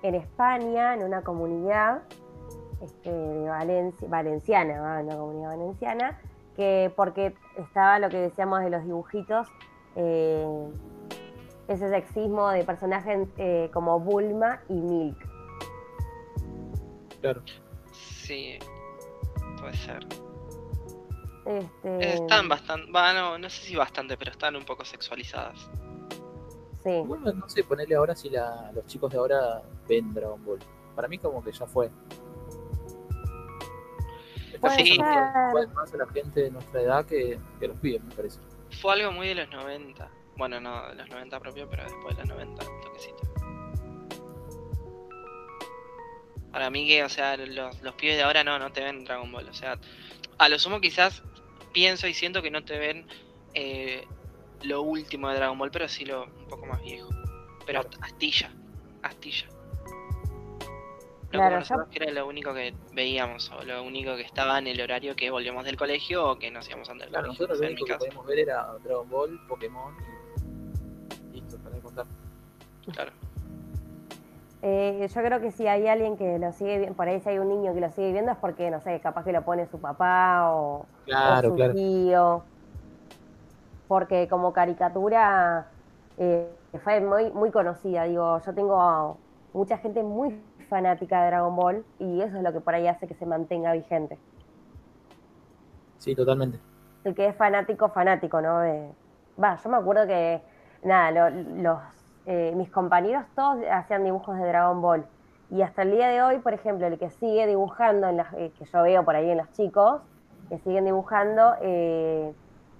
en 0.02 0.14
España, 0.16 0.94
en 0.94 1.04
una 1.04 1.22
comunidad 1.22 2.02
este, 2.82 3.12
de 3.12 3.48
Valencia, 3.48 4.08
valenciana, 4.08 4.80
¿va? 4.80 5.00
una 5.00 5.16
comunidad 5.16 5.50
valenciana, 5.50 6.20
que 6.56 6.92
porque 6.96 7.36
estaba 7.56 8.00
lo 8.00 8.08
que 8.08 8.16
decíamos 8.16 8.64
de 8.64 8.70
los 8.70 8.84
dibujitos, 8.84 9.46
eh, 9.94 10.44
ese 11.68 11.88
sexismo 11.88 12.50
de 12.50 12.64
personajes 12.64 13.28
eh, 13.36 13.70
como 13.72 14.00
Bulma 14.00 14.60
y 14.68 14.74
Milk. 14.74 15.18
Claro. 17.20 17.42
Sí, 17.92 18.58
puede 19.60 19.74
ser. 19.74 20.04
Este, 21.44 22.14
Están 22.14 22.48
bastante, 22.48 22.90
bueno, 22.92 23.36
no 23.38 23.50
sé 23.50 23.62
si 23.62 23.74
bastante, 23.76 24.16
pero 24.16 24.30
están 24.30 24.54
un 24.56 24.64
poco 24.64 24.84
sexualizadas. 24.84 25.58
sí. 26.84 26.90
Bueno, 27.04 27.32
no 27.32 27.48
sé, 27.48 27.64
ponerle 27.64 27.94
ahora 27.96 28.14
si 28.14 28.30
la, 28.30 28.70
los 28.74 28.86
chicos 28.86 29.10
de 29.12 29.18
ahora 29.18 29.62
ven 29.88 30.12
Dragon 30.14 30.44
Ball. 30.44 30.58
Para 30.94 31.08
mí 31.08 31.18
como 31.18 31.42
que 31.42 31.52
ya 31.52 31.66
fue. 31.66 31.90
Está 34.52 34.70
Sí. 34.70 34.98
más- 34.98 35.92
a 35.92 35.96
la 35.96 36.06
gente 36.08 36.42
de 36.42 36.50
nuestra 36.50 36.80
edad 36.82 37.04
que, 37.06 37.38
que 37.58 37.68
los 37.68 37.76
pibes, 37.78 38.02
me 38.04 38.14
parece. 38.14 38.38
Fue 38.80 38.92
algo 38.92 39.10
muy 39.12 39.26
de 39.28 39.34
los 39.34 39.50
90. 39.50 40.08
Bueno, 40.36 40.60
no 40.60 40.88
de 40.88 40.94
los 40.94 41.08
90 41.08 41.40
propio, 41.40 41.68
pero 41.68 41.82
después 41.84 42.16
de 42.16 42.22
los 42.24 42.28
90, 42.36 42.70
un 42.70 42.80
toquecito. 42.82 43.22
Para 46.52 46.68
mí 46.70 46.86
que, 46.86 47.02
o 47.02 47.08
sea, 47.08 47.36
los, 47.36 47.80
los 47.82 47.94
pibes 47.94 48.16
de 48.16 48.22
ahora 48.22 48.44
no, 48.44 48.58
no 48.58 48.70
te 48.72 48.82
ven 48.82 49.04
Dragon 49.04 49.30
Ball. 49.32 49.48
O 49.48 49.54
sea, 49.54 49.78
a 50.38 50.48
lo 50.48 50.58
sumo 50.58 50.80
quizás 50.80 51.22
pienso 51.72 52.06
y 52.06 52.14
siento 52.14 52.42
que 52.42 52.50
no 52.50 52.64
te 52.64 52.78
ven 52.78 53.06
eh, 53.54 54.06
lo 54.62 54.82
último 54.82 55.28
de 55.28 55.36
Dragon 55.36 55.58
Ball, 55.58 55.70
pero 55.70 55.88
sí 55.88 56.04
lo 56.04 56.24
un 56.24 56.46
poco 56.48 56.66
más 56.66 56.80
viejo. 56.82 57.08
Pero 57.66 57.82
Claro. 57.82 57.98
astilla, 58.02 58.50
astilla. 59.02 59.46
No 61.32 61.38
Claro, 61.38 61.64
como 61.66 61.84
yo- 61.84 61.90
que 61.90 61.98
era 62.02 62.12
lo 62.12 62.26
único 62.26 62.52
que 62.52 62.74
veíamos, 62.92 63.50
o 63.52 63.62
lo 63.64 63.82
único 63.82 64.14
que 64.16 64.22
estaba 64.22 64.58
en 64.58 64.66
el 64.66 64.80
horario 64.82 65.16
que 65.16 65.30
volvíamos 65.30 65.64
del 65.64 65.76
colegio 65.76 66.28
o 66.28 66.38
que 66.38 66.50
nos 66.50 66.68
íamos 66.68 66.88
antes 66.90 67.06
del 67.06 67.10
Claro, 67.12 67.28
colegio. 67.28 67.46
nosotros 67.46 67.58
lo 67.60 67.64
en 67.66 67.74
mi 67.74 67.80
único 67.80 67.86
que 67.86 67.98
podíamos 67.98 68.26
ver 68.26 68.38
era 68.40 68.66
Dragon 68.84 69.08
Ball, 69.08 69.40
Pokémon 69.48 69.94
y 71.32 71.40
listo, 71.40 71.58
para 71.58 71.76
de 71.76 71.80
contar. 71.82 72.06
claro. 72.92 73.12
Eh, 74.62 75.06
yo 75.08 75.22
creo 75.22 75.40
que 75.40 75.50
si 75.50 75.66
hay 75.66 75.88
alguien 75.88 76.16
que 76.16 76.38
lo 76.38 76.52
sigue 76.52 76.78
viendo, 76.78 76.96
por 76.96 77.08
ahí 77.08 77.20
si 77.20 77.28
hay 77.30 77.38
un 77.38 77.48
niño 77.48 77.74
que 77.74 77.80
lo 77.80 77.90
sigue 77.90 78.12
viendo 78.12 78.32
es 78.32 78.38
porque, 78.38 78.70
no 78.70 78.80
sé, 78.80 79.00
capaz 79.00 79.24
que 79.24 79.32
lo 79.32 79.44
pone 79.44 79.66
su 79.66 79.80
papá 79.80 80.52
o, 80.52 80.88
Claro, 81.04 81.48
o 81.48 81.54
su 81.54 81.54
claro. 81.56 81.74
tío. 81.74 82.44
Porque 83.86 84.28
como 84.28 84.52
caricatura 84.52 85.70
eh, 86.16 86.56
fue 86.82 87.00
muy, 87.00 87.30
muy 87.32 87.50
conocida. 87.50 88.04
Digo, 88.04 88.40
yo 88.44 88.54
tengo 88.54 89.20
mucha 89.52 89.78
gente 89.78 90.02
muy 90.02 90.30
fanática 90.68 91.20
de 91.22 91.26
Dragon 91.28 91.54
Ball 91.56 91.86
y 91.98 92.22
eso 92.22 92.36
es 92.38 92.42
lo 92.42 92.52
que 92.52 92.60
por 92.60 92.74
ahí 92.74 92.86
hace 92.88 93.06
que 93.06 93.14
se 93.14 93.26
mantenga 93.26 93.72
vigente. 93.72 94.18
Sí, 95.98 96.14
totalmente. 96.14 96.60
El 97.04 97.14
que 97.14 97.26
es 97.28 97.36
fanático, 97.36 97.90
fanático, 97.90 98.40
¿no? 98.40 98.58
Va, 99.42 99.56
yo 99.62 99.70
me 99.70 99.76
acuerdo 99.76 100.06
que, 100.06 100.42
nada, 100.82 101.10
lo- 101.30 101.30
los, 101.62 101.78
eh, 102.26 102.52
mis 102.56 102.70
compañeros 102.70 103.24
todos 103.34 103.58
hacían 103.70 104.04
dibujos 104.04 104.38
de 104.38 104.46
Dragon 104.46 104.80
Ball. 104.80 105.04
Y 105.50 105.62
hasta 105.62 105.82
el 105.82 105.90
día 105.90 106.08
de 106.08 106.22
hoy, 106.22 106.38
por 106.38 106.54
ejemplo, 106.54 106.86
el 106.86 106.98
que 106.98 107.10
sigue 107.10 107.46
dibujando, 107.46 108.08
en 108.08 108.16
las, 108.16 108.32
eh, 108.34 108.52
que 108.58 108.64
yo 108.64 108.82
veo 108.82 109.04
por 109.04 109.16
ahí 109.16 109.30
en 109.30 109.38
los 109.38 109.52
chicos, 109.52 110.00
que 110.48 110.58
siguen 110.60 110.84
dibujando, 110.86 111.56
eh, 111.60 112.32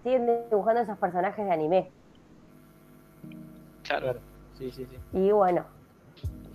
siguen 0.02 0.26
dibujando 0.50 0.80
esos 0.80 0.96
personajes 0.98 1.44
de 1.44 1.52
anime. 1.52 1.90
Claro. 3.82 4.20
Sí, 4.58 4.70
sí, 4.70 4.86
sí. 4.88 4.96
Y 5.12 5.32
bueno, 5.32 5.64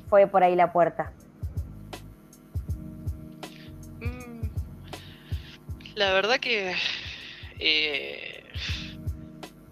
fue 0.09 0.25
por 0.27 0.43
ahí 0.43 0.55
la 0.55 0.71
puerta. 0.71 1.11
Mm, 3.99 4.47
La 5.95 6.13
verdad 6.13 6.39
que. 6.39 6.73
eh, 7.59 8.43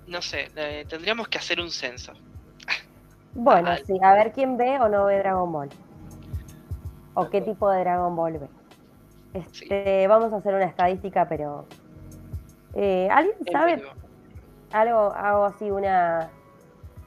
no 0.07 0.22
sé, 0.22 0.49
eh, 0.55 0.86
tendríamos 0.88 1.28
que 1.28 1.38
hacer 1.39 1.59
un 1.59 1.72
censo. 1.72 2.13
Bueno, 3.36 3.69
Ah. 3.71 3.77
sí, 3.86 3.97
a 4.01 4.13
ver 4.13 4.31
quién 4.31 4.57
ve 4.57 4.79
o 4.79 4.88
no 4.89 5.05
ve 5.05 5.19
Dragon 5.19 5.51
Ball. 5.51 5.69
O 7.13 7.29
qué 7.29 7.41
tipo 7.41 7.69
de 7.69 7.79
Dragon 7.81 8.15
Ball 8.15 8.39
ve. 8.39 8.47
Este, 9.33 10.07
Vamos 10.07 10.31
a 10.33 10.38
hacer 10.38 10.53
una 10.55 10.65
estadística, 10.65 11.27
pero. 11.27 11.65
eh, 12.73 13.07
¿Alguien 13.11 13.36
En 13.45 13.51
sabe 13.53 13.83
algo, 14.71 15.13
algo 15.13 15.45
así, 15.45 15.69
una. 15.71 16.29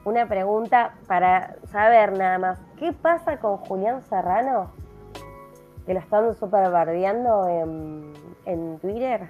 una 0.05 0.25
pregunta 0.27 0.93
para 1.07 1.55
saber 1.71 2.17
nada 2.17 2.37
más. 2.39 2.59
¿Qué 2.77 2.93
pasa 2.93 3.37
con 3.39 3.57
Julián 3.57 4.03
Serrano? 4.05 4.71
Que 5.85 5.93
lo 5.95 5.99
están 5.99 6.33
súper 6.35 6.69
bardeando 6.71 7.47
en, 7.47 8.13
en 8.45 8.77
Twitter. 8.79 9.29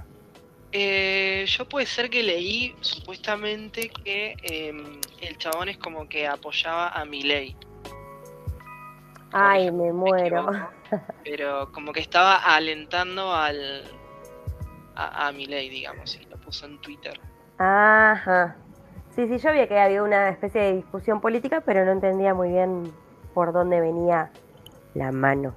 Eh, 0.72 1.45
yo 1.47 1.67
puede 1.67 1.88
ser 1.88 2.09
que 2.09 2.22
leí 2.22 2.76
supuestamente 2.82 3.89
que 3.89 4.36
em, 4.43 4.99
el 5.22 5.38
chabón 5.38 5.70
es 5.70 5.78
como 5.78 6.07
que 6.07 6.28
apoyaba 6.28 6.89
a 6.89 7.05
Milei. 7.05 7.55
Ay, 9.32 9.72
me 9.72 9.91
muero. 9.91 10.70
pero 11.24 11.72
como 11.72 11.91
que 11.91 11.99
estaba 11.99 12.36
alentando 12.36 13.34
al 13.34 13.84
a, 14.95 15.28
a 15.28 15.32
Milei, 15.32 15.70
digamos, 15.70 16.15
y 16.15 16.26
lo 16.26 16.38
puso 16.38 16.65
en 16.65 16.80
Twitter. 16.82 17.20
Ajá. 17.57 18.55
Sí, 19.15 19.28
sí, 19.28 19.38
yo 19.38 19.51
vi 19.51 19.67
que 19.67 19.80
había 19.80 20.03
una 20.03 20.30
especie 20.30 20.61
de 20.61 20.76
discusión 20.76 21.20
política, 21.20 21.61
pero 21.61 21.84
no 21.84 21.91
entendía 21.91 22.34
muy 22.34 22.49
bien 22.49 22.91
por 23.34 23.53
dónde 23.53 23.82
venía 23.82 24.32
la 24.93 25.11
mano. 25.11 25.55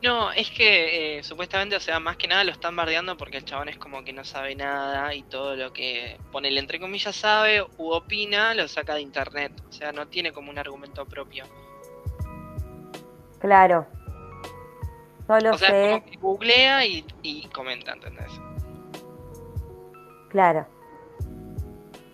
No, 0.00 0.30
es 0.30 0.48
que 0.50 1.18
eh, 1.18 1.22
supuestamente, 1.24 1.74
o 1.74 1.80
sea, 1.80 1.98
más 1.98 2.16
que 2.16 2.28
nada 2.28 2.44
lo 2.44 2.52
están 2.52 2.76
bardeando 2.76 3.16
porque 3.16 3.38
el 3.38 3.44
chabón 3.44 3.68
es 3.68 3.78
como 3.78 4.04
que 4.04 4.12
no 4.12 4.24
sabe 4.24 4.54
nada 4.54 5.12
y 5.12 5.22
todo 5.24 5.56
lo 5.56 5.72
que 5.72 6.16
pone 6.30 6.48
el 6.48 6.58
entre 6.58 6.78
comillas 6.78 7.16
sabe 7.16 7.62
u 7.78 7.90
opina 7.90 8.54
lo 8.54 8.68
saca 8.68 8.94
de 8.94 9.00
internet. 9.00 9.52
O 9.68 9.72
sea, 9.72 9.90
no 9.90 10.06
tiene 10.06 10.32
como 10.32 10.50
un 10.50 10.58
argumento 10.58 11.04
propio. 11.04 11.44
Claro. 13.40 13.86
Solo 15.26 15.50
O 15.54 15.58
sea, 15.58 15.68
sé. 15.68 15.84
es 15.84 16.00
como 16.00 16.10
que 16.10 16.16
googlea 16.18 16.86
y, 16.86 17.04
y 17.22 17.48
comenta, 17.48 17.92
¿entendés? 17.92 18.30
Claro. 20.30 20.66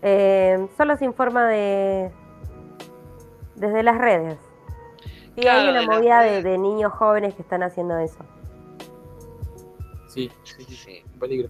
Eh, 0.00 0.68
solo 0.76 0.96
se 0.96 1.04
informa 1.04 1.46
de 1.48 2.10
desde 3.56 3.82
las 3.82 3.98
redes. 3.98 4.38
Y 5.36 5.40
Claro, 5.40 5.62
hay 5.62 5.68
una 5.68 5.80
de 5.80 5.86
movida 5.86 6.20
de, 6.22 6.58
niños 6.58 6.92
jóvenes 6.92 7.34
que 7.34 7.42
están 7.42 7.64
haciendo 7.64 7.98
eso. 7.98 8.18
Sí, 10.06 10.30
sí, 10.44 10.54
sí, 10.58 10.64
sí. 10.64 10.76
Sí. 10.76 11.02
Un 11.12 11.18
peligro. 11.18 11.48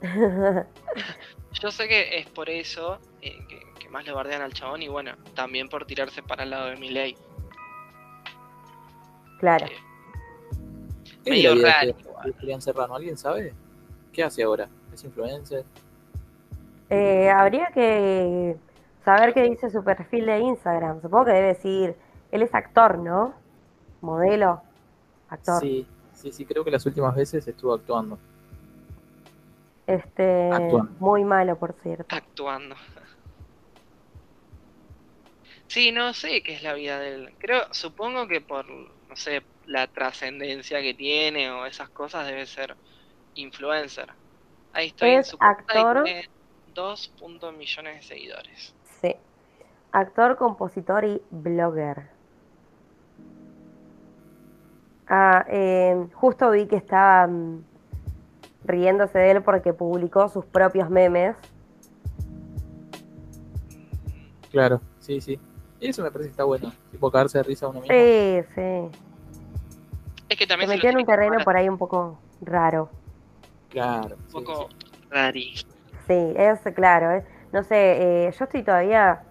Yo 1.60 1.70
sé 1.70 1.88
que 1.88 2.18
es 2.18 2.26
por 2.30 2.48
eso 2.48 2.98
eh, 3.20 3.36
que, 3.48 3.60
que 3.78 3.88
más 3.90 4.06
le 4.06 4.12
bardean 4.12 4.40
al 4.40 4.54
chabón 4.54 4.80
y 4.80 4.88
bueno, 4.88 5.12
también 5.34 5.68
por 5.68 5.84
tirarse 5.84 6.22
para 6.22 6.44
el 6.44 6.50
lado 6.50 6.70
de 6.70 6.76
Milei. 6.76 7.16
claro. 9.40 9.66
Eh, 9.66 11.20
¿Qué 11.24 11.30
Medio 11.30 11.54
raro 11.62 11.94
Julián 12.40 12.62
Serrano? 12.62 12.94
¿Alguien 12.94 13.18
sabe? 13.18 13.52
¿Qué 14.12 14.24
hace 14.24 14.42
ahora? 14.42 14.68
¿Es 14.92 15.04
influencer? 15.04 15.64
Eh, 16.88 17.30
habría 17.30 17.66
que 17.68 18.56
saber 19.04 19.32
qué 19.34 19.42
dice 19.42 19.70
su 19.70 19.84
perfil 19.84 20.26
de 20.26 20.38
Instagram. 20.38 21.00
Supongo 21.02 21.26
que 21.26 21.32
debe 21.32 21.48
decir, 21.48 21.94
él 22.32 22.42
es 22.42 22.54
actor, 22.54 22.98
¿no? 22.98 23.34
Modelo, 24.00 24.62
actor. 25.28 25.60
Sí, 25.60 25.86
sí, 26.12 26.32
sí, 26.32 26.44
creo 26.44 26.64
que 26.64 26.70
las 26.70 26.84
últimas 26.86 27.14
veces 27.14 27.46
estuvo 27.46 27.74
actuando. 27.74 28.18
Este, 29.86 30.50
Actuando. 30.52 30.92
muy 31.00 31.24
malo, 31.24 31.56
por 31.58 31.72
cierto. 31.82 32.14
actuando. 32.14 32.76
Sí, 35.66 35.92
no 35.92 36.12
sé 36.14 36.42
qué 36.42 36.54
es 36.54 36.64
la 36.64 36.74
vida 36.74 36.98
de 36.98 37.14
él. 37.14 37.34
Creo, 37.38 37.62
supongo 37.72 38.26
que 38.26 38.40
por, 38.40 38.66
no 38.68 39.14
sé, 39.14 39.42
la 39.66 39.86
trascendencia 39.86 40.80
que 40.82 40.94
tiene 40.94 41.48
o 41.52 41.64
esas 41.64 41.88
cosas 41.90 42.26
debe 42.26 42.44
ser 42.46 42.74
influencer. 43.36 44.08
Ahí 44.72 44.88
estoy 44.88 45.10
en 45.10 45.20
Es 45.20 45.28
su 45.28 45.38
cuenta 45.38 45.62
y 45.72 45.78
actor. 45.78 46.02
tiene 46.02 46.28
2 46.74 47.08
punto 47.20 47.52
millones 47.52 47.96
de 47.98 48.02
seguidores. 48.02 48.74
Sí. 49.00 49.14
Actor, 49.92 50.36
compositor 50.36 51.04
y 51.04 51.22
blogger. 51.30 52.10
Ah, 55.12 55.44
eh, 55.48 56.06
justo 56.14 56.52
vi 56.52 56.66
que 56.66 56.76
estaba 56.76 57.26
mm, 57.26 57.64
riéndose 58.64 59.18
de 59.18 59.30
él 59.32 59.42
porque 59.42 59.72
publicó 59.72 60.28
sus 60.28 60.44
propios 60.44 60.88
memes. 60.88 61.34
Claro, 64.52 64.80
sí, 65.00 65.20
sí. 65.20 65.38
Y 65.80 65.88
eso 65.88 66.04
me 66.04 66.12
parece 66.12 66.28
que 66.28 66.32
está 66.32 66.44
bueno. 66.44 66.72
Tipo 66.92 67.10
cagarse 67.10 67.38
de 67.38 67.42
risa 67.44 67.66
a 67.66 67.70
uno 67.70 67.80
mismo. 67.80 67.92
Sí, 67.92 68.40
sí. 68.54 68.98
Es 70.28 70.36
que 70.38 70.44
Se 70.44 70.46
también 70.46 70.70
se 70.70 70.76
metió 70.76 70.90
en 70.90 70.98
un 70.98 71.04
terreno 71.06 71.38
por 71.44 71.56
ahí 71.56 71.68
un 71.68 71.78
poco 71.78 72.16
raro. 72.40 72.88
Claro. 73.68 74.14
un 74.14 74.26
sí, 74.28 74.32
poco 74.32 74.68
sí. 74.68 74.96
rari. 75.10 75.54
Sí, 76.06 76.34
es 76.36 76.60
claro. 76.74 77.10
eh. 77.10 77.24
No 77.52 77.64
sé, 77.64 78.26
eh, 78.26 78.32
yo 78.38 78.44
estoy 78.44 78.62
todavía, 78.62 79.22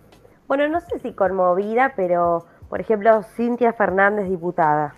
bueno, 0.45 0.67
no 0.67 0.81
sé 0.81 0.99
si 0.99 1.13
conmovida, 1.13 1.93
pero 1.95 2.45
por 2.67 2.81
ejemplo, 2.81 3.23
Cintia 3.23 3.71
Fernández, 3.71 4.29
diputada. 4.29 4.93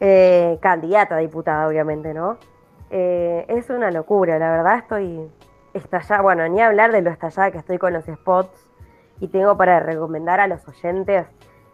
Eh, 0.00 0.58
candidata 0.60 1.16
a 1.16 1.18
diputada, 1.18 1.66
obviamente, 1.66 2.14
¿no? 2.14 2.38
Eh, 2.90 3.44
es 3.48 3.68
una 3.70 3.90
locura, 3.90 4.38
la 4.38 4.50
verdad 4.50 4.78
estoy 4.78 5.28
estallada, 5.74 6.22
bueno, 6.22 6.48
ni 6.48 6.60
hablar 6.60 6.92
de 6.92 7.02
lo 7.02 7.10
estallada 7.10 7.50
que 7.50 7.58
estoy 7.58 7.78
con 7.78 7.92
los 7.92 8.04
spots 8.04 8.68
y 9.20 9.28
tengo 9.28 9.56
para 9.56 9.80
recomendar 9.80 10.40
a 10.40 10.46
los 10.46 10.66
oyentes, 10.68 11.26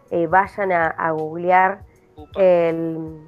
eh, 0.09 0.27
vayan 0.27 0.71
a, 0.71 0.87
a 0.87 1.11
googlear 1.11 1.79
el, 2.35 3.19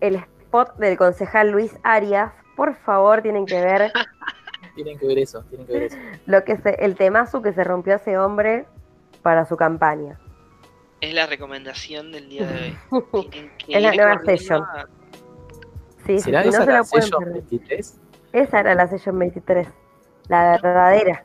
el 0.00 0.14
spot 0.16 0.76
del 0.76 0.96
concejal 0.96 1.50
Luis 1.50 1.76
Arias. 1.82 2.32
Por 2.56 2.74
favor, 2.74 3.22
tienen 3.22 3.46
que 3.46 3.60
ver 3.62 3.90
Tienen 4.74 4.98
que 4.98 5.06
ver 5.06 5.18
eso, 5.18 5.42
tienen 5.44 5.66
que 5.66 5.72
ver 5.72 5.82
eso. 5.84 5.96
lo 6.26 6.44
que 6.44 6.56
se, 6.56 6.70
el 6.84 6.94
temazo 6.94 7.42
que 7.42 7.52
se 7.52 7.64
rompió 7.64 7.96
ese 7.96 8.18
hombre 8.18 8.66
para 9.22 9.44
su 9.44 9.56
campaña. 9.56 10.18
Es 11.00 11.14
la 11.14 11.26
recomendación 11.26 12.12
del 12.12 12.28
día 12.28 12.46
de 12.46 12.76
hoy. 12.92 13.50
Es 13.68 13.82
la 13.82 13.92
nueva 13.94 14.12
a- 14.12 14.86
Sí, 16.06 16.18
sí, 16.18 16.20
¿Será 16.20 16.42
sí, 16.42 16.48
no 16.48 16.54
esa 16.54 16.64
se 16.64 16.70
la 16.72 16.78
lo 16.78 16.84
pueden 16.84 17.02
sello 17.06 17.18
perder. 17.18 17.32
23? 17.34 18.00
Esa 18.32 18.60
era 18.60 18.74
la 18.74 18.86
sesión 18.88 19.18
23, 19.18 19.68
la 20.28 20.50
verdadera. 20.52 21.24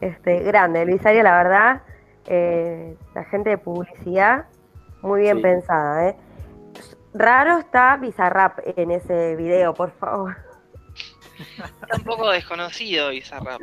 Este, 0.00 0.40
grande, 0.40 0.84
Luis 0.86 1.04
Arias, 1.04 1.24
la 1.24 1.36
verdad, 1.36 1.82
eh, 2.26 2.96
la 3.14 3.24
gente 3.24 3.50
de 3.50 3.58
publicidad, 3.58 4.46
muy 5.02 5.22
bien 5.22 5.36
Sí. 5.36 5.42
pensada, 5.42 6.08
¿eh? 6.08 6.16
Raro 7.14 7.58
está 7.58 7.96
Bizarrap 7.98 8.58
en 8.76 8.90
ese 8.90 9.36
video, 9.36 9.74
por 9.74 9.90
favor. 9.92 10.36
Está 11.82 11.96
un 11.96 12.04
poco 12.04 12.30
desconocido 12.30 13.10
Bizarrap. 13.10 13.60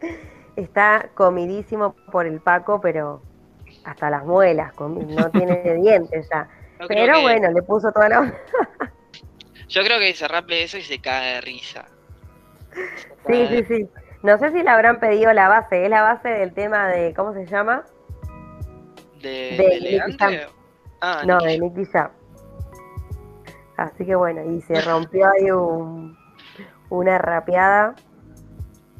Está 0.56 1.10
comidísimo 1.14 1.94
por 2.12 2.26
el 2.26 2.40
Paco, 2.40 2.80
pero 2.80 3.22
hasta 3.84 4.10
las 4.10 4.24
muelas, 4.24 4.72
no 4.78 5.30
tiene 5.32 5.74
dientes 5.74 6.28
ya. 6.32 6.48
Pero 6.88 7.14
que- 7.14 7.22
bueno, 7.22 7.50
le 7.50 7.62
puso 7.62 7.90
toda 7.92 8.08
la... 8.08 8.32
Yo 9.68 9.82
creo 9.82 9.98
que 9.98 10.06
Bizarrap 10.06 10.46
ve 10.46 10.62
eso 10.64 10.76
y 10.78 10.82
se 10.82 11.00
cae 11.00 11.34
de 11.34 11.40
risa. 11.40 11.86
Se 12.72 13.08
Sí, 13.08 13.14
cae 13.24 13.48
sí, 13.48 13.54
de- 13.56 13.64
sí. 13.64 13.90
No 14.22 14.38
sé 14.38 14.50
si 14.52 14.62
le 14.62 14.70
habrán 14.70 15.00
pedido 15.00 15.32
la 15.32 15.48
base, 15.48 15.84
es 15.84 15.90
la 15.90 16.02
base 16.02 16.28
del 16.28 16.54
tema 16.54 16.88
de, 16.88 17.12
¿cómo 17.14 17.32
se 17.34 17.46
llama? 17.46 17.84
¿De, 19.20 19.28
de 19.56 19.80
de 19.80 20.02
Nicky? 20.06 20.38
Ah, 21.00 21.22
No, 21.26 21.38
Nicky 21.38 21.46
de 21.52 21.58
Nicky 21.58 21.84
Jam. 21.92 22.10
Así 23.76 24.06
que 24.06 24.14
bueno, 24.14 24.42
y 24.44 24.60
se 24.62 24.80
rompió 24.80 25.28
ahí 25.28 25.50
un, 25.50 26.16
una 26.90 27.18
rapeada 27.18 27.94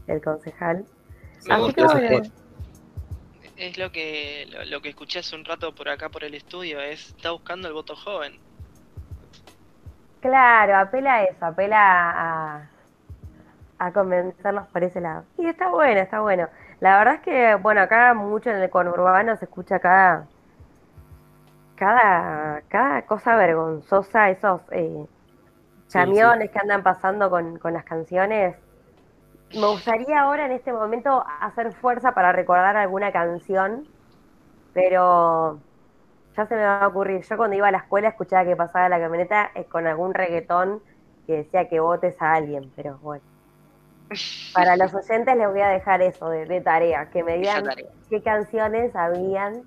el 0.09 0.21
concejal. 0.21 0.85
Así 1.49 1.73
que 1.75 1.85
bueno. 1.85 2.23
Es 3.57 3.79
lo 3.79 3.91
que 3.91 4.47
lo, 4.51 4.65
lo 4.65 4.81
que 4.83 4.91
escuché 4.91 5.19
hace 5.21 5.35
un 5.35 5.45
rato 5.45 5.75
por 5.75 5.89
acá 5.89 6.09
por 6.09 6.23
el 6.25 6.35
estudio, 6.35 6.81
es 6.81 7.09
está 7.11 7.31
buscando 7.33 7.67
el 7.69 7.75
voto 7.75 7.97
joven. 7.97 8.41
claro, 10.21 10.77
apela 10.77 11.15
a 11.15 11.25
eso, 11.25 11.45
apela 11.47 11.79
a, 12.59 12.71
a 13.79 13.93
convencerlos 13.93 14.67
por 14.69 14.85
ese 14.85 15.01
lado. 15.01 15.27
Y 15.39 15.47
está 15.47 15.69
bueno, 15.71 16.01
está 16.01 16.21
bueno. 16.21 16.49
La 16.81 16.99
verdad 16.99 17.15
es 17.17 17.21
que, 17.23 17.55
bueno, 17.57 17.83
acá 17.83 18.15
mucho 18.15 18.51
en 18.51 18.57
el 18.57 18.71
conurbano 18.71 19.37
se 19.37 19.45
escucha 19.47 19.79
cada, 19.81 20.29
cada, 21.77 22.63
cada 22.69 23.07
cosa 23.07 23.37
vergonzosa, 23.37 24.31
esos 24.31 24.63
eh, 24.73 25.07
Sí, 25.89 26.01
que 26.53 26.59
andan 26.61 26.83
pasando 26.83 27.31
con, 27.31 27.59
con 27.59 27.73
las 27.75 27.85
canciones. 27.85 28.57
Me 29.55 29.67
gustaría 29.67 30.21
ahora 30.21 30.47
en 30.47 30.53
este 30.53 30.73
momento 30.73 31.25
hacer 31.41 31.73
fuerza 31.75 32.13
para 32.13 32.33
recordar 32.33 32.77
alguna 32.77 33.13
canción, 33.13 33.87
pero 34.73 35.61
ya 36.37 36.47
se 36.47 36.57
me 36.57 36.65
va 36.65 36.79
a 36.79 36.89
ocurrir. 36.89 37.23
Yo 37.23 37.37
cuando 37.37 37.57
iba 37.57 37.69
a 37.69 37.71
la 37.71 37.79
escuela 37.79 38.09
escuchaba 38.09 38.45
que 38.45 38.57
pasaba 38.57 38.89
la 38.89 38.99
camioneta 38.99 39.51
eh, 39.55 39.65
con 39.65 39.87
algún 39.87 40.13
reggaetón 40.13 40.83
que 41.27 41.37
decía 41.37 41.69
que 41.69 41.79
votes 41.81 42.21
a 42.21 42.35
alguien, 42.35 42.73
pero 42.75 42.99
bueno. 42.99 43.23
Para 44.53 44.77
los 44.77 44.93
oyentes 44.93 45.37
les 45.37 45.49
voy 45.49 45.61
a 45.61 45.69
dejar 45.69 46.03
eso 46.03 46.29
de, 46.29 46.47
de 46.47 46.61
tarea, 46.61 47.11
que 47.11 47.23
me 47.23 47.39
digan 47.39 47.65
qué 48.11 48.23
canciones 48.23 48.95
habían 48.95 49.63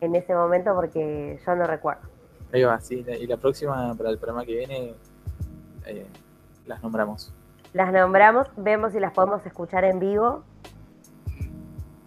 en 0.00 0.14
ese 0.14 0.34
momento 0.34 0.74
porque 0.74 1.38
yo 1.44 1.54
no 1.54 1.66
recuerdo. 1.66 2.08
Ahí 2.52 2.62
va, 2.62 2.80
sí. 2.80 3.04
Y 3.20 3.26
la 3.26 3.36
próxima, 3.36 3.94
para 3.96 4.10
el 4.10 4.18
programa 4.18 4.44
que 4.46 4.54
viene, 4.54 4.94
eh, 5.86 6.06
las 6.66 6.82
nombramos. 6.82 7.33
Las 7.74 7.92
nombramos, 7.92 8.46
vemos 8.56 8.92
si 8.92 9.00
las 9.00 9.12
podemos 9.12 9.44
escuchar 9.44 9.84
en 9.84 9.98
vivo. 9.98 10.44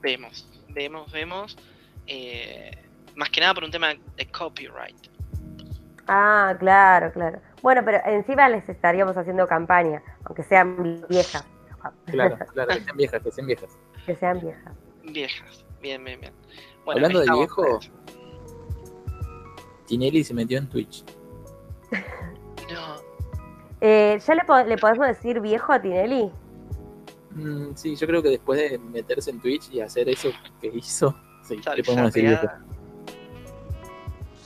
Vemos, 0.01 0.47
vemos, 0.70 1.11
vemos. 1.11 1.57
Eh, 2.07 2.72
más 3.15 3.30
que 3.30 3.41
nada 3.41 3.53
por 3.53 3.65
un 3.65 3.72
tema 3.72 3.89
de 4.15 4.28
copyright. 4.32 4.95
Ah, 6.07 6.55
claro, 6.57 7.11
claro. 7.11 7.41
Bueno, 7.61 7.82
pero 7.84 7.99
encima 8.05 8.47
les 8.47 8.68
estaríamos 8.70 9.18
haciendo 9.18 9.45
campaña, 9.45 10.01
aunque 10.24 10.43
sean 10.43 11.03
viejas. 11.09 11.45
Claro, 12.05 12.38
claro, 12.53 12.70
que 12.74 12.82
sean 12.82 12.97
viejas, 12.97 13.22
que 13.22 13.32
sean 13.32 13.47
viejas. 13.47 13.78
Que 14.05 14.15
sean 14.15 14.39
viejas. 14.39 14.74
Viejas, 15.03 15.65
bien, 15.82 16.01
bien, 16.01 16.22
bien. 16.22 16.34
Bueno, 16.86 17.05
Hablando 17.05 17.20
de 17.20 17.39
viejo. 17.39 17.80
Tinelli 19.86 20.24
se 20.24 20.34
metió 20.34 20.59
en 20.59 20.70
Twitch. 20.70 21.03
Eh, 23.82 24.19
¿Ya 24.25 24.36
le, 24.36 24.43
po- 24.43 24.63
le 24.63 24.78
podemos 24.78 25.07
decir 25.07 25.39
viejo 25.39 25.71
a 25.71 25.82
Tinelli? 25.82 26.32
Mm, 27.32 27.75
sí, 27.75 27.95
yo 27.95 28.07
creo 28.07 28.23
que 28.23 28.30
después 28.30 28.59
de 28.59 28.80
meterse 28.80 29.30
en 29.30 29.39
Twitch 29.39 29.71
y 29.71 29.82
hacer 29.82 30.09
eso 30.09 30.30
que 30.59 30.67
hizo, 30.67 31.15
sí, 31.43 31.59
le 31.75 31.84
podemos 31.84 32.13
decir 32.13 32.28
viejo. 32.28 32.47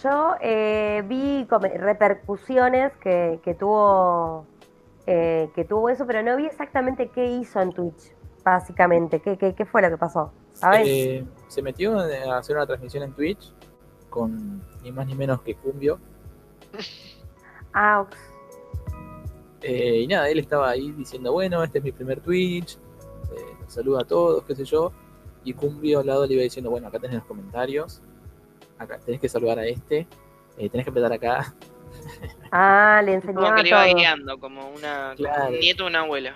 Yo 0.04 0.36
eh, 0.42 1.04
vi 1.08 1.48
repercusiones 1.76 2.92
que, 2.98 3.40
que 3.44 3.54
tuvo 3.54 4.46
eh, 5.06 5.50
que 5.56 5.64
tuvo 5.64 5.90
eso, 5.90 6.06
pero 6.08 6.24
no 6.24 6.36
vi 6.38 6.48
exactamente 6.48 7.10
qué 7.10 7.26
hizo 7.28 7.62
en 7.62 7.72
Twitch, 7.72 8.14
básicamente. 8.44 9.20
¿Qué, 9.20 9.38
qué, 9.38 9.54
qué 9.54 9.66
fue 9.66 9.82
lo 9.84 9.90
que 9.90 9.98
pasó? 9.98 10.32
¿Sabes? 10.54 10.88
Eh, 10.88 11.26
se 11.48 11.62
metió 11.62 12.00
a 12.00 12.38
hacer 12.38 12.56
una 12.56 12.66
transmisión 12.66 13.04
en 13.04 13.14
Twitch 13.14 13.54
con 14.10 14.62
ni 14.82 14.92
más 14.92 15.06
ni 15.08 15.16
menos 15.16 15.42
que 15.42 15.56
Cumbio. 15.56 16.00
Ah, 17.74 18.02
ok. 18.02 18.16
Eh, 19.62 20.00
y 20.02 20.08
nada, 20.08 20.30
él 20.30 20.40
estaba 20.40 20.70
ahí 20.70 20.92
diciendo, 20.92 21.32
bueno, 21.32 21.64
este 21.64 21.78
es 21.80 21.84
mi 21.84 21.92
primer 21.92 22.20
Twitch, 22.20 22.78
eh, 23.36 23.56
los 23.62 23.74
saluda 23.74 24.02
a 24.02 24.06
todos, 24.06 24.44
qué 24.46 24.56
sé 24.56 24.66
yo. 24.66 24.92
Y 25.44 25.54
Cumbio 25.54 26.00
al 26.00 26.08
lado 26.08 26.26
le 26.28 26.34
iba 26.36 26.44
diciendo, 26.44 26.70
bueno, 26.70 26.88
acá 26.88 27.00
tenés 27.00 27.18
los 27.18 27.26
comentarios, 27.26 28.02
acá 28.78 29.00
tenés 29.00 29.20
que 29.22 29.30
saludar 29.30 29.60
a 29.60 29.66
este, 29.66 30.08
eh, 30.58 30.70
tenés 30.70 30.86
que 30.86 30.90
empezar 30.90 31.12
acá. 31.14 31.54
Ah, 32.54 33.02
le 33.06 33.22
Como 33.22 33.32
enseñaba 33.46 33.56
que 33.56 33.64
le 33.64 33.70
iba 33.70 33.86
todo. 33.86 33.96
guiando, 33.96 34.38
como, 34.40 34.70
una, 34.72 35.14
como 35.16 35.48
un 35.48 35.60
nieto 35.60 35.84
de 35.84 35.90
un 35.90 35.96
abuelo. 35.96 36.30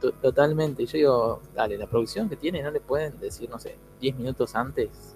To- 0.00 0.12
Totalmente. 0.12 0.82
Y 0.82 0.86
yo 0.86 0.92
digo, 0.98 1.42
dale, 1.54 1.78
la 1.78 1.86
producción 1.86 2.28
que 2.28 2.36
tiene, 2.36 2.62
no 2.62 2.70
le 2.70 2.80
pueden 2.80 3.18
decir, 3.20 3.48
no 3.48 3.58
sé, 3.58 3.76
10 4.00 4.16
minutos 4.16 4.54
antes. 4.54 5.14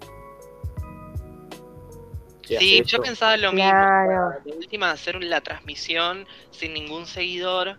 Sí, 2.59 2.77
yo 2.77 2.97
esto. 2.97 3.01
pensaba 3.01 3.37
lo 3.37 3.51
mismo. 3.51 3.69
Claro. 3.69 4.39
De 4.43 4.53
última, 4.53 4.91
hacer 4.91 5.23
la 5.23 5.41
transmisión 5.41 6.25
sin 6.51 6.73
ningún 6.73 7.05
seguidor 7.05 7.77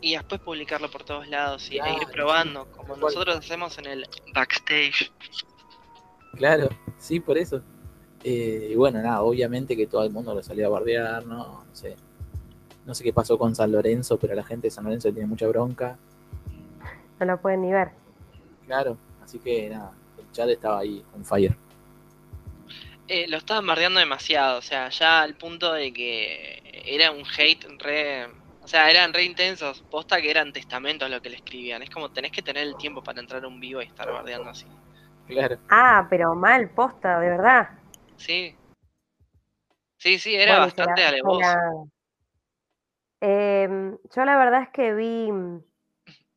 y 0.00 0.14
después 0.14 0.40
publicarlo 0.40 0.90
por 0.90 1.04
todos 1.04 1.28
lados 1.28 1.70
y, 1.70 1.78
e 1.78 1.92
ir 1.92 2.08
probando, 2.12 2.66
como 2.72 2.96
nosotros 2.96 3.36
hacemos 3.36 3.76
en 3.78 3.86
el 3.86 4.06
backstage. 4.34 5.12
Claro, 6.36 6.68
sí, 6.98 7.20
por 7.20 7.36
eso. 7.38 7.62
Eh, 8.24 8.68
y 8.72 8.74
bueno, 8.74 9.02
nada, 9.02 9.22
obviamente 9.22 9.76
que 9.76 9.86
todo 9.86 10.04
el 10.04 10.10
mundo 10.10 10.34
lo 10.34 10.42
salió 10.42 10.66
a 10.66 10.70
bardear, 10.70 11.26
¿no? 11.26 11.64
No 11.64 11.74
sé. 11.74 11.96
No 12.86 12.94
sé 12.94 13.04
qué 13.04 13.12
pasó 13.12 13.38
con 13.38 13.54
San 13.54 13.72
Lorenzo, 13.72 14.18
pero 14.18 14.34
la 14.34 14.42
gente 14.42 14.68
de 14.68 14.70
San 14.70 14.84
Lorenzo 14.84 15.12
tiene 15.12 15.26
mucha 15.26 15.46
bronca. 15.48 15.98
No 17.18 17.26
lo 17.26 17.40
pueden 17.40 17.62
ni 17.62 17.72
ver. 17.72 17.90
Claro, 18.66 18.96
así 19.22 19.38
que 19.38 19.68
nada, 19.68 19.92
el 20.18 20.30
chat 20.32 20.48
estaba 20.48 20.78
ahí, 20.78 21.04
on 21.14 21.24
fire. 21.24 21.56
Eh, 23.12 23.26
lo 23.26 23.38
estaban 23.38 23.66
bardeando 23.66 23.98
demasiado, 23.98 24.58
o 24.58 24.62
sea, 24.62 24.88
ya 24.88 25.22
al 25.22 25.34
punto 25.34 25.72
de 25.72 25.92
que 25.92 26.62
era 26.86 27.10
un 27.10 27.24
hate 27.36 27.66
re... 27.80 28.28
O 28.62 28.68
sea, 28.68 28.88
eran 28.88 29.12
re 29.12 29.24
intensos, 29.24 29.82
posta 29.90 30.22
que 30.22 30.30
eran 30.30 30.52
testamentos 30.52 31.10
lo 31.10 31.20
que 31.20 31.30
le 31.30 31.34
escribían. 31.34 31.82
Es 31.82 31.90
como 31.90 32.12
tenés 32.12 32.30
que 32.30 32.40
tener 32.40 32.62
el 32.62 32.76
tiempo 32.76 33.02
para 33.02 33.18
entrar 33.20 33.42
a 33.42 33.48
un 33.48 33.58
vivo 33.58 33.82
y 33.82 33.86
estar 33.86 34.08
bardeando 34.08 34.50
así. 34.50 34.68
Claro. 35.26 35.58
Ah, 35.68 36.06
pero 36.08 36.36
mal, 36.36 36.70
posta, 36.70 37.18
de 37.18 37.30
verdad. 37.30 37.70
Sí. 38.16 38.54
Sí, 39.96 40.20
sí, 40.20 40.36
era 40.36 40.52
Bueno, 40.52 40.66
bastante 40.66 41.04
alevoso. 41.04 41.90
Em, 43.20 43.98
yo 44.14 44.24
la 44.24 44.36
verdad 44.36 44.62
es 44.62 44.68
que 44.68 44.94
vi 44.94 45.30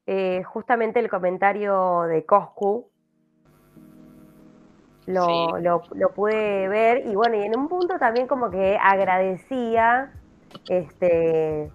eh, 0.07 0.41
justamente 0.43 0.99
el 0.99 1.07
comentario 1.07 2.01
de 2.09 2.25
Coscu. 2.25 2.89
Lo, 5.05 5.25
Sí. 5.25 5.63
lo, 5.63 5.83
lo 5.93 6.09
pude 6.09 6.67
ver 6.69 7.05
y 7.05 7.15
bueno, 7.15 7.35
y 7.35 7.43
en 7.43 7.57
un 7.57 7.67
punto 7.67 7.99
también 7.99 8.25
como 8.25 8.49
que 8.49 8.77
agradecía 8.81 10.11
este 10.69 11.69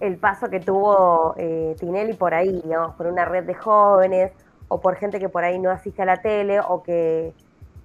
el 0.00 0.18
paso 0.18 0.48
que 0.48 0.60
tuvo 0.60 1.34
eh, 1.38 1.74
Tinelli 1.78 2.14
por 2.14 2.34
ahí, 2.34 2.60
digamos, 2.62 2.94
por 2.94 3.06
una 3.06 3.24
red 3.24 3.44
de 3.44 3.54
jóvenes 3.54 4.32
o 4.68 4.80
por 4.80 4.96
gente 4.96 5.18
que 5.18 5.28
por 5.28 5.44
ahí 5.44 5.58
no 5.58 5.70
asiste 5.70 6.02
a 6.02 6.04
la 6.04 6.18
tele 6.18 6.60
o 6.60 6.82
que 6.82 7.32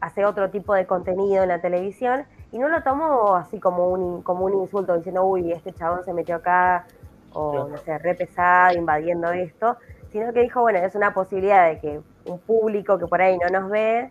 hace 0.01 0.25
otro 0.25 0.49
tipo 0.49 0.73
de 0.73 0.85
contenido 0.85 1.43
en 1.43 1.49
la 1.49 1.61
televisión 1.61 2.25
y 2.51 2.57
no 2.59 2.67
lo 2.67 2.83
tomó 2.83 3.35
así 3.35 3.59
como 3.59 3.89
un, 3.89 4.21
como 4.21 4.45
un 4.45 4.53
insulto 4.55 4.95
diciendo, 4.95 5.23
uy, 5.23 5.51
este 5.51 5.71
chabón 5.73 6.03
se 6.03 6.13
metió 6.13 6.35
acá 6.35 6.85
o 7.33 7.67
no 7.67 7.77
sé, 7.77 7.97
re 7.99 8.15
pesado, 8.15 8.75
invadiendo 8.77 9.31
esto, 9.31 9.77
sino 10.11 10.33
que 10.33 10.41
dijo, 10.41 10.61
bueno, 10.61 10.79
es 10.79 10.95
una 10.95 11.13
posibilidad 11.13 11.69
de 11.69 11.79
que 11.79 12.01
un 12.25 12.39
público 12.39 12.97
que 12.99 13.07
por 13.07 13.21
ahí 13.21 13.37
no 13.37 13.49
nos 13.59 13.69
ve, 13.69 14.09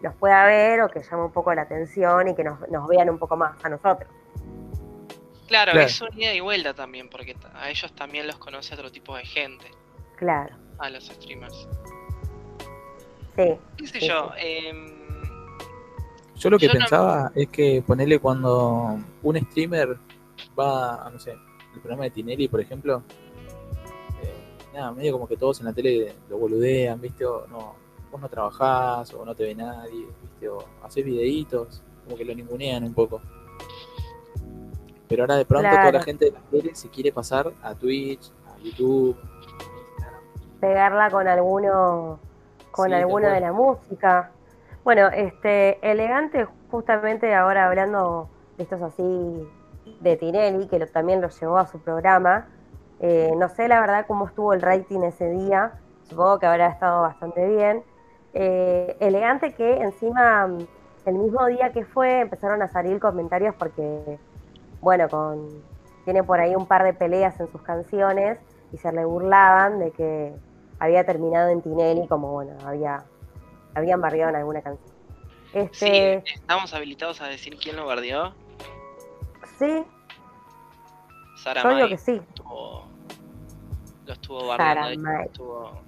nos 0.00 0.14
pueda 0.16 0.44
ver 0.46 0.80
o 0.82 0.88
que 0.88 1.00
llame 1.02 1.24
un 1.24 1.32
poco 1.32 1.54
la 1.54 1.62
atención 1.62 2.28
y 2.28 2.34
que 2.34 2.42
nos, 2.44 2.58
nos 2.70 2.88
vean 2.88 3.08
un 3.10 3.18
poco 3.18 3.36
más 3.36 3.52
a 3.64 3.68
nosotros. 3.68 4.08
Claro, 5.48 5.72
Claro. 5.72 5.86
es 5.86 6.00
un 6.00 6.08
ida 6.18 6.32
y 6.32 6.40
vuelta 6.40 6.72
también, 6.74 7.08
porque 7.08 7.36
a 7.54 7.68
ellos 7.70 7.92
también 7.94 8.26
los 8.26 8.36
conoce 8.38 8.74
otro 8.74 8.90
tipo 8.90 9.14
de 9.16 9.24
gente, 9.24 9.66
Claro, 10.16 10.56
a 10.78 10.88
los 10.90 11.04
streamers. 11.06 11.68
sí. 13.36 13.54
¿Qué 13.76 13.86
sé 13.86 14.00
Sí, 14.00 14.08
yo? 14.08 14.30
em, 14.38 15.02
Yo 16.34 16.50
lo 16.50 16.58
que 16.58 16.66
Yo 16.66 16.72
no- 16.74 16.78
pensaba 16.80 17.30
es 17.36 17.48
que 17.50 17.82
ponerle 17.86 18.18
cuando 18.18 18.98
un 19.22 19.36
streamer 19.36 19.96
va 20.58 21.06
a, 21.06 21.10
no 21.10 21.18
sé, 21.20 21.32
el 21.74 21.80
programa 21.80 22.04
de 22.04 22.10
Tinelli, 22.10 22.48
por 22.48 22.60
ejemplo, 22.60 23.02
nada, 24.72 24.92
medio 24.92 25.12
como 25.12 25.26
que 25.28 25.36
todos 25.36 25.60
en 25.60 25.66
la 25.66 25.72
tele 25.72 26.14
lo 26.28 26.38
boludean, 26.38 27.00
¿viste? 27.00 27.24
O 27.26 27.46
no, 27.48 27.74
vos 28.10 28.20
no 28.20 28.28
trabajás, 28.28 29.12
o 29.14 29.24
no 29.24 29.34
te 29.34 29.44
ve 29.44 29.54
nadie, 29.54 30.06
¿viste? 30.22 30.48
O 30.48 30.58
haces 30.82 31.04
videitos, 31.04 31.82
como 32.04 32.16
que 32.16 32.24
lo 32.24 32.34
ningunean 32.34 32.84
un 32.84 32.94
poco. 32.94 33.20
Pero 35.08 35.24
ahora 35.24 35.36
de 35.36 35.44
pronto 35.44 35.68
toda 35.70 35.92
la 35.92 36.02
gente 36.02 36.24
de 36.26 36.30
la 36.32 36.40
tele 36.50 36.74
se 36.74 36.88
quiere 36.88 37.12
pasar 37.12 37.52
a 37.62 37.74
Twitch, 37.74 38.30
a 38.46 38.58
YouTube, 38.58 39.16
pegarla 40.60 41.10
con 41.10 41.26
alguno 41.28 42.18
con 42.70 42.88
Sí, 42.88 42.94
alguno 42.94 43.28
de 43.28 43.40
la 43.40 43.52
música. 43.52 44.30
Bueno, 44.84 45.08
este 45.08 45.78
elegante 45.90 46.46
justamente 46.70 47.34
ahora 47.34 47.66
hablando 47.68 48.28
de 48.56 48.62
estos 48.64 48.80
así 48.80 49.46
de 50.00 50.16
Tinelli, 50.16 50.66
que 50.68 50.78
lo- 50.78 50.86
también 50.86 51.20
lo 51.20 51.28
llevó 51.28 51.58
a 51.58 51.66
su 51.66 51.78
programa. 51.80 52.46
Eh, 53.02 53.32
no 53.36 53.48
sé 53.48 53.66
la 53.66 53.80
verdad 53.80 54.06
cómo 54.06 54.26
estuvo 54.28 54.52
el 54.52 54.62
rating 54.62 55.00
ese 55.00 55.28
día. 55.28 55.72
Supongo 56.08 56.38
que 56.38 56.46
habrá 56.46 56.68
estado 56.68 57.02
bastante 57.02 57.46
bien. 57.48 57.82
Eh, 58.32 58.96
elegante 59.00 59.52
que 59.54 59.78
encima 59.78 60.46
mm, 60.46 60.58
el 61.06 61.14
mismo 61.16 61.44
día 61.46 61.72
que 61.72 61.84
fue 61.84 62.20
empezaron 62.20 62.62
a 62.62 62.68
salir 62.68 63.00
comentarios 63.00 63.54
porque, 63.56 64.18
bueno, 64.80 65.08
con 65.08 65.48
tiene 66.04 66.22
por 66.22 66.40
ahí 66.40 66.54
un 66.54 66.66
par 66.66 66.84
de 66.84 66.94
peleas 66.94 67.38
en 67.40 67.50
sus 67.50 67.60
canciones 67.62 68.38
y 68.72 68.78
se 68.78 68.90
le 68.92 69.04
burlaban 69.04 69.78
de 69.78 69.90
que 69.90 70.32
había 70.78 71.04
terminado 71.04 71.48
en 71.50 71.60
Tinelli 71.60 72.06
como, 72.08 72.32
bueno, 72.32 72.56
había 72.64 73.04
habían 73.74 74.00
barriado 74.00 74.30
en 74.30 74.36
alguna 74.36 74.62
canción. 74.62 74.94
sí, 75.52 75.86
Este, 75.88 76.22
estamos 76.32 76.72
habilitados 76.72 77.20
a 77.20 77.26
decir 77.26 77.56
quién 77.56 77.76
lo 77.76 77.86
bardeó. 77.86 78.34
sí, 79.58 79.84
Sara 81.36 81.62
yo 81.62 81.68
digo 81.70 81.80
May 81.80 81.88
que 81.88 81.98
sí. 81.98 82.22
Lo 84.06 84.12
estuvo 84.12 84.56
May. 84.56 85.24
Estuvo 85.26 85.80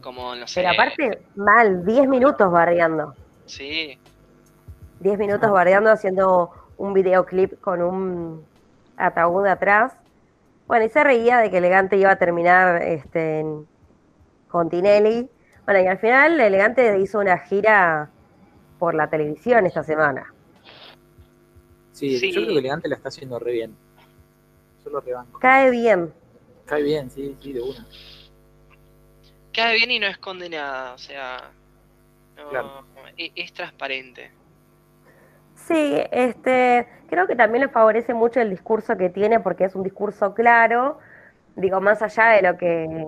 como, 0.00 0.34
no 0.34 0.46
sé. 0.46 0.60
Pero 0.60 0.70
aparte, 0.72 1.22
mal, 1.36 1.84
10 1.84 2.08
minutos 2.08 2.50
bardeando. 2.50 3.14
Sí, 3.46 3.98
10 5.00 5.18
minutos 5.18 5.50
bardeando 5.50 5.90
haciendo 5.90 6.50
un 6.76 6.92
videoclip 6.92 7.60
con 7.60 7.82
un 7.82 8.44
ataúd 8.96 9.46
atrás. 9.46 9.92
Bueno, 10.66 10.84
y 10.84 10.88
se 10.90 11.02
reía 11.02 11.38
de 11.38 11.50
que 11.50 11.58
Elegante 11.58 11.96
iba 11.96 12.10
a 12.10 12.16
terminar 12.16 12.82
este, 12.82 13.40
en- 13.40 13.66
con 14.48 14.68
Tinelli. 14.68 15.28
Bueno, 15.64 15.80
y 15.80 15.86
al 15.86 15.98
final 15.98 16.38
Elegante 16.40 16.98
hizo 16.98 17.18
una 17.20 17.38
gira 17.38 18.10
por 18.78 18.94
la 18.94 19.08
televisión 19.08 19.66
esta 19.66 19.82
semana. 19.82 20.32
Sí, 21.92 22.18
Sí. 22.18 22.30
yo 22.32 22.42
creo 22.42 22.46
que 22.54 22.58
Elegante 22.58 22.88
la 22.88 22.96
está 22.96 23.08
haciendo 23.08 23.38
re 23.38 23.52
bien. 23.52 23.74
Yo 24.84 24.90
lo 24.90 25.00
rebanco. 25.00 25.38
Cae 25.40 25.70
bien. 25.70 26.12
Cae 26.68 26.82
bien, 26.82 27.10
sí, 27.10 27.36
sí, 27.40 27.52
de 27.52 27.62
una. 27.62 27.86
cae 29.52 29.74
bien 29.76 29.90
y 29.90 29.98
no 29.98 30.06
esconde 30.06 30.48
nada, 30.48 30.94
o 30.94 30.98
sea, 30.98 31.50
no- 32.36 32.50
Claro. 32.50 32.84
e- 33.16 33.32
es, 33.34 33.52
transparente. 33.52 34.30
Sí, 35.54 36.00
este, 36.12 36.86
creo 37.08 37.26
que 37.26 37.34
también 37.34 37.62
le 37.62 37.68
favorece 37.68 38.14
mucho 38.14 38.40
el 38.40 38.50
discurso 38.50 38.96
que 38.96 39.10
tiene 39.10 39.40
porque 39.40 39.64
es 39.64 39.74
un 39.74 39.82
discurso 39.82 40.34
claro 40.34 40.98
digo, 41.58 41.80
más 41.80 42.00
allá 42.02 42.28
de 42.30 42.42
lo 42.42 42.56
que 42.56 43.06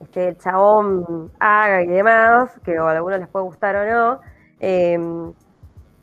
este 0.00 0.36
chabón 0.38 1.32
haga 1.40 1.82
y 1.82 1.86
demás, 1.86 2.50
que 2.64 2.76
a 2.78 2.90
algunos 2.90 3.18
les 3.18 3.28
puede 3.28 3.44
gustar 3.44 3.76
o 3.76 3.84
no, 3.90 4.20
em, 4.60 5.32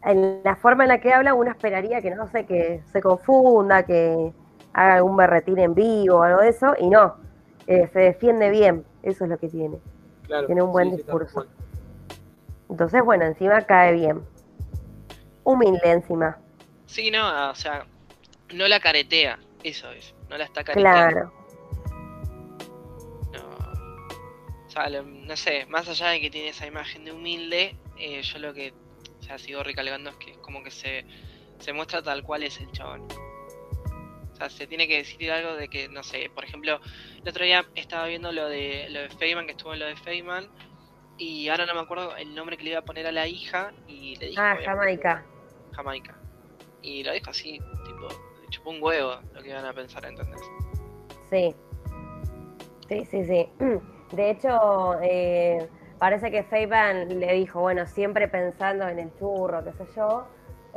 en 0.03 0.41
la 0.43 0.55
forma 0.57 0.83
en 0.83 0.89
la 0.89 0.99
que 0.99 1.13
habla 1.13 1.33
uno 1.33 1.49
esperaría 1.51 2.01
que 2.01 2.11
no 2.11 2.27
sé, 2.27 2.45
que 2.45 2.81
se 2.91 3.01
confunda, 3.01 3.83
que 3.83 4.33
haga 4.75 4.95
algún 4.95 5.15
berretín 5.15 5.57
en 5.57 5.73
vivo 5.73 6.17
o 6.17 6.23
algo 6.23 6.41
de 6.41 6.49
eso, 6.49 6.75
y 6.77 6.89
no, 6.89 7.15
eh, 7.65 7.89
se 7.93 7.99
defiende 7.99 8.49
bien, 8.49 8.85
eso 9.03 9.23
es 9.23 9.29
lo 9.29 9.37
que 9.37 9.47
tiene. 9.47 9.77
tiene 10.45 10.61
un 10.61 10.71
buen 10.71 10.95
discurso. 10.95 11.45
Entonces, 12.69 13.01
bueno, 13.03 13.25
encima 13.25 13.61
cae 13.61 13.93
bien. 13.93 14.21
Humilde 15.45 15.91
encima. 15.91 16.37
Sí, 16.87 17.09
no, 17.09 17.51
o 17.51 17.55
sea, 17.55 17.85
no 18.53 18.67
la 18.67 18.81
caretea, 18.81 19.39
eso 19.63 19.89
es, 19.91 20.13
no 20.29 20.37
la 20.37 20.43
está 20.43 20.63
careteando. 20.63 21.09
Claro. 21.09 21.33
No, 23.31 24.65
o 24.65 24.69
sea, 24.69 24.89
no 25.01 25.37
sé, 25.37 25.65
más 25.67 25.87
allá 25.87 26.09
de 26.09 26.19
que 26.19 26.29
tiene 26.29 26.49
esa 26.49 26.67
imagen 26.67 27.05
de 27.05 27.13
humilde, 27.13 27.77
eh, 27.97 28.21
yo 28.21 28.39
lo 28.39 28.53
que 28.53 28.73
o 29.19 29.23
sea, 29.23 29.37
sigo 29.37 29.63
recalcando 29.63 30.09
es 30.09 30.15
que 30.17 30.31
es 30.31 30.37
como 30.39 30.61
que 30.63 30.71
se, 30.71 31.05
se 31.59 31.71
muestra 31.71 32.01
tal 32.03 32.23
cual 32.23 32.43
es 32.43 32.59
el 32.59 32.69
chabón. 32.71 33.07
O 34.35 34.37
sea, 34.37 34.49
se 34.49 34.67
tiene 34.67 34.85
que 34.85 34.97
decir 34.97 35.31
algo 35.31 35.55
de 35.55 35.69
que, 35.69 35.87
no 35.87 36.03
sé, 36.03 36.29
por 36.35 36.43
ejemplo, 36.43 36.81
el 37.23 37.29
otro 37.29 37.45
día 37.45 37.65
estaba 37.73 38.05
viendo 38.07 38.33
lo 38.33 38.49
de 38.49 38.87
lo 38.89 38.99
de 38.99 39.09
Feynman, 39.09 39.45
que 39.45 39.53
estuvo 39.53 39.73
en 39.73 39.79
lo 39.79 39.85
de 39.85 39.95
Feynman, 39.95 40.51
y 41.17 41.47
ahora 41.47 41.65
no 41.65 41.73
me 41.73 41.79
acuerdo 41.79 42.17
el 42.17 42.35
nombre 42.35 42.57
que 42.57 42.65
le 42.65 42.71
iba 42.71 42.79
a 42.79 42.85
poner 42.85 43.07
a 43.07 43.13
la 43.13 43.27
hija, 43.27 43.71
y 43.87 44.17
le 44.17 44.27
dijo... 44.27 44.41
Ah, 44.41 44.57
Jamaica. 44.65 45.25
Jamaica. 45.71 46.19
Y 46.81 47.05
lo 47.05 47.13
dijo 47.13 47.29
así, 47.29 47.59
tipo, 47.85 48.09
le 48.41 48.47
chupó 48.49 48.71
un 48.71 48.83
huevo 48.83 49.21
lo 49.33 49.41
que 49.41 49.49
iban 49.49 49.65
a 49.65 49.73
pensar, 49.73 50.03
¿entendés? 50.05 50.41
Sí. 51.29 51.55
Sí, 52.89 53.05
sí, 53.05 53.25
sí. 53.25 53.49
De 54.11 54.31
hecho, 54.31 54.99
eh, 55.01 55.69
parece 55.97 56.29
que 56.29 56.43
Feynman 56.43 57.21
le 57.21 57.33
dijo, 57.35 57.61
bueno, 57.61 57.87
siempre 57.87 58.27
pensando 58.27 58.85
en 58.89 58.99
el 58.99 59.15
churro, 59.17 59.63
qué 59.63 59.71
sé 59.71 59.85
yo, 59.95 60.27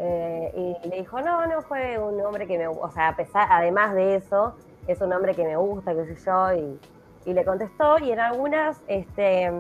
eh, 0.01 0.77
y 0.85 0.89
le 0.89 0.99
dijo, 0.99 1.21
no, 1.21 1.47
no, 1.47 1.61
fue 1.63 1.99
un 1.99 2.21
hombre 2.21 2.47
que 2.47 2.57
me, 2.57 2.69
o 2.69 2.91
sea, 2.91 3.09
a 3.09 3.17
pesar, 3.17 3.49
además 3.51 3.95
de 3.95 4.15
eso, 4.15 4.55
es 4.87 5.01
un 5.01 5.13
hombre 5.13 5.35
que 5.35 5.45
me 5.45 5.57
gusta, 5.57 5.93
qué 5.93 6.15
sé 6.15 6.25
yo, 6.25 6.53
y, 6.53 6.79
le 7.33 7.45
contestó, 7.45 7.99
y 7.99 8.11
en 8.11 8.21
algunas 8.21 8.81
este, 8.87 9.53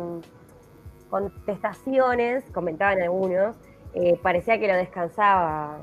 contestaciones, 1.10 2.44
comentaban 2.52 3.02
algunos, 3.02 3.56
eh, 3.92 4.18
parecía 4.22 4.58
que 4.58 4.68
lo 4.68 4.74
descansaba 4.74 5.76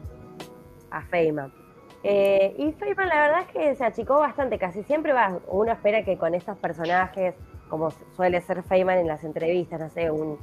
a 0.89 1.01
Feynman. 1.01 1.53
Eh, 2.01 2.55
y 2.57 2.71
Feynman 2.71 3.09
la 3.09 3.21
verdad 3.21 3.41
es 3.41 3.47
que 3.49 3.75
se 3.75 3.83
achicó 3.83 4.15
bastante, 4.19 4.57
casi 4.57 4.81
siempre 4.83 5.13
uno 5.47 5.71
espera 5.71 6.03
que 6.03 6.17
con 6.17 6.33
estos 6.33 6.57
personajes, 6.57 7.35
como 7.69 7.91
suele 8.15 8.41
ser 8.41 8.63
Feynman 8.63 8.99
en 8.99 9.07
las 9.07 9.23
entrevistas, 9.23 9.79
no 9.79 9.89
sé, 9.89 10.09
un 10.09 10.39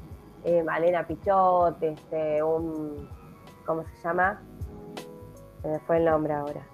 Malena 0.65 1.07
Pichot, 1.07 1.83
este, 1.83 2.41
un 2.43 3.09
¿cómo 3.65 3.85
se 3.85 4.03
llama? 4.03 4.41
Se 5.63 5.69
me 5.69 5.79
fue 5.81 5.99
el 5.99 6.05
nombre 6.05 6.33
ahora. 6.33 6.67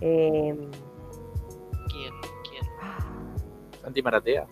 Eh, 0.00 0.70
¿Quién? 1.88 2.14
¿Quién? 2.48 2.64
¿Santi 3.82 4.02
Maratea? 4.02 4.46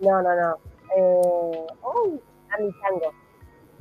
No, 0.00 0.22
no, 0.22 0.34
no. 0.34 0.56
Eh, 0.96 1.66
¡Uy! 1.82 2.20
Andy 2.50 2.72
Chango. 2.80 3.12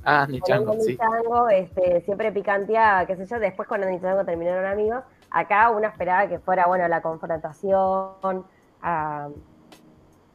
Ah, 0.04 0.24
Andy 0.24 0.42
Chango, 0.42 0.74
sí. 0.80 0.98
Chango, 0.98 1.50
este, 1.50 2.02
siempre 2.02 2.32
picanteaba, 2.32 3.06
qué 3.06 3.16
sé 3.16 3.26
yo. 3.26 3.40
Después, 3.40 3.68
cuando 3.68 3.88
Andy 3.88 4.00
Chango 4.02 4.26
terminaron 4.26 4.66
amigos, 4.66 5.04
acá 5.30 5.70
uno 5.70 5.88
esperaba 5.88 6.28
que 6.28 6.40
fuera, 6.40 6.66
bueno, 6.68 6.88
la 6.88 7.02
confrontación, 7.02 8.46
a, 8.82 9.30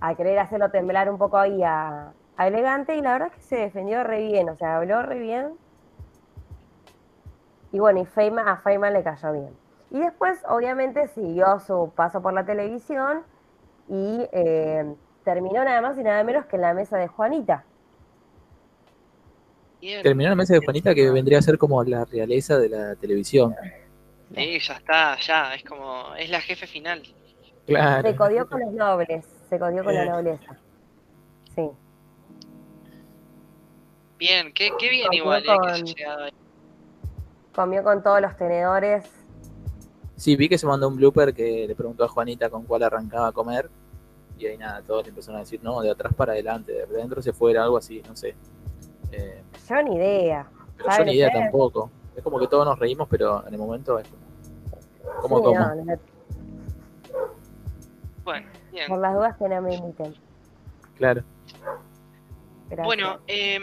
a 0.00 0.14
querer 0.14 0.38
hacerlo 0.38 0.70
temblar 0.70 1.11
un 1.11 1.18
poco 1.18 1.38
ahí 1.38 1.62
a, 1.62 2.12
a 2.36 2.46
Elegante, 2.46 2.96
y 2.96 3.03
la 3.03 3.12
verdad 3.12 3.28
es 3.28 3.34
que 3.34 3.42
se 3.42 3.57
defendió 3.57 4.05
re 4.05 4.20
bien, 4.22 4.48
o 4.48 4.57
sea, 4.57 4.76
habló 4.76 5.03
re 5.03 5.18
bien 5.18 5.55
y 7.73 7.79
bueno, 7.79 8.01
y 8.01 8.05
Feynman, 8.05 8.47
a 8.47 8.59
Feynman 8.59 8.93
le 8.93 9.03
cayó 9.03 9.33
bien. 9.33 9.51
Y 9.91 9.99
después, 9.99 10.39
obviamente, 10.49 11.09
siguió 11.09 11.59
su 11.61 11.93
paso 11.95 12.23
por 12.23 12.33
la 12.33 12.45
televisión 12.45 13.23
y 13.89 14.27
eh, 14.33 14.95
terminó 15.25 15.64
nada 15.64 15.81
más 15.81 15.99
y 15.99 16.03
nada 16.03 16.23
menos 16.23 16.47
que 16.47 16.57
en 16.57 16.62
la 16.62 16.75
mesa 16.75 16.99
de 16.99 17.09
Juanita. 17.09 17.64
Terminó 19.81 20.29
en 20.29 20.31
la 20.31 20.37
mesa 20.37 20.55
de 20.55 20.61
Juanita 20.61 20.95
que 20.95 21.11
vendría 21.11 21.39
a 21.39 21.43
ser 21.43 21.59
como 21.59 21.83
la 21.83 22.05
realeza 22.05 22.59
de 22.59 22.68
la 22.68 22.95
televisión. 22.95 23.55
Sí, 24.35 24.59
ya 24.61 24.75
está, 24.75 25.18
ya, 25.18 25.55
es 25.55 25.64
como, 25.64 26.14
es 26.16 26.31
la 26.31 26.41
jefe 26.41 26.66
final. 26.66 27.03
Claro. 27.66 28.09
Se 28.09 28.16
codió 28.16 28.49
con 28.49 28.61
los 28.61 28.73
nobles, 28.73 29.27
se 29.49 29.59
codió 29.59 29.83
con 29.83 29.95
la 29.95 30.05
nobleza. 30.05 30.57
Sí. 31.55 31.68
Bien, 34.18 34.53
qué, 34.53 34.70
qué 34.79 34.89
bien 34.89 35.12
igual 35.12 35.43
eh, 35.43 35.57
que 35.75 35.83
llegado 35.83 36.25
ahí. 36.25 36.33
Comió 37.55 37.82
con 37.82 38.03
todos 38.03 38.20
los 38.20 38.36
tenedores. 38.36 39.05
Sí, 40.16 40.36
vi 40.36 40.48
que 40.48 40.57
se 40.57 40.66
mandó 40.66 40.88
un 40.88 40.96
blooper 40.96 41.34
que 41.34 41.66
le 41.66 41.74
preguntó 41.74 42.05
a 42.05 42.09
Juanita 42.09 42.48
con 42.48 42.64
cuál 42.64 42.82
arrancaba 42.84 43.28
a 43.28 43.32
comer. 43.32 43.68
Y 44.38 44.46
ahí 44.46 44.57
nada, 44.57 44.82
todos 44.82 45.05
le 45.05 45.11
empezaron 45.11 45.36
a 45.36 45.40
decir, 45.40 45.61
no, 45.62 45.80
de 45.82 45.90
atrás 45.90 46.14
para 46.14 46.32
adelante, 46.32 46.72
de 46.72 46.82
adentro 46.84 47.20
se 47.22 47.32
fuera, 47.32 47.64
algo 47.64 47.76
así, 47.76 48.03
no 48.07 48.16
sé. 48.16 48.34
Eh, 49.11 49.42
yo 49.68 49.82
ni 49.82 49.96
idea. 49.96 50.46
Pero 50.76 50.90
yo 50.98 51.05
ni 51.05 51.12
idea 51.12 51.30
tampoco. 51.30 51.90
Es 52.16 52.22
como 52.22 52.38
que 52.38 52.46
todos 52.46 52.64
nos 52.64 52.78
reímos, 52.78 53.09
pero 53.09 53.46
en 53.46 53.53
el 53.53 53.59
momento 53.59 53.98
es 53.98 54.07
como. 55.20 55.42
¿Cómo, 55.42 55.53
Bueno, 58.24 58.46
bien. 58.70 58.88
Por 58.88 58.98
las 58.98 59.14
dudas 59.14 59.36
que 59.36 59.48
no 59.48 59.62
me 59.62 59.74
imiten. 59.74 60.14
Claro. 60.96 61.22
Bueno, 62.84 63.18
eh, 63.26 63.59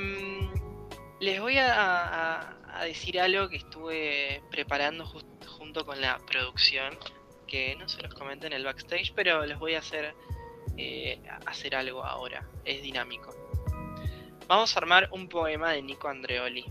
les 1.19 1.41
voy 1.41 1.57
a, 1.57 2.41
a 2.41 2.58
decir 2.83 3.19
algo 3.19 3.49
que 3.49 3.57
estuve 3.57 4.41
preparando 4.51 5.05
junto 5.05 5.85
con 5.85 5.99
la 6.01 6.17
producción, 6.25 6.97
que 7.47 7.75
no 7.75 7.89
se 7.89 8.01
los 8.01 8.13
comenté 8.13 8.47
en 8.47 8.53
el 8.53 8.63
backstage, 8.63 9.13
pero 9.15 9.45
les 9.45 9.57
voy 9.57 9.75
a 9.75 9.79
hacer, 9.79 10.13
eh, 10.77 11.21
hacer 11.45 11.75
algo 11.75 12.03
ahora, 12.03 12.45
es 12.65 12.81
dinámico. 12.81 13.33
Vamos 14.47 14.75
a 14.75 14.79
armar 14.79 15.09
un 15.11 15.27
poema 15.27 15.71
de 15.71 15.81
Nico 15.81 16.07
Andreoli. 16.07 16.65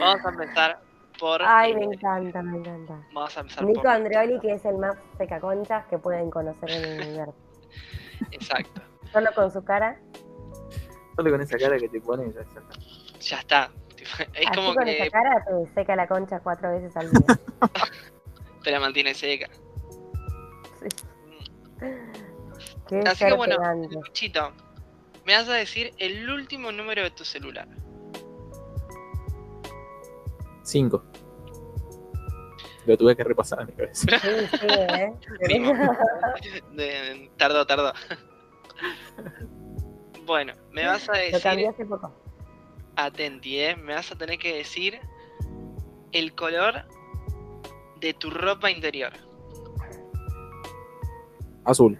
Vamos 0.00 0.24
a 0.24 0.28
empezar 0.28 0.80
por... 1.18 1.42
Ay, 1.42 1.74
me 1.74 1.82
eh, 1.82 1.88
encanta, 1.92 2.42
me 2.42 2.58
encanta. 2.58 3.06
Vamos 3.12 3.36
a 3.36 3.40
empezar 3.40 3.64
Nico 3.64 3.88
Andreoli, 3.88 4.40
que 4.40 4.52
es 4.52 4.64
el 4.64 4.78
más 4.78 4.96
secaconchas 5.18 5.86
que 5.86 5.98
pueden 5.98 6.30
conocer 6.30 6.70
en 6.70 6.84
el 6.84 7.08
universo. 7.08 7.34
Exacto. 8.30 8.82
Solo 9.12 9.30
con 9.34 9.50
su 9.50 9.62
cara. 9.64 10.00
Solo 11.16 11.30
con 11.30 11.40
esa 11.40 11.58
cara 11.58 11.78
que 11.78 11.88
te 11.88 12.00
pone 12.00 12.32
ya 12.32 12.40
está 12.40 12.60
ya 13.22 13.38
está. 13.38 13.70
Es 14.34 14.50
como 14.54 14.74
con 14.74 14.84
que. 14.84 14.98
Esa 14.98 15.10
cara 15.10 15.44
te 15.44 15.74
seca 15.74 15.96
la 15.96 16.06
concha 16.06 16.40
cuatro 16.40 16.70
veces 16.70 16.96
al 16.96 17.10
día. 17.10 17.38
te 18.64 18.70
la 18.70 18.80
mantiene 18.80 19.14
seca. 19.14 19.48
Qué 22.88 23.00
Así 23.06 23.24
que 23.24 23.32
bueno, 23.32 23.56
Chito, 24.12 24.52
me 25.24 25.34
vas 25.34 25.48
a 25.48 25.54
decir 25.54 25.94
el 25.98 26.28
último 26.28 26.72
número 26.72 27.02
de 27.02 27.10
tu 27.10 27.24
celular. 27.24 27.68
Cinco. 30.62 31.04
Lo 32.86 32.96
tuve 32.96 33.14
que 33.16 33.22
repasar 33.22 33.60
en 33.60 33.66
mi 33.68 33.72
cabeza. 33.72 34.06
Sí, 34.18 34.58
sí, 34.58 34.66
¿eh? 36.78 37.30
tardó, 37.36 37.64
tardó. 37.64 37.92
bueno, 40.26 40.52
me 40.72 40.86
vas 40.86 41.08
a 41.08 41.12
decir. 41.12 41.34
Lo 41.34 41.40
cambié 41.40 41.68
hace 41.68 41.84
poco 41.84 42.21
atenti, 42.96 43.58
¿eh? 43.58 43.76
Me 43.76 43.94
vas 43.94 44.10
a 44.12 44.16
tener 44.16 44.38
que 44.38 44.54
decir 44.54 45.00
el 46.12 46.34
color 46.34 46.84
de 48.00 48.14
tu 48.14 48.30
ropa 48.30 48.70
interior. 48.70 49.12
Azul. 51.64 51.98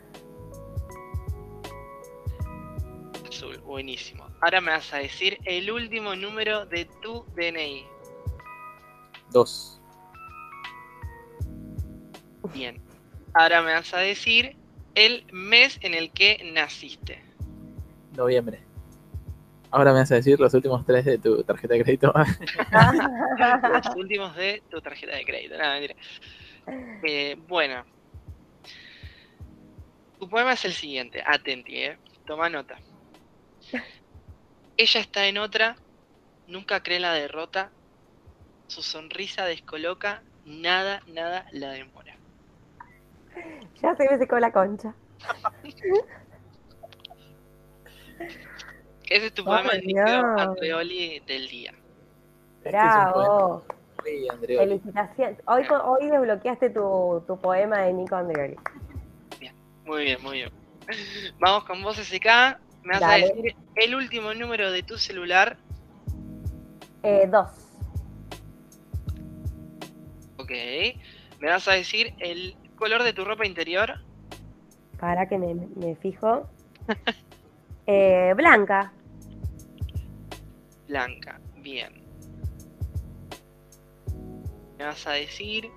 Azul, 3.29 3.59
buenísimo. 3.59 4.27
Ahora 4.41 4.61
me 4.61 4.73
vas 4.73 4.93
a 4.93 4.99
decir 4.99 5.39
el 5.45 5.71
último 5.71 6.17
número 6.17 6.67
de 6.67 6.87
tu 7.01 7.25
DNI. 7.37 7.87
Dos. 9.31 9.81
Bien. 12.53 12.83
Ahora 13.35 13.63
me 13.63 13.73
vas 13.73 13.95
a 13.95 13.99
decir 13.99 14.57
el 14.95 15.25
mes 15.33 15.79
en 15.83 15.95
el 15.95 16.11
que 16.11 16.51
naciste. 16.53 17.23
Noviembre. 18.17 18.72
Ahora 19.73 19.93
me 19.95 20.01
vas 20.01 20.13
a 20.13 20.17
decir 20.17 20.39
los 20.39 20.53
últimos 20.53 20.85
tres 20.85 21.07
de 21.07 21.17
tu 21.17 21.43
tarjeta 21.45 21.73
de 21.73 21.83
crédito. 21.83 22.13
los 22.15 23.87
últimos 23.97 24.37
de 24.37 24.63
tu 24.71 24.83
tarjeta 24.83 25.17
de 25.17 25.25
crédito. 25.25 25.57
Nada, 25.57 25.73
mentira. 25.73 25.95
Eh, 27.03 27.37
bueno. 27.49 27.83
Tu 30.19 30.29
poema 30.29 30.53
es 30.53 30.65
el 30.67 30.75
siguiente. 30.75 31.23
Atenti, 31.27 31.77
eh. 31.85 31.99
Toma 32.27 32.51
nota. 32.51 32.77
Ella 34.77 35.01
está 35.01 35.27
en 35.27 35.39
otra, 35.39 35.77
nunca 36.47 36.83
cree 36.83 37.01
la 37.01 37.15
derrota, 37.15 37.71
su 38.67 38.83
sonrisa 38.83 39.47
descoloca, 39.47 40.23
nada, 40.45 41.03
nada 41.07 41.47
la 41.53 41.71
demora. 41.71 42.17
Ya 43.83 43.95
se 43.97 44.05
me 44.11 44.19
secó 44.19 44.39
la 44.39 44.53
concha. 44.53 44.95
Ese 49.13 49.27
es 49.27 49.35
tu 49.35 49.43
Oh, 49.43 49.47
poema 49.47 49.73
de 49.73 49.83
Nico 49.83 50.05
Dios. 50.05 50.25
Andreoli 50.39 51.21
del 51.27 51.49
día. 51.49 51.73
Este 52.59 52.71
Bravo. 52.71 53.65
Andreoli. 54.31 54.69
Felicitaciones. 54.79 55.39
Hoy, 55.47 55.65
hoy 55.85 56.07
desbloqueaste 56.09 56.71
tu, 56.71 57.23
tu 57.27 57.39
poema 57.39 57.83
de 57.83 57.93
Nico 57.93 58.17
Andreoli. 58.17 58.57
Muy 59.85 60.05
bien, 60.05 60.23
muy 60.23 60.39
bien. 60.39 60.51
Vamos 61.41 61.65
con 61.65 61.83
vos, 61.83 61.97
SK. 61.99 62.25
Me 62.85 62.93
vas 62.93 63.01
Dale. 63.01 63.25
a 63.25 63.29
decir 63.29 63.55
el 63.77 63.95
último 63.95 64.33
número 64.35 64.71
de 64.73 64.83
tu 64.83 64.97
celular. 64.97 65.57
Eh, 67.03 67.29
dos. 67.31 67.49
Ok. 70.39 70.51
Me 71.41 71.49
vas 71.49 71.69
a 71.69 71.73
decir 71.73 72.15
el 72.19 72.57
color 72.77 73.03
de 73.03 73.13
tu 73.13 73.25
ropa 73.25 73.47
interior. 73.47 74.01
Para 74.99 75.29
que 75.29 75.37
me, 75.37 75.55
me 75.77 75.97
fijo. 75.97 76.49
Eh, 77.85 78.33
blanca. 78.37 78.93
Blanca. 80.93 81.41
Bien. 81.57 82.05
Me 84.77 84.85
vas 84.85 85.07
a 85.07 85.13
decir 85.13 85.71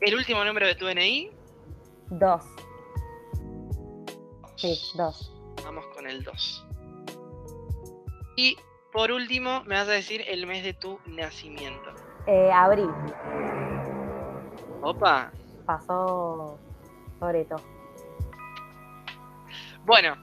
el 0.00 0.14
último 0.16 0.44
número 0.44 0.66
de 0.66 0.74
tu 0.74 0.86
DNI. 0.86 1.30
Dos. 2.10 2.44
Sí, 4.56 4.76
dos. 4.96 5.32
Vamos 5.62 5.86
con 5.94 6.08
el 6.08 6.24
2. 6.24 6.66
Y 8.36 8.56
por 8.92 9.12
último, 9.12 9.62
me 9.66 9.76
vas 9.76 9.86
a 9.86 9.92
decir 9.92 10.24
el 10.26 10.48
mes 10.48 10.64
de 10.64 10.74
tu 10.74 10.98
nacimiento. 11.06 11.94
Eh, 12.26 12.50
abril. 12.52 12.90
Opa. 14.82 15.30
Pasó 15.64 16.58
sobre 17.20 17.44
todo. 17.44 17.62
Bueno, 19.84 20.16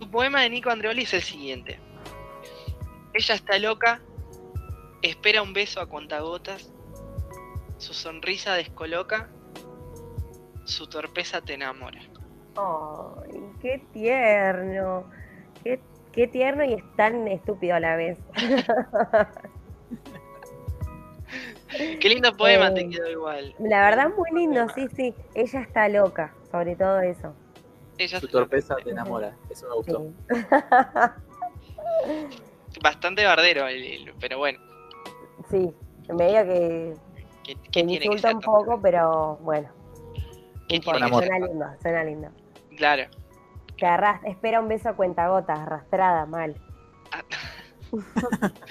tu 0.00 0.10
poema 0.10 0.40
de 0.40 0.50
Nico 0.50 0.70
Andreoli 0.70 1.02
es 1.02 1.14
el 1.14 1.22
siguiente. 1.22 1.85
Ella 3.18 3.34
está 3.34 3.58
loca, 3.58 4.00
espera 5.02 5.42
un 5.42 5.52
beso 5.52 5.80
a 5.80 5.86
cuentagotas, 5.86 6.70
su 7.78 7.94
sonrisa 7.94 8.54
descoloca, 8.54 9.28
su 10.64 10.86
torpeza 10.88 11.40
te 11.40 11.54
enamora. 11.54 12.00
Ay, 12.56 13.40
qué 13.60 13.82
tierno. 13.92 15.08
Qué, 15.62 15.80
qué 16.12 16.26
tierno 16.28 16.64
y 16.64 16.74
es 16.74 16.84
tan 16.96 17.26
estúpido 17.28 17.74
a 17.76 17.80
la 17.80 17.96
vez. 17.96 18.18
Qué 22.00 22.08
lindo 22.08 22.32
poema 22.36 22.68
Eh, 22.68 22.72
te 22.74 22.88
quedó 22.88 23.10
igual. 23.10 23.54
La 23.58 23.80
verdad, 23.90 24.10
muy 24.16 24.30
lindo, 24.32 24.66
sí, 24.74 24.86
sí. 24.94 25.14
Ella 25.34 25.60
está 25.60 25.88
loca, 25.88 26.32
sobre 26.50 26.76
todo 26.76 27.00
eso. 27.00 27.34
Ella 27.98 28.20
Tu 28.20 28.26
se- 28.26 28.32
torpeza 28.32 28.76
te 28.76 28.90
enamora. 28.90 29.36
Eso 29.50 29.68
me 29.68 29.74
gustó. 29.74 30.12
Sí, 30.30 30.36
bastante 32.82 33.24
bardero, 33.24 33.66
el- 33.68 33.84
el- 33.84 34.14
pero 34.20 34.38
bueno, 34.38 34.58
sí. 35.50 35.72
medio 36.12 36.44
que, 36.44 36.94
¿qué, 37.44 37.54
que 37.72 37.84
me 37.84 37.90
tiene 37.90 37.98
que 38.00 38.06
insulta 38.06 38.28
un 38.28 38.40
tan- 38.40 38.42
poco, 38.42 38.80
pero 38.80 39.36
bueno. 39.42 39.68
¿Qué 40.68 40.80
tiene 40.80 41.00
que 41.00 41.08
suena 41.08 41.38
lindo, 41.38 41.66
suena 41.80 42.04
lindo. 42.04 42.28
Claro. 42.76 43.04
Te 43.78 43.86
arras- 43.86 44.20
espera 44.24 44.60
un 44.60 44.68
beso 44.68 44.88
a 44.88 44.94
cuentagotas, 44.94 45.58
arrastrada, 45.60 46.26
mal. 46.26 46.56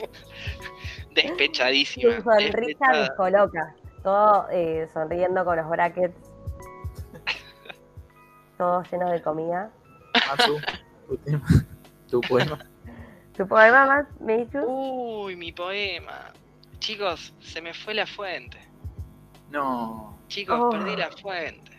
Despechadísima. 1.13 2.15
Su 2.17 2.21
sonrisa 2.23 2.57
despechada. 2.57 2.99
descoloca. 3.01 3.75
Todo 4.03 4.47
eh, 4.51 4.87
sonriendo 4.93 5.45
con 5.45 5.57
los 5.57 5.69
brackets. 5.69 6.15
Todo 8.57 8.83
lleno 8.91 9.09
de 9.11 9.21
comida. 9.21 9.71
Masu, 10.29 10.57
tu 11.07 11.17
tema, 11.17 11.45
tu 12.09 12.21
poema. 12.21 12.59
¿Tu 13.37 13.47
poema 13.47 13.85
más, 13.85 14.05
Michu? 14.21 14.59
Uy, 14.65 15.35
mi 15.35 15.51
poema. 15.51 16.31
Chicos, 16.79 17.33
se 17.41 17.61
me 17.61 17.73
fue 17.73 17.93
la 17.93 18.05
fuente. 18.07 18.57
No. 19.49 20.17
Chicos, 20.27 20.59
Oh. 20.61 20.69
perdí 20.69 20.95
la 20.95 21.11
fuente. 21.11 21.71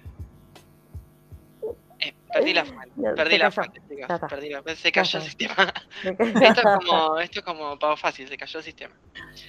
Eh, 1.98 2.14
perdí 2.32 2.52
la 2.52 2.64
fuente. 2.64 2.92
No, 2.96 3.14
Perdí 3.14 3.32
se 3.32 3.38
la 3.38 3.44
cayó. 3.46 3.52
fuente, 3.52 3.82
chicos. 3.88 4.20
Perdí 4.28 4.50
la- 4.50 4.76
Se 4.76 4.92
cayó 4.92 5.18
el 5.18 5.24
sistema. 5.24 5.54
Esto 6.02 6.60
es 6.60 6.62
como, 6.84 7.18
esto 7.18 7.38
es 7.40 7.44
como 7.44 7.78
pago 7.78 7.96
fácil, 7.96 8.28
se 8.28 8.36
cayó 8.36 8.58
el 8.58 8.64
sistema. 8.64 8.94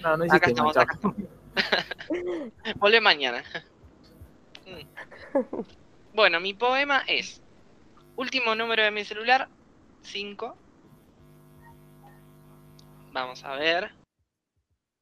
No, 0.01 0.15
no 0.17 0.23
Acá 0.23 0.35
hiciste 0.37 0.49
estamos, 0.51 0.77
acá 0.77 0.97
chao. 1.01 1.13
Vuelve 2.77 3.01
mañana. 3.01 3.43
Mm. 4.65 5.61
Bueno, 6.13 6.39
mi 6.39 6.53
poema 6.53 7.03
es 7.07 7.41
último 8.15 8.55
número 8.55 8.83
de 8.83 8.91
mi 8.91 9.03
celular, 9.03 9.49
5. 10.01 10.55
Vamos 13.11 13.43
a 13.43 13.55
ver. 13.55 13.91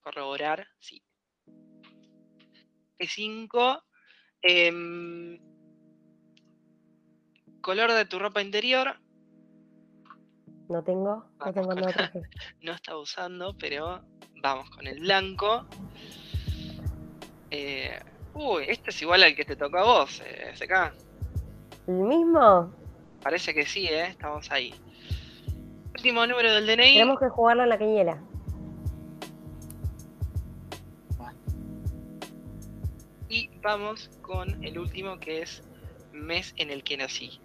Corroborar, 0.02 0.68
sí. 0.80 1.04
Es 2.98 3.12
5. 3.14 3.84
color 7.62 7.92
de 7.94 8.06
tu 8.06 8.20
ropa 8.20 8.42
interior, 8.42 9.00
No 10.70 10.84
tengo, 10.84 11.26
no 11.40 11.54
tengo, 11.54 11.76
traje. 11.76 12.22
no 12.62 12.74
está 12.74 12.98
usando, 12.98 13.56
pero 13.58 14.02
vamos 14.42 14.70
con 14.70 14.88
el 14.88 15.00
blanco. 15.00 15.66
Eh, 17.52 18.00
uy, 18.34 18.66
este 18.68 18.90
es 18.90 19.02
igual 19.02 19.24
al 19.24 19.36
que 19.36 19.46
te 19.46 19.56
tocó 19.56 19.78
a 19.80 19.84
vos, 19.84 20.22
eh, 20.26 20.52
SK. 20.56 20.94
¿El 21.88 21.96
mismo? 21.96 22.74
Parece 23.22 23.54
que 23.54 23.66
sí, 23.66 23.88
¿eh? 23.88 24.08
Estamos 24.08 24.52
ahí. 24.52 24.74
Último 25.96 26.28
número 26.28 26.54
del 26.54 26.68
DNI. 26.68 26.94
Tenemos 26.96 27.20
que 27.20 27.30
jugarlo 27.30 27.64
en 27.64 27.70
la 27.70 27.78
quiniela. 27.78 28.22
Y 33.30 33.50
vamos 33.62 34.10
con 34.22 34.62
el 34.62 34.78
último 34.78 35.18
que 35.22 35.42
es 35.42 35.64
mes 36.12 36.54
en 36.58 36.70
el 36.70 36.84
que 36.84 36.98
nací. 36.98 37.40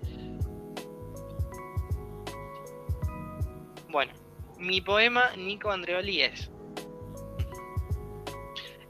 Bueno, 3.89 4.13
mi 4.59 4.81
poema 4.81 5.31
Nico 5.37 5.71
Andreoli 5.71 6.23
es. 6.23 6.51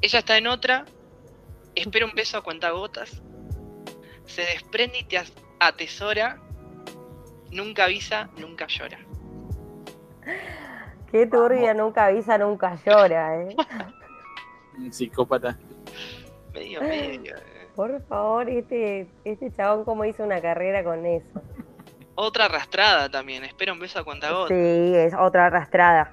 Ella 0.01 0.21
está 0.21 0.39
en 0.39 0.47
otra, 0.47 0.87
espera 1.75 2.07
un 2.07 2.13
beso 2.15 2.39
a 2.39 2.43
cuentagotas, 2.43 3.23
se 4.25 4.41
desprende 4.41 5.01
y 5.01 5.05
te 5.05 5.21
atesora, 5.59 6.41
nunca 7.51 7.85
avisa, 7.85 8.31
nunca 8.39 8.67
llora. 8.67 9.10
Qué 11.11 11.27
turbia, 11.27 11.75
nunca 11.75 12.07
avisa, 12.07 12.39
nunca 12.39 12.77
llora, 12.87 13.43
¿eh? 13.43 13.57
Un 14.79 14.93
psicópata. 14.93 15.59
Medio, 16.55 16.81
medio. 16.83 17.37
eh. 17.37 17.69
Por 17.75 18.01
favor, 18.07 18.49
este, 18.49 19.09
este 19.25 19.53
chabón 19.53 19.85
cómo 19.85 20.05
hizo 20.05 20.23
una 20.23 20.41
carrera 20.41 20.85
con 20.85 21.05
eso. 21.07 21.43
Otra 22.15 22.45
arrastrada 22.47 23.09
también, 23.09 23.45
espera 23.45 23.73
un 23.73 23.79
beso 23.79 23.99
a 24.01 24.05
cuentagotas. 24.05 24.49
Sí, 24.57 24.95
es 24.95 25.15
otra 25.15 25.47
arrastrada. 25.47 26.13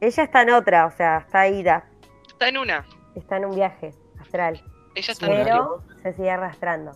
Ella 0.00 0.22
está 0.22 0.42
en 0.42 0.50
otra, 0.50 0.86
o 0.86 0.90
sea, 0.92 1.18
está 1.18 1.48
ida, 1.48 1.84
Está 2.28 2.48
en 2.48 2.58
una, 2.58 2.84
está 3.14 3.38
en 3.38 3.46
un 3.46 3.54
viaje 3.56 3.92
astral, 4.20 4.62
ella 4.94 5.12
está 5.12 5.26
Sí. 5.26 5.32
en 5.32 5.40
una. 5.40 5.44
pero 5.44 5.82
se 6.02 6.12
sigue 6.12 6.30
arrastrando. 6.30 6.92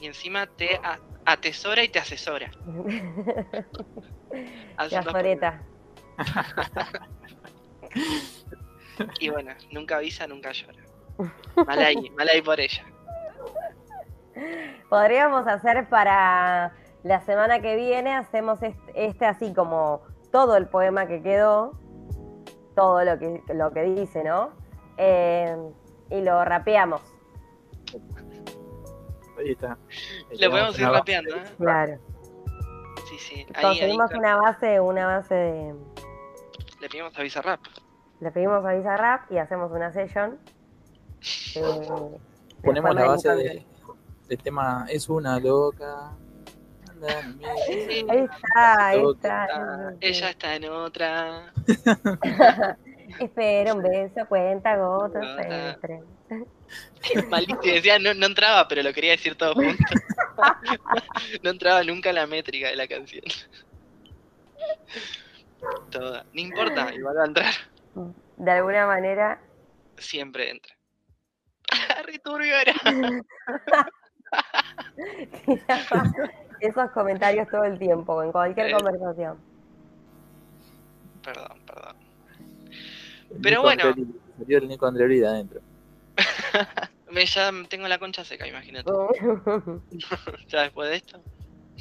y 0.00 0.06
encima 0.06 0.46
te 0.46 0.80
atesora 1.26 1.82
y 1.82 1.88
te 1.88 1.98
asesora. 1.98 2.50
Hace 4.76 4.94
La 4.96 5.02
por- 5.02 5.24
Y 9.18 9.28
bueno, 9.30 9.52
nunca 9.72 9.96
avisa, 9.96 10.26
nunca 10.26 10.52
llora. 10.52 10.78
Mal 11.66 11.78
ahí, 11.78 12.10
mal 12.10 12.28
ahí 12.28 12.40
por 12.42 12.58
ella. 12.60 12.84
Podríamos 14.88 15.46
hacer 15.46 15.88
para 15.88 16.72
la 17.02 17.20
semana 17.22 17.60
que 17.60 17.76
viene, 17.76 18.14
hacemos 18.14 18.62
este, 18.62 18.92
este 18.94 19.26
así 19.26 19.52
como 19.52 20.02
todo 20.32 20.56
el 20.56 20.66
poema 20.66 21.06
que 21.06 21.22
quedó, 21.22 21.72
todo 22.74 23.04
lo 23.04 23.18
que, 23.18 23.42
lo 23.52 23.70
que 23.72 23.82
dice, 23.82 24.24
¿no? 24.24 24.52
Eh, 24.96 25.56
y 26.10 26.20
lo 26.22 26.44
rapeamos, 26.44 27.00
Ahí 29.38 29.52
está. 29.52 29.78
Lo 30.38 30.50
podemos 30.50 30.78
ir 30.78 30.86
rapeando, 30.86 31.34
¿eh? 31.36 31.44
claro. 31.58 31.98
Sí, 33.28 33.46
ahí 33.54 33.62
Conseguimos 33.62 34.10
una 34.14 34.36
base, 34.36 34.80
una 34.80 35.06
base 35.06 35.34
de. 35.34 35.74
le 36.80 36.88
pedimos 36.88 37.16
a 37.18 37.22
Bizarrap. 37.22 37.60
Le 38.20 38.30
pedimos 38.30 38.64
a 38.64 38.72
Bizarrap 38.74 39.30
y 39.32 39.38
hacemos 39.38 39.70
una 39.72 39.92
session. 39.92 40.38
eh, 41.56 41.88
Ponemos 42.62 42.94
la 42.94 43.02
de 43.02 43.08
base 43.08 43.28
de, 43.36 43.66
del 44.28 44.38
tema 44.38 44.86
Es 44.88 45.08
una 45.08 45.38
loca. 45.38 46.12
Anda, 46.90 47.08
mira. 47.36 47.50
Sí, 47.66 48.06
Ahí 48.08 48.18
está, 48.18 48.86
ahí 48.88 49.02
está. 49.14 49.44
está- 49.44 49.94
ella 50.00 50.30
está 50.30 50.54
en 50.56 50.64
otra. 50.70 51.52
Espera 53.18 53.74
un 53.74 53.82
beso, 53.82 54.24
cuenta 54.28 54.76
gotas. 54.76 55.76
Qué 57.02 57.22
malísimo. 57.28 57.60
Decía, 57.62 57.98
no, 57.98 58.14
no 58.14 58.26
entraba, 58.26 58.68
pero 58.68 58.82
lo 58.82 58.92
quería 58.92 59.12
decir 59.12 59.34
todo 59.36 59.54
junto. 59.54 59.72
no 61.42 61.50
entraba 61.50 61.82
nunca 61.84 62.12
la 62.12 62.26
métrica 62.26 62.68
de 62.68 62.76
la 62.76 62.86
canción. 62.88 63.22
Toda. 65.90 66.24
No 66.32 66.40
importa, 66.40 66.92
igual 66.94 67.16
va 67.18 67.22
a 67.22 67.26
entrar. 67.26 67.52
De 68.36 68.50
alguna 68.50 68.86
manera. 68.86 69.40
Siempre 69.98 70.50
entra. 70.50 70.74
Esos 76.60 76.90
comentarios 76.92 77.48
todo 77.48 77.64
el 77.64 77.78
tiempo, 77.78 78.22
en 78.22 78.32
cualquier 78.32 78.68
Eh. 78.68 78.72
conversación. 78.72 79.38
Perdón, 81.22 81.60
perdón. 81.66 81.96
Pero 83.42 83.50
Nico 83.50 83.62
bueno. 83.62 83.82
Andreoli, 83.84 84.14
Salió 84.38 84.58
el 84.58 84.68
Nico 84.68 84.86
Andreoli 84.86 85.20
de 85.20 85.26
adentro. 85.26 85.60
Me, 87.12 87.26
ya 87.26 87.50
tengo 87.68 87.88
la 87.88 87.98
concha 87.98 88.24
seca, 88.24 88.46
imagínate. 88.46 88.90
Ya 90.48 90.62
después 90.62 90.90
de 90.90 90.96
esto. 90.96 91.22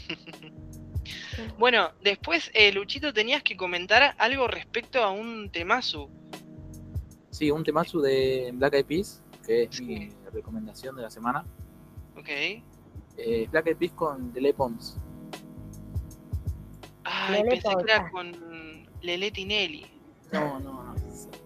bueno, 1.60 1.92
después, 2.04 2.50
eh, 2.54 2.72
Luchito, 2.72 3.14
tenías 3.14 3.44
que 3.44 3.56
comentar 3.58 4.16
algo 4.18 4.48
respecto 4.48 5.04
a 5.04 5.12
un 5.12 5.50
temazo. 5.52 6.10
Sí, 7.32 7.52
un 7.52 7.64
temazo 7.64 8.02
de 8.02 8.52
Black 8.54 8.74
Eyed 8.74 8.86
Peas, 8.86 9.24
que 9.46 9.64
es 9.64 9.76
Sí. 9.76 9.84
mi 9.86 10.10
recomendación 10.34 10.96
de 10.96 11.04
la 11.04 11.10
semana. 11.10 11.46
Ok. 12.18 12.30
Eh, 13.18 13.48
Black 13.52 13.68
Eyed 13.68 13.78
Peas 13.78 13.92
con 13.94 14.32
Lele 14.34 14.54
Pons. 14.54 14.98
Ay, 17.04 17.44
Lele 17.44 17.50
pensé 17.52 17.70
que 17.76 17.84
era 17.92 18.10
Pons. 18.10 18.38
con 18.38 18.88
Lele 19.02 19.32
Tinelli. 19.32 19.86
No, 20.32 20.60
no, 20.60 20.84
no. 20.84 20.96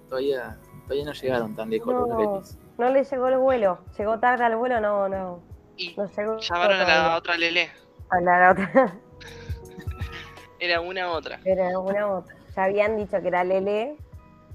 Todavía, 0.10 0.58
todavía 0.84 1.06
no 1.06 1.14
llegaron 1.14 1.56
tan 1.56 1.70
lejos 1.70 1.94
los 1.94 2.08
No. 2.10 2.16
Black 2.16 2.20
Eyed 2.30 2.40
Peas. 2.40 2.58
No 2.78 2.90
le 2.90 3.04
llegó 3.04 3.28
el 3.28 3.38
vuelo. 3.38 3.80
Llegó 3.98 4.20
tarde 4.20 4.44
al 4.46 4.56
vuelo, 4.56 4.80
no, 4.82 5.08
no. 5.10 5.40
Y 5.78 5.94
No 5.96 6.08
llegó. 6.08 6.38
llamaron 6.40 6.76
a 6.76 6.80
la 6.80 6.86
todavía. 6.86 7.18
otra 7.18 7.38
Lele. 7.38 7.72
A 8.10 8.22
la 8.22 8.52
otra. 8.52 8.94
Era 10.60 10.80
una 10.82 11.12
otra, 11.12 11.40
Era 11.44 11.78
una 11.78 12.08
otra. 12.08 12.36
Ya 12.56 12.64
habían 12.66 12.96
dicho 12.98 13.20
que 13.22 13.28
era 13.28 13.44
Lele. 13.44 13.98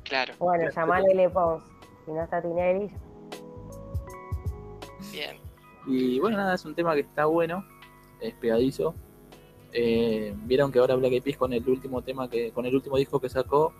claro. 0.04 0.32
Bueno, 0.38 0.70
llamá 0.70 0.96
a 0.96 1.00
Lele 1.00 1.28
Pons. 1.28 1.62
Si 2.06 2.12
no 2.12 2.22
está 2.22 2.40
Tinelli. 2.40 2.90
Bien. 5.12 5.36
Y 5.86 6.18
bueno, 6.20 6.36
nada, 6.36 6.54
es 6.54 6.64
un 6.64 6.74
tema 6.74 6.94
que 6.94 7.00
está 7.00 7.26
bueno, 7.26 7.64
es 8.20 8.34
pegadizo. 8.34 8.94
Eh, 9.72 10.34
Vieron 10.44 10.72
que 10.72 10.78
ahora 10.78 10.94
Black 10.94 11.12
Eyed 11.12 11.22
Peas 11.22 11.36
con 11.36 11.52
el 11.52 11.66
último 11.68 12.00
tema 12.02 12.28
que, 12.30 12.52
con 12.52 12.64
el 12.66 12.74
último 12.74 12.96
disco 12.96 13.20
que 13.20 13.28
sacó, 13.28 13.74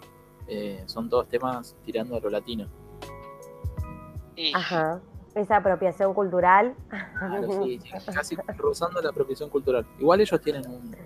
eh, 0.47 0.83
son 0.87 1.09
todos 1.09 1.29
temas 1.29 1.77
tirando 1.85 2.17
a 2.17 2.21
lo 2.21 2.29
latino. 2.31 2.69
Ajá. 4.55 5.01
Esa 5.35 5.57
apropiación 5.57 6.15
cultural. 6.15 6.75
Claro, 6.89 7.65
sí, 7.65 7.81
sí, 7.83 8.13
casi 8.13 8.37
rozando 8.57 9.01
la 9.01 9.11
apropiación 9.11 9.51
cultural. 9.51 9.87
Igual 9.99 10.21
ellos 10.21 10.41
tienen 10.41 10.67
un, 10.67 10.97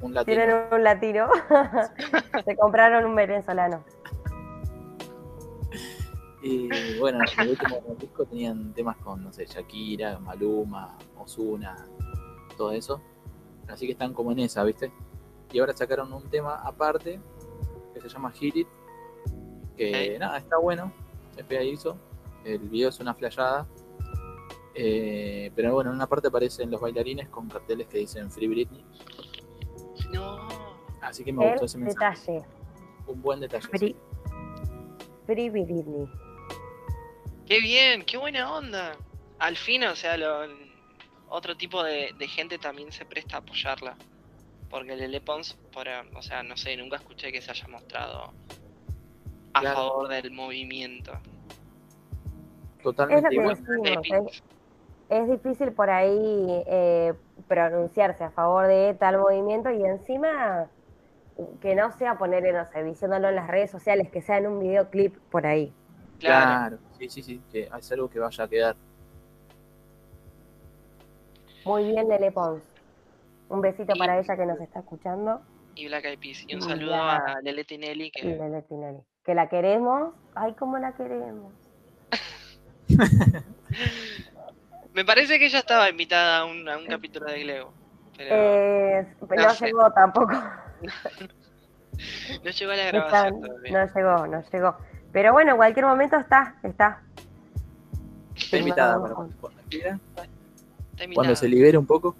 un 0.00 0.14
latino. 0.14 0.36
Tienen 0.36 0.56
un 0.72 0.82
latino. 0.82 1.28
Se 2.44 2.56
compraron 2.56 3.04
un 3.04 3.14
venezolano. 3.14 3.84
Y 6.42 6.68
bueno, 6.98 7.18
en 7.24 7.40
el 7.40 7.50
último 7.50 7.82
disco 7.98 8.24
tenían 8.24 8.72
temas 8.72 8.96
con, 8.98 9.24
no 9.24 9.32
sé, 9.32 9.46
Shakira, 9.46 10.18
Maluma, 10.20 10.96
Ozuna, 11.18 11.74
todo 12.56 12.70
eso. 12.72 13.00
Así 13.68 13.86
que 13.86 13.92
están 13.92 14.12
como 14.14 14.30
en 14.30 14.40
esa, 14.40 14.62
¿viste? 14.62 14.92
Y 15.50 15.58
ahora 15.58 15.72
sacaron 15.72 16.12
un 16.12 16.28
tema 16.30 16.54
aparte 16.56 17.20
que 17.94 18.00
se 18.00 18.08
llama 18.08 18.30
Hit 18.30 18.56
It, 18.56 18.68
que 19.76 20.12
Ok. 20.14 20.20
nada, 20.20 20.38
está 20.38 20.56
bueno, 20.58 20.92
es 21.36 21.44
pegadizo. 21.44 21.96
El 22.46 22.58
video 22.68 22.88
es 22.90 23.00
una 23.00 23.12
flayada. 23.14 23.66
Eh, 24.74 25.50
pero 25.56 25.72
bueno, 25.74 25.90
en 25.90 25.96
una 25.96 26.06
parte 26.06 26.28
aparecen 26.28 26.70
los 26.70 26.80
bailarines 26.80 27.28
con 27.28 27.48
carteles 27.48 27.86
que 27.88 27.98
dicen 27.98 28.30
Free 28.30 28.46
Britney. 28.48 28.84
no. 30.12 30.46
Así 31.02 31.22
que 31.24 31.32
me 31.32 31.48
gustó 31.50 31.66
ese 31.66 31.78
mensaje. 31.78 32.32
detalle. 32.32 32.46
Un 33.06 33.22
buen 33.22 33.38
detalle. 33.40 33.66
Free, 33.68 33.78
sí. 33.78 33.96
Free 35.26 35.50
Britney. 35.50 36.08
Qué 37.46 37.60
bien, 37.60 38.04
qué 38.04 38.16
buena 38.16 38.52
onda. 38.52 38.96
Al 39.38 39.56
fin, 39.56 39.84
o 39.84 39.94
sea, 39.94 40.16
lo- 40.16 40.46
otro 41.28 41.56
tipo 41.56 41.82
de, 41.84 42.12
de 42.18 42.28
gente 42.28 42.58
también 42.58 42.90
se 42.92 43.04
presta 43.04 43.36
a 43.36 43.40
apoyarla. 43.40 43.96
Porque 44.68 44.96
Lele 44.96 45.20
Pons, 45.20 45.54
por, 45.72 45.86
o 46.16 46.22
sea, 46.22 46.42
no 46.42 46.56
sé, 46.56 46.76
nunca 46.76 46.96
escuché 46.96 47.30
que 47.30 47.40
se 47.40 47.50
haya 47.52 47.68
mostrado 47.68 48.32
a 49.52 49.60
Claro. 49.60 49.76
favor 49.76 50.08
del 50.08 50.32
movimiento. 50.32 51.12
Es 52.90 52.96
Totalmente. 52.96 53.22
lo 53.22 53.28
que 53.30 53.34
igual. 53.36 53.56
decimos. 53.56 53.88
Epic. 53.88 54.42
Es, 55.08 55.20
es 55.22 55.28
difícil 55.30 55.72
por 55.72 55.90
ahí 55.90 56.62
eh, 56.66 57.14
pronunciarse 57.48 58.24
a 58.24 58.30
favor 58.30 58.66
de 58.66 58.94
tal 58.98 59.18
movimiento 59.18 59.70
y 59.70 59.84
encima 59.84 60.66
que 61.60 61.74
no 61.74 61.92
sea 61.92 62.16
poner, 62.16 62.52
no 62.54 62.64
sé, 62.66 62.82
diciéndolo 62.82 63.28
en 63.28 63.36
las 63.36 63.46
redes 63.48 63.70
sociales, 63.70 64.10
que 64.10 64.22
sea 64.22 64.38
en 64.38 64.46
un 64.46 64.58
videoclip 64.60 65.16
por 65.30 65.46
ahí. 65.46 65.72
Claro. 66.18 66.78
Claro, 66.78 66.78
sí, 66.98 67.08
sí, 67.10 67.22
sí, 67.22 67.42
que 67.52 67.68
es 67.76 67.92
algo 67.92 68.08
que 68.08 68.18
vaya 68.18 68.44
a 68.44 68.48
quedar. 68.48 68.76
Muy 71.64 71.84
bien, 71.88 72.08
Lele 72.08 72.30
Pons. 72.32 72.62
Un 73.48 73.60
besito 73.60 73.92
Y- 73.94 73.98
para 73.98 74.18
ella 74.18 74.36
que 74.36 74.46
nos 74.46 74.60
está 74.60 74.80
escuchando. 74.80 75.40
Y 75.74 75.86
Black 75.88 76.04
Eyed 76.06 76.18
Peas. 76.18 76.44
Y 76.48 76.54
un 76.54 76.60
Y 76.60 76.62
saludo 76.62 76.90
la- 76.92 77.16
a 77.16 77.40
Lele 77.42 77.64
Tinelli 77.64 78.06
Y 78.06 78.10
que 78.10 78.22
Lele 78.24 78.62
Tinelli. 78.62 79.00
Que 79.24 79.34
la 79.34 79.48
queremos. 79.48 80.14
Ay, 80.34 80.54
cómo 80.54 80.78
la 80.78 80.94
queremos. 80.94 81.52
me 84.94 85.04
parece 85.04 85.38
que 85.38 85.46
ella 85.46 85.58
estaba 85.58 85.88
invitada 85.90 86.38
a 86.40 86.44
un, 86.44 86.68
a 86.68 86.78
un 86.78 86.86
capítulo 86.86 87.26
de 87.26 87.42
Gleo. 87.42 87.72
Pero 88.16 88.30
Eh, 88.34 89.06
pero 89.28 89.42
no 89.42 89.48
no 89.48 89.54
sé. 89.54 89.66
llegó 89.66 89.90
tampoco. 89.92 90.32
no 92.44 92.50
llegó 92.50 92.72
a 92.72 92.76
la 92.76 92.84
grabación 92.86 93.40
todavía. 93.40 93.72
no 93.72 93.94
llegó, 93.94 94.26
no 94.26 94.42
llegó. 94.50 94.76
Pero 95.12 95.32
bueno, 95.32 95.52
en 95.52 95.56
cualquier 95.56 95.86
momento 95.86 96.16
está, 96.16 96.54
está. 96.62 97.02
Está 98.34 98.58
invitada 98.58 99.00
para 99.00 99.14
cuando, 99.14 99.34
cuando 101.14 101.36
se 101.36 101.48
libere 101.48 101.78
un 101.78 101.86
poco. 101.86 102.14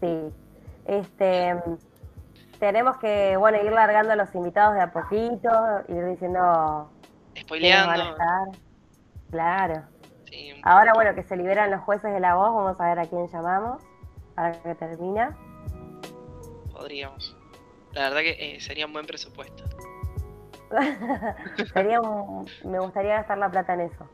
Sí. 0.00 0.18
Este, 0.86 1.56
tenemos 2.58 2.96
que, 2.98 3.36
bueno, 3.36 3.62
ir 3.62 3.70
largando 3.72 4.12
a 4.12 4.16
los 4.16 4.34
invitados 4.34 4.74
de 4.74 4.80
a 4.80 4.92
poquito, 4.92 5.50
ir 5.88 6.04
diciendo 6.06 6.90
quiénes 7.34 7.86
van 7.86 8.00
a 8.00 8.02
Spoileando. 8.04 8.10
estar. 8.12 8.48
Claro. 9.32 9.82
Sí, 10.26 10.52
Ahora, 10.62 10.92
poco. 10.92 11.02
bueno, 11.02 11.14
que 11.16 11.24
se 11.24 11.36
liberan 11.36 11.70
los 11.72 11.80
jueces 11.80 12.12
de 12.12 12.20
la 12.20 12.36
voz, 12.36 12.54
vamos 12.54 12.80
a 12.80 12.86
ver 12.88 12.98
a 13.00 13.06
quién 13.06 13.26
llamamos 13.28 13.82
para 14.36 14.52
que 14.62 14.74
termina. 14.76 15.36
Podríamos. 16.72 17.36
La 17.92 18.02
verdad 18.08 18.20
que 18.20 18.36
eh, 18.56 18.60
sería 18.60 18.86
un 18.86 18.92
buen 18.92 19.06
presupuesto. 19.06 19.64
Sería 21.74 22.00
un- 22.00 22.46
me 22.64 22.78
gustaría 22.78 23.16
gastar 23.16 23.36
la 23.36 23.50
plata 23.50 23.74
en 23.74 23.80
eso. 23.82 24.08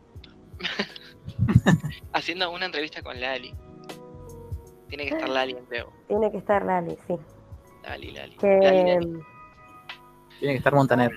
Haciendo 2.12 2.50
una 2.50 2.66
entrevista 2.66 3.00
con 3.02 3.20
Lali. 3.20 3.54
Tiene 4.88 5.04
que 5.06 5.10
estar 5.14 5.28
Lali 5.28 5.52
en 5.52 5.66
Gleo. 5.68 5.92
Tiene 6.08 6.32
que 6.32 6.38
estar 6.38 6.64
Lali, 6.64 6.96
sí. 7.06 7.16
Lali, 7.84 8.10
Lali. 8.10 8.36
Que, 8.38 8.58
Lali, 8.60 8.82
Lali. 8.94 9.20
Tiene 10.40 10.54
que 10.54 10.58
estar 10.58 10.74
Montaner. 10.74 11.12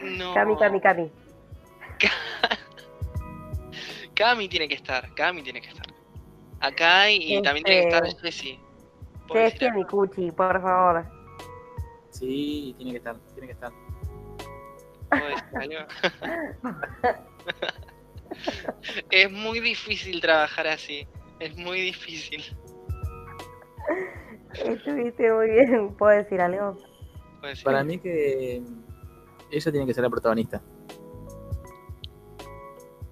No. 0.00 0.34
Cami, 0.34 0.56
Cami, 0.56 0.80
Cami. 0.80 1.12
Cami 4.18 4.48
tiene 4.48 4.66
que 4.66 4.74
estar. 4.74 5.14
Cami 5.14 5.42
tiene 5.42 5.60
que 5.60 5.68
estar. 5.68 5.86
Acá 6.60 7.08
y, 7.08 7.36
y 7.36 7.42
también 7.42 7.64
tiene 7.64 7.82
que 7.82 7.88
estar 7.88 8.04
Este- 8.04 8.22
Jessy. 8.32 8.60
¿Puedo 9.28 9.44
decir 9.44 9.60
Jessy? 9.60 9.72
Micucci, 9.78 10.30
por 10.32 10.60
favor. 10.60 11.06
Sí, 12.10 12.74
tiene 12.76 12.90
que 12.92 12.96
estar, 12.98 13.16
tiene 13.34 13.46
que 13.46 13.52
estar. 13.52 13.72
¿Puedo 15.08 15.28
decir 15.28 15.76
algo? 15.76 15.86
es 19.10 19.30
muy 19.30 19.60
difícil 19.60 20.20
trabajar 20.20 20.66
así. 20.66 21.06
Es 21.38 21.56
muy 21.56 21.80
difícil. 21.80 22.42
Estuviste 24.52 25.32
muy 25.32 25.50
bien, 25.50 25.94
¿puedo 25.94 26.16
decir 26.16 26.40
algo? 26.40 26.76
¿Puedo 27.38 27.50
decir 27.50 27.64
Para 27.64 27.84
mí 27.84 27.98
que 27.98 28.62
ella 29.50 29.70
tiene 29.70 29.86
que 29.86 29.94
ser 29.94 30.02
la 30.02 30.10
protagonista. 30.10 30.60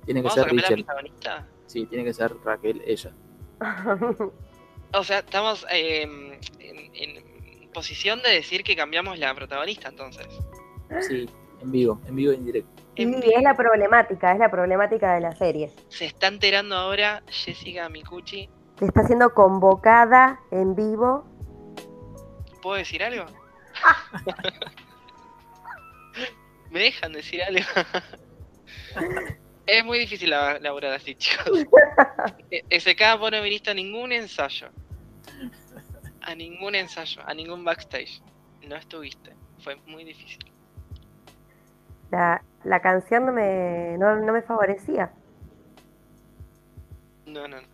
Tiene 0.07 0.23
que 0.23 0.29
¿Vamos 0.29 0.39
a 0.39 0.43
ser 0.43 0.65
cambiar 0.65 1.13
la? 1.25 1.47
Sí, 1.67 1.85
tiene 1.87 2.05
que 2.05 2.15
ser 2.15 2.33
Raquel, 2.45 2.83
ella. 2.87 3.13
O 4.95 5.05
sea, 5.05 5.19
estamos 5.19 5.67
eh, 5.71 6.03
en, 6.03 6.41
en 6.95 7.71
posición 7.73 8.23
de 8.23 8.31
decir 8.31 8.63
que 8.63 8.75
cambiamos 8.77 9.19
la 9.19 9.35
protagonista 9.35 9.89
entonces. 9.89 10.27
Sí, 11.01 11.29
en 11.61 11.71
vivo, 11.71 12.01
en 12.07 12.17
vivo 12.17 12.33
e 12.33 12.37
indirecto. 12.37 12.83
En 12.95 13.23
Y 13.23 13.35
es 13.35 13.43
la 13.43 13.55
problemática, 13.55 14.33
es 14.33 14.39
la 14.39 14.51
problemática 14.51 15.15
de 15.15 15.21
la 15.21 15.33
serie. 15.33 15.71
Se 15.89 16.07
está 16.07 16.29
enterando 16.29 16.77
ahora 16.77 17.23
Jessica 17.27 17.89
Mikuchi. 17.89 18.49
Que 18.79 18.85
está 18.85 19.05
siendo 19.05 19.35
convocada 19.35 20.41
en 20.51 20.75
vivo. 20.75 21.25
¿Puedo 22.63 22.77
decir 22.77 23.03
algo? 23.03 23.25
¿Me 26.71 26.81
dejan 26.81 27.13
decir 27.13 27.43
algo? 27.43 27.65
es 29.67 29.85
muy 29.85 29.99
difícil 29.99 30.31
la- 30.31 30.59
laburar 30.59 30.93
así, 30.95 31.15
chicos. 31.17 31.65
Eh, 32.51 32.63
SK, 32.81 33.17
vos 33.19 33.31
no 33.33 33.43
viniste 33.43 33.71
a 33.71 33.75
ningún 33.75 34.13
ensayo. 34.13 34.69
A 36.23 36.35
ningún 36.35 36.75
ensayo, 36.77 37.23
a 37.27 37.35
ningún 37.35 37.65
backstage. 37.65 38.23
No 38.63 38.77
estuviste. 38.77 39.35
Fue 39.59 39.77
muy 39.87 40.05
difícil. 40.05 40.39
La, 42.11 42.43
la 42.65 42.81
canción 42.81 43.27
no 43.27 43.33
me, 43.33 43.97
no, 43.99 44.17
no 44.17 44.33
me 44.33 44.43
favorecía. 44.43 45.13
No, 47.27 47.49
no, 47.49 47.61
no. 47.61 47.69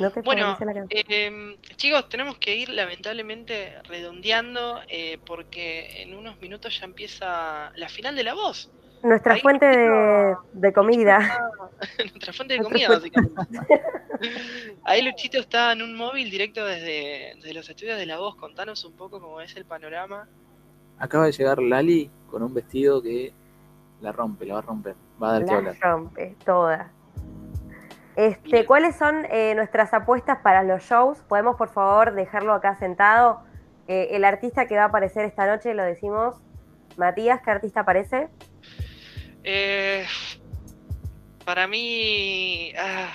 No 0.00 0.10
te 0.10 0.22
Bueno, 0.22 0.56
la 0.58 0.72
canción. 0.74 0.86
Eh, 0.90 1.56
chicos, 1.76 2.08
tenemos 2.08 2.38
que 2.38 2.56
ir 2.56 2.70
lamentablemente 2.70 3.74
redondeando 3.84 4.80
eh, 4.88 5.18
porque 5.26 6.02
en 6.02 6.14
unos 6.14 6.40
minutos 6.40 6.78
ya 6.80 6.86
empieza 6.86 7.70
la 7.76 7.88
final 7.88 8.16
de 8.16 8.24
la 8.24 8.34
voz. 8.34 8.70
Nuestra 9.02 9.36
fuente 9.38 9.66
de, 9.66 10.72
comida. 10.72 11.18
Nuestra 11.98 12.32
fuente 12.32 12.54
de 12.54 12.60
Nuestra 12.60 12.62
comida, 12.62 12.88
básicamente. 12.88 13.82
Ahí 14.84 15.02
Luchito 15.02 15.38
está 15.38 15.72
en 15.72 15.82
un 15.82 15.96
móvil 15.96 16.30
directo 16.30 16.64
desde, 16.64 17.32
desde 17.36 17.54
los 17.54 17.68
estudios 17.68 17.98
de 17.98 18.06
la 18.06 18.18
voz. 18.18 18.36
Contanos 18.36 18.84
un 18.84 18.92
poco 18.92 19.20
cómo 19.20 19.40
es 19.40 19.56
el 19.56 19.64
panorama. 19.64 20.28
Acaba 20.98 21.26
de 21.26 21.32
llegar 21.32 21.60
Lali 21.60 22.10
con 22.30 22.42
un 22.42 22.54
vestido 22.54 23.02
que 23.02 23.32
la 24.00 24.12
rompe, 24.12 24.46
la 24.46 24.54
va 24.54 24.60
a 24.60 24.62
romper. 24.62 24.94
Va 25.20 25.30
a 25.30 25.32
dar 25.32 25.44
que 25.44 25.50
La 25.50 25.56
hablar. 25.58 25.76
rompe, 25.80 26.36
toda. 26.44 26.90
Este, 28.14 28.50
Bien. 28.50 28.66
¿Cuáles 28.66 28.96
son 28.96 29.24
eh, 29.30 29.54
nuestras 29.54 29.92
apuestas 29.94 30.38
para 30.42 30.62
los 30.62 30.82
shows? 30.82 31.18
¿Podemos, 31.28 31.56
por 31.56 31.70
favor, 31.70 32.12
dejarlo 32.14 32.52
acá 32.52 32.76
sentado? 32.76 33.40
Eh, 33.88 34.08
el 34.12 34.24
artista 34.24 34.66
que 34.66 34.76
va 34.76 34.84
a 34.84 34.86
aparecer 34.86 35.24
esta 35.24 35.46
noche, 35.46 35.74
lo 35.74 35.82
decimos. 35.82 36.36
Matías, 36.96 37.40
¿qué 37.42 37.50
artista 37.50 37.80
aparece? 37.80 38.28
Eh, 39.44 40.06
para 41.44 41.66
mí. 41.66 42.72
ah, 42.78 43.14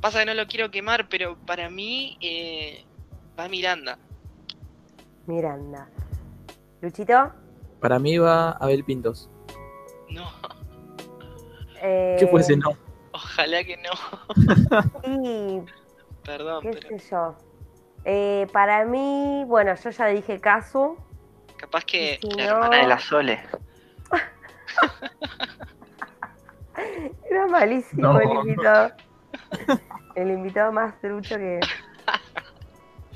pasa 0.00 0.20
que 0.20 0.26
no 0.26 0.34
lo 0.34 0.46
quiero 0.46 0.70
quemar, 0.70 1.08
pero 1.08 1.36
para 1.46 1.68
mí 1.70 2.16
eh, 2.20 2.84
va 3.38 3.48
Miranda. 3.48 3.98
Miranda. 5.26 5.88
Luchito. 6.80 7.32
Para 7.80 7.98
mí 7.98 8.18
va 8.18 8.52
Abel 8.52 8.84
Pintos. 8.84 9.28
No, 10.10 10.28
Eh, 11.82 12.16
¿Qué 12.18 12.26
puede 12.26 12.44
ser 12.44 12.58
no? 12.58 12.70
ojalá 13.12 13.64
que 13.64 13.76
no. 13.78 13.90
Y 15.04 15.60
Perdón, 16.24 16.62
qué 16.62 16.70
pero 16.82 16.98
sé 16.98 17.08
yo. 17.10 17.36
Eh, 18.04 18.46
para 18.52 18.84
mí, 18.84 19.44
bueno, 19.46 19.74
yo 19.74 19.90
ya 19.90 20.06
dije 20.06 20.38
Casu. 20.40 20.96
capaz 21.56 21.84
que 21.84 22.18
si 22.22 22.30
la 22.36 22.44
no- 22.46 22.50
hermana 22.56 22.76
de 22.78 22.86
la 22.86 22.98
Sole. 22.98 23.40
Era 27.30 27.46
malísimo 27.46 28.12
No. 28.12 28.20
el 28.20 28.30
invitado. 28.30 28.92
El 30.14 30.30
invitado 30.30 30.72
más 30.72 30.98
trucho 31.00 31.36
que. 31.36 31.60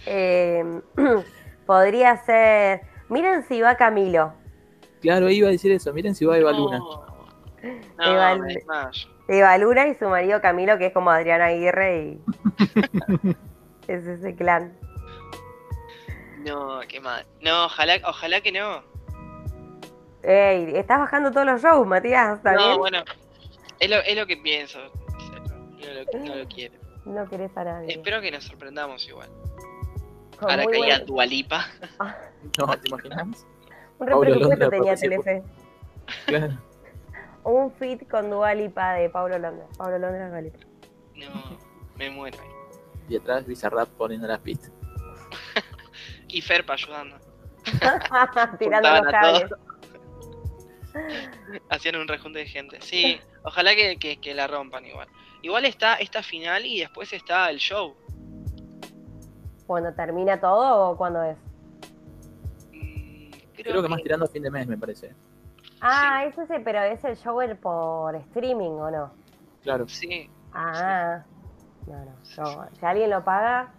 Eh, 0.06 0.64
podría 1.66 2.16
ser. 2.24 2.82
Miren 3.08 3.42
si 3.44 3.60
va 3.60 3.76
Camilo. 3.76 4.32
Claro, 5.00 5.28
iba 5.30 5.48
a 5.48 5.50
decir 5.50 5.72
eso. 5.72 5.92
Miren 5.92 6.14
si 6.14 6.24
va 6.24 6.38
Eva 6.38 6.52
Luna. 6.52 6.78
No, 6.78 8.04
Eva- 8.04 8.36
no 8.36 9.64
Luna 9.64 9.86
y 9.88 9.94
su 9.94 10.08
marido 10.08 10.40
Camilo, 10.40 10.76
que 10.78 10.86
es 10.86 10.92
como 10.92 11.10
Adriana 11.10 11.46
Aguirre 11.46 12.02
y. 12.02 12.20
es 13.88 14.06
ese 14.06 14.34
clan. 14.34 14.76
No, 16.44 16.80
qué 16.88 17.00
mal. 17.00 17.24
No, 17.40 17.64
ojalá, 17.66 17.94
ojalá 18.06 18.40
que 18.42 18.52
no. 18.52 18.82
Ey, 20.24 20.76
estás 20.76 20.98
bajando 20.98 21.30
todos 21.30 21.46
los 21.46 21.62
shows, 21.62 21.86
Matías. 21.86 22.38
¿Está 22.38 22.52
No, 22.52 22.66
bien? 22.66 22.78
bueno, 22.78 22.98
es 23.78 23.90
lo, 23.90 23.96
es 23.96 24.16
lo 24.16 24.26
que 24.26 24.36
pienso. 24.38 24.78
No, 24.78 26.20
lo, 26.20 26.26
no 26.26 26.34
lo 26.36 26.46
quiero. 26.48 26.74
No 27.04 27.28
querés 27.28 27.54
a 27.56 27.64
nadie. 27.64 27.92
Espero 27.92 28.20
que 28.22 28.30
nos 28.30 28.44
sorprendamos 28.44 29.06
igual. 29.06 29.28
Con 30.38 30.50
Ahora 30.50 30.62
muy 30.64 30.72
que 30.72 30.82
haya 30.84 30.94
buen- 30.96 31.06
Dualipa. 31.06 31.66
No, 32.58 32.66
¿te 32.78 32.88
imaginas? 32.88 33.46
Un 33.98 34.06
Paulo 34.06 34.24
represupuesto 34.24 34.64
Londra 34.64 34.70
tenía. 34.70 34.96
Telefe. 34.96 35.42
Claro. 36.26 36.58
Un 37.44 37.72
fit 37.72 38.08
con 38.08 38.30
Dualipa 38.30 38.94
de 38.94 39.10
Pablo 39.10 39.38
Londra. 39.38 39.66
Pablo 39.76 39.98
Londra 39.98 40.28
Dualipa. 40.30 40.58
No, 41.16 41.58
me 41.96 42.10
muero. 42.10 42.38
ahí. 42.40 42.48
Y 43.08 43.16
atrás 43.16 43.46
Bizarrap 43.46 43.88
poniendo 43.90 44.26
las 44.26 44.40
pistas. 44.40 44.72
Y 46.28 46.40
Ferpa 46.40 46.72
ayudando. 46.72 47.16
Tirando 48.58 48.90
los 48.90 49.06
a 49.06 49.10
cables. 49.10 49.50
Hacían 51.70 51.96
un 51.96 52.06
rejunte 52.08 52.40
de 52.40 52.46
gente. 52.46 52.80
Sí, 52.80 53.18
ojalá 53.42 53.74
que, 53.74 53.96
que- 53.98 54.18
que 54.20 54.34
la 54.34 54.46
rompan 54.46 54.84
igual. 54.86 55.08
Igual 55.42 55.64
está 55.64 55.94
esta 55.96 56.22
final 56.22 56.64
y 56.64 56.80
después 56.80 57.12
está 57.12 57.50
el 57.50 57.58
show. 57.58 57.94
¿Cuando 59.66 59.92
termina 59.94 60.40
todo 60.40 60.90
o 60.90 60.96
cuándo 60.96 61.22
es? 61.22 61.36
Mm, 62.72 63.30
Creo, 63.54 63.72
Creo 63.72 63.82
que 63.82 63.88
más 63.88 64.02
tirando 64.02 64.26
a 64.26 64.28
fin 64.28 64.42
de 64.42 64.50
mes, 64.50 64.66
me 64.66 64.76
parece. 64.78 65.14
Ah, 65.80 66.24
es 66.26 66.36
ese, 66.38 66.60
pero 66.60 66.82
es 66.82 67.02
el 67.04 67.16
show 67.16 67.40
el 67.40 67.56
por 67.56 68.14
streaming 68.16 68.70
o 68.72 68.90
no. 68.90 69.12
Claro. 69.62 69.88
Sí, 69.88 70.30
Ah, 70.52 71.24
no, 71.86 71.94
no, 72.04 72.04
no. 72.36 72.68
Si 72.78 72.86
alguien 72.86 73.10
lo 73.10 73.24
paga, 73.24 73.72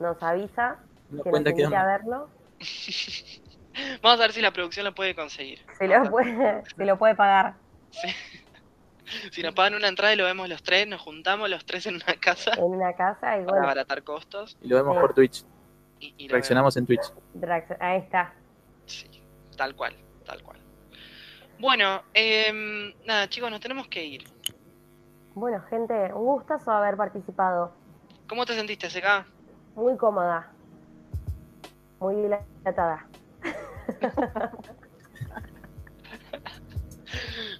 nos 0.00 0.20
avisa 0.22 0.78
Una 1.12 1.22
que 1.22 1.30
nos 1.30 1.40
invite 1.46 1.76
a 1.76 1.84
verlo. 1.86 2.28
Vamos 4.02 4.18
a 4.20 4.22
ver 4.22 4.32
si 4.32 4.40
la 4.40 4.52
producción 4.52 4.84
lo 4.84 4.94
puede 4.94 5.14
conseguir. 5.14 5.60
Se 5.78 5.86
lo 5.86 6.10
puede, 6.10 6.64
se 6.64 6.84
lo 6.84 6.98
puede 6.98 7.14
pagar. 7.14 7.54
Si 9.32 9.42
nos 9.42 9.54
pagan 9.54 9.74
una 9.74 9.88
entrada 9.88 10.12
y 10.12 10.16
lo 10.18 10.24
vemos 10.24 10.50
los 10.50 10.62
tres, 10.62 10.86
nos 10.86 11.00
juntamos 11.00 11.48
los 11.48 11.64
tres 11.64 11.86
en 11.86 11.94
una 11.94 12.14
casa 12.20 12.52
En 12.58 12.64
una 12.64 12.92
casa 12.92 13.38
y 13.40 13.44
para 13.46 13.62
abaratar 13.62 14.02
costos. 14.02 14.58
Y 14.60 14.68
lo 14.68 14.76
vemos 14.76 14.96
Sí. 14.96 15.00
por 15.00 15.14
Twitch. 15.14 15.44
Y, 15.98 16.28
Reaccionamos 16.28 16.76
en 16.76 16.84
Twitch. 16.84 17.10
ahí 17.80 18.00
está. 18.00 18.34
Sí, 18.84 19.08
tal 19.56 19.74
cual, 19.74 19.96
tal 20.26 20.42
cual. 20.42 20.58
Bueno, 21.58 22.02
em, 22.12 22.92
nada, 23.06 23.28
chicos, 23.30 23.50
nos 23.50 23.60
tenemos 23.60 23.88
que 23.88 24.04
ir. 24.04 24.24
Bueno, 25.34 25.60
gente, 25.70 26.12
un 26.12 26.26
gustazo 26.26 26.70
haber 26.70 26.96
participado. 26.98 27.72
¿Cómo 28.28 28.44
te 28.44 28.52
sentiste, 28.52 28.90
SK? 28.90 29.24
Muy 29.74 29.96
cómoda. 29.96 30.52
Muy 31.98 32.14
dilatada. 32.14 33.06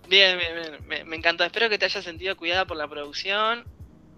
Bien, 0.09 0.39
bien, 0.39 0.55
bien. 0.55 0.87
Me, 0.87 1.05
me 1.05 1.16
encantó. 1.16 1.45
Espero 1.45 1.68
que 1.68 1.79
te 1.79 1.84
hayas 1.87 2.05
sentido 2.05 2.37
cuidada 2.37 2.64
por 2.67 2.76
la 2.76 2.88
producción. 2.88 3.64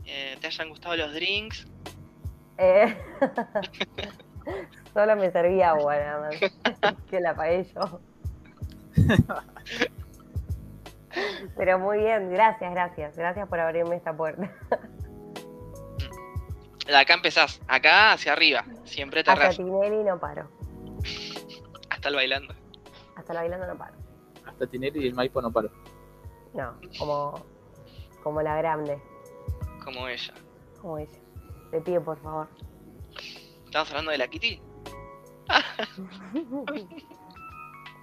eh, 0.05 0.37
te 0.41 0.47
hayan 0.49 0.69
gustado 0.69 0.97
los 0.97 1.12
drinks. 1.15 1.66
Eh, 2.59 2.97
Solo 4.95 5.16
me 5.16 5.31
servía 5.31 5.70
agua 5.70 5.97
nada 5.97 6.20
más. 6.31 6.95
que 7.11 7.20
la 7.20 7.35
pagué 7.35 7.65
yo. 7.74 8.01
Pero 11.57 11.78
muy 11.78 11.99
bien, 11.99 12.31
gracias, 12.31 12.73
gracias. 12.73 13.16
Gracias 13.16 13.49
por 13.49 13.59
abrirme 13.61 13.97
esta 13.97 14.16
puerta. 14.16 14.51
De 16.87 16.97
acá 16.97 17.15
empezás. 17.15 17.61
Acá 17.69 18.12
hacia 18.12 18.32
arriba. 18.32 18.65
Siempre 18.85 19.23
te 19.24 19.35
ras. 19.35 19.57
Tinelli 19.57 20.05
no 20.05 20.19
paro. 20.19 20.49
Hasta 22.01 22.09
el 22.09 22.14
bailando. 22.14 22.55
Hasta 23.14 23.35
la 23.35 23.40
bailando 23.40 23.66
no 23.66 23.77
paro. 23.77 23.94
Hasta 24.47 24.66
Tinelli 24.66 25.05
y 25.05 25.09
el 25.09 25.14
Maipo 25.14 25.43
no 25.43 25.52
paro. 25.52 25.70
No, 26.55 26.74
como, 26.98 27.44
como 28.22 28.40
la 28.40 28.56
grande, 28.56 28.98
Como 29.85 30.09
ella. 30.09 30.32
como 30.81 30.97
ella. 30.97 31.18
Te 31.70 31.81
pido 31.82 32.02
por 32.02 32.18
favor. 32.22 32.48
¿Estamos 33.66 33.90
hablando 33.90 34.10
de 34.12 34.18
la 34.18 34.28
Kitty? 34.28 34.60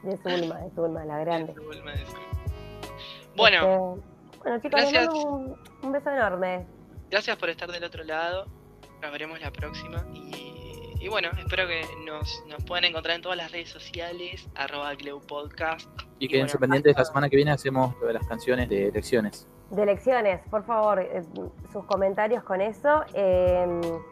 De 0.04 0.16
Zulma, 0.18 0.60
de 0.60 0.70
Zulma, 0.76 1.04
la 1.06 1.18
grande. 1.20 1.54
Bueno, 3.36 3.96
Este, 3.96 4.38
bueno 4.44 4.60
chicos, 4.62 4.82
les 4.82 4.92
gracias. 4.94 5.08
mando 5.08 5.30
un, 5.30 5.60
un 5.82 5.92
beso 5.92 6.10
enorme. 6.12 6.68
gracias 7.10 7.36
por 7.38 7.50
estar 7.50 7.70
del 7.72 7.84
otro 7.84 8.04
lado. 8.04 8.46
Nos 9.02 9.12
veremos 9.12 9.42
la 9.42 9.52
próxima. 9.52 10.06
Y, 10.14 10.57
y 11.08 11.10
bueno, 11.10 11.30
espero 11.38 11.66
que 11.68 11.84
nos, 12.06 12.44
nos 12.48 12.62
puedan 12.66 12.84
encontrar 12.84 13.16
en 13.16 13.22
todas 13.22 13.38
las 13.38 13.50
redes 13.50 13.70
sociales. 13.70 14.46
Arroba 14.56 14.92
Podcast. 15.26 15.90
Y 16.20 16.28
quédense 16.28 16.58
bueno, 16.58 16.74
pendientes, 16.74 16.98
la 16.98 17.06
semana 17.06 17.30
que 17.30 17.38
viene 17.38 17.52
hacemos 17.52 17.96
lo 18.02 18.08
de 18.08 18.14
las 18.14 18.28
canciones 18.28 18.68
de 18.68 18.90
elecciones. 18.90 19.48
De 19.72 19.84
elecciones, 19.84 20.42
por 20.50 20.66
favor, 20.66 21.00
eh, 21.00 21.22
sus 21.72 21.86
comentarios 21.86 22.44
con 22.44 22.60
eso. 22.60 23.06
eh, 23.14 23.66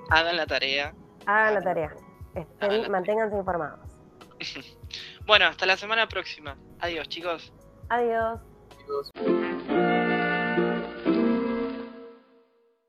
Hagan 0.09 0.37
la 0.37 0.45
tarea. 0.47 0.93
hagan 1.25 1.55
la 1.55 1.61
tarea. 1.61 1.93
Estén- 2.33 2.47
Hagan 2.61 2.81
la 2.83 2.89
manténganse 2.89 3.35
informados. 3.37 3.79
Bueno, 5.25 5.47
hasta 5.47 5.65
la 5.65 5.75
semana 5.75 6.07
próxima. 6.07 6.55
Adiós, 6.79 7.09
chicos. 7.09 7.51
Adiós. 7.89 8.39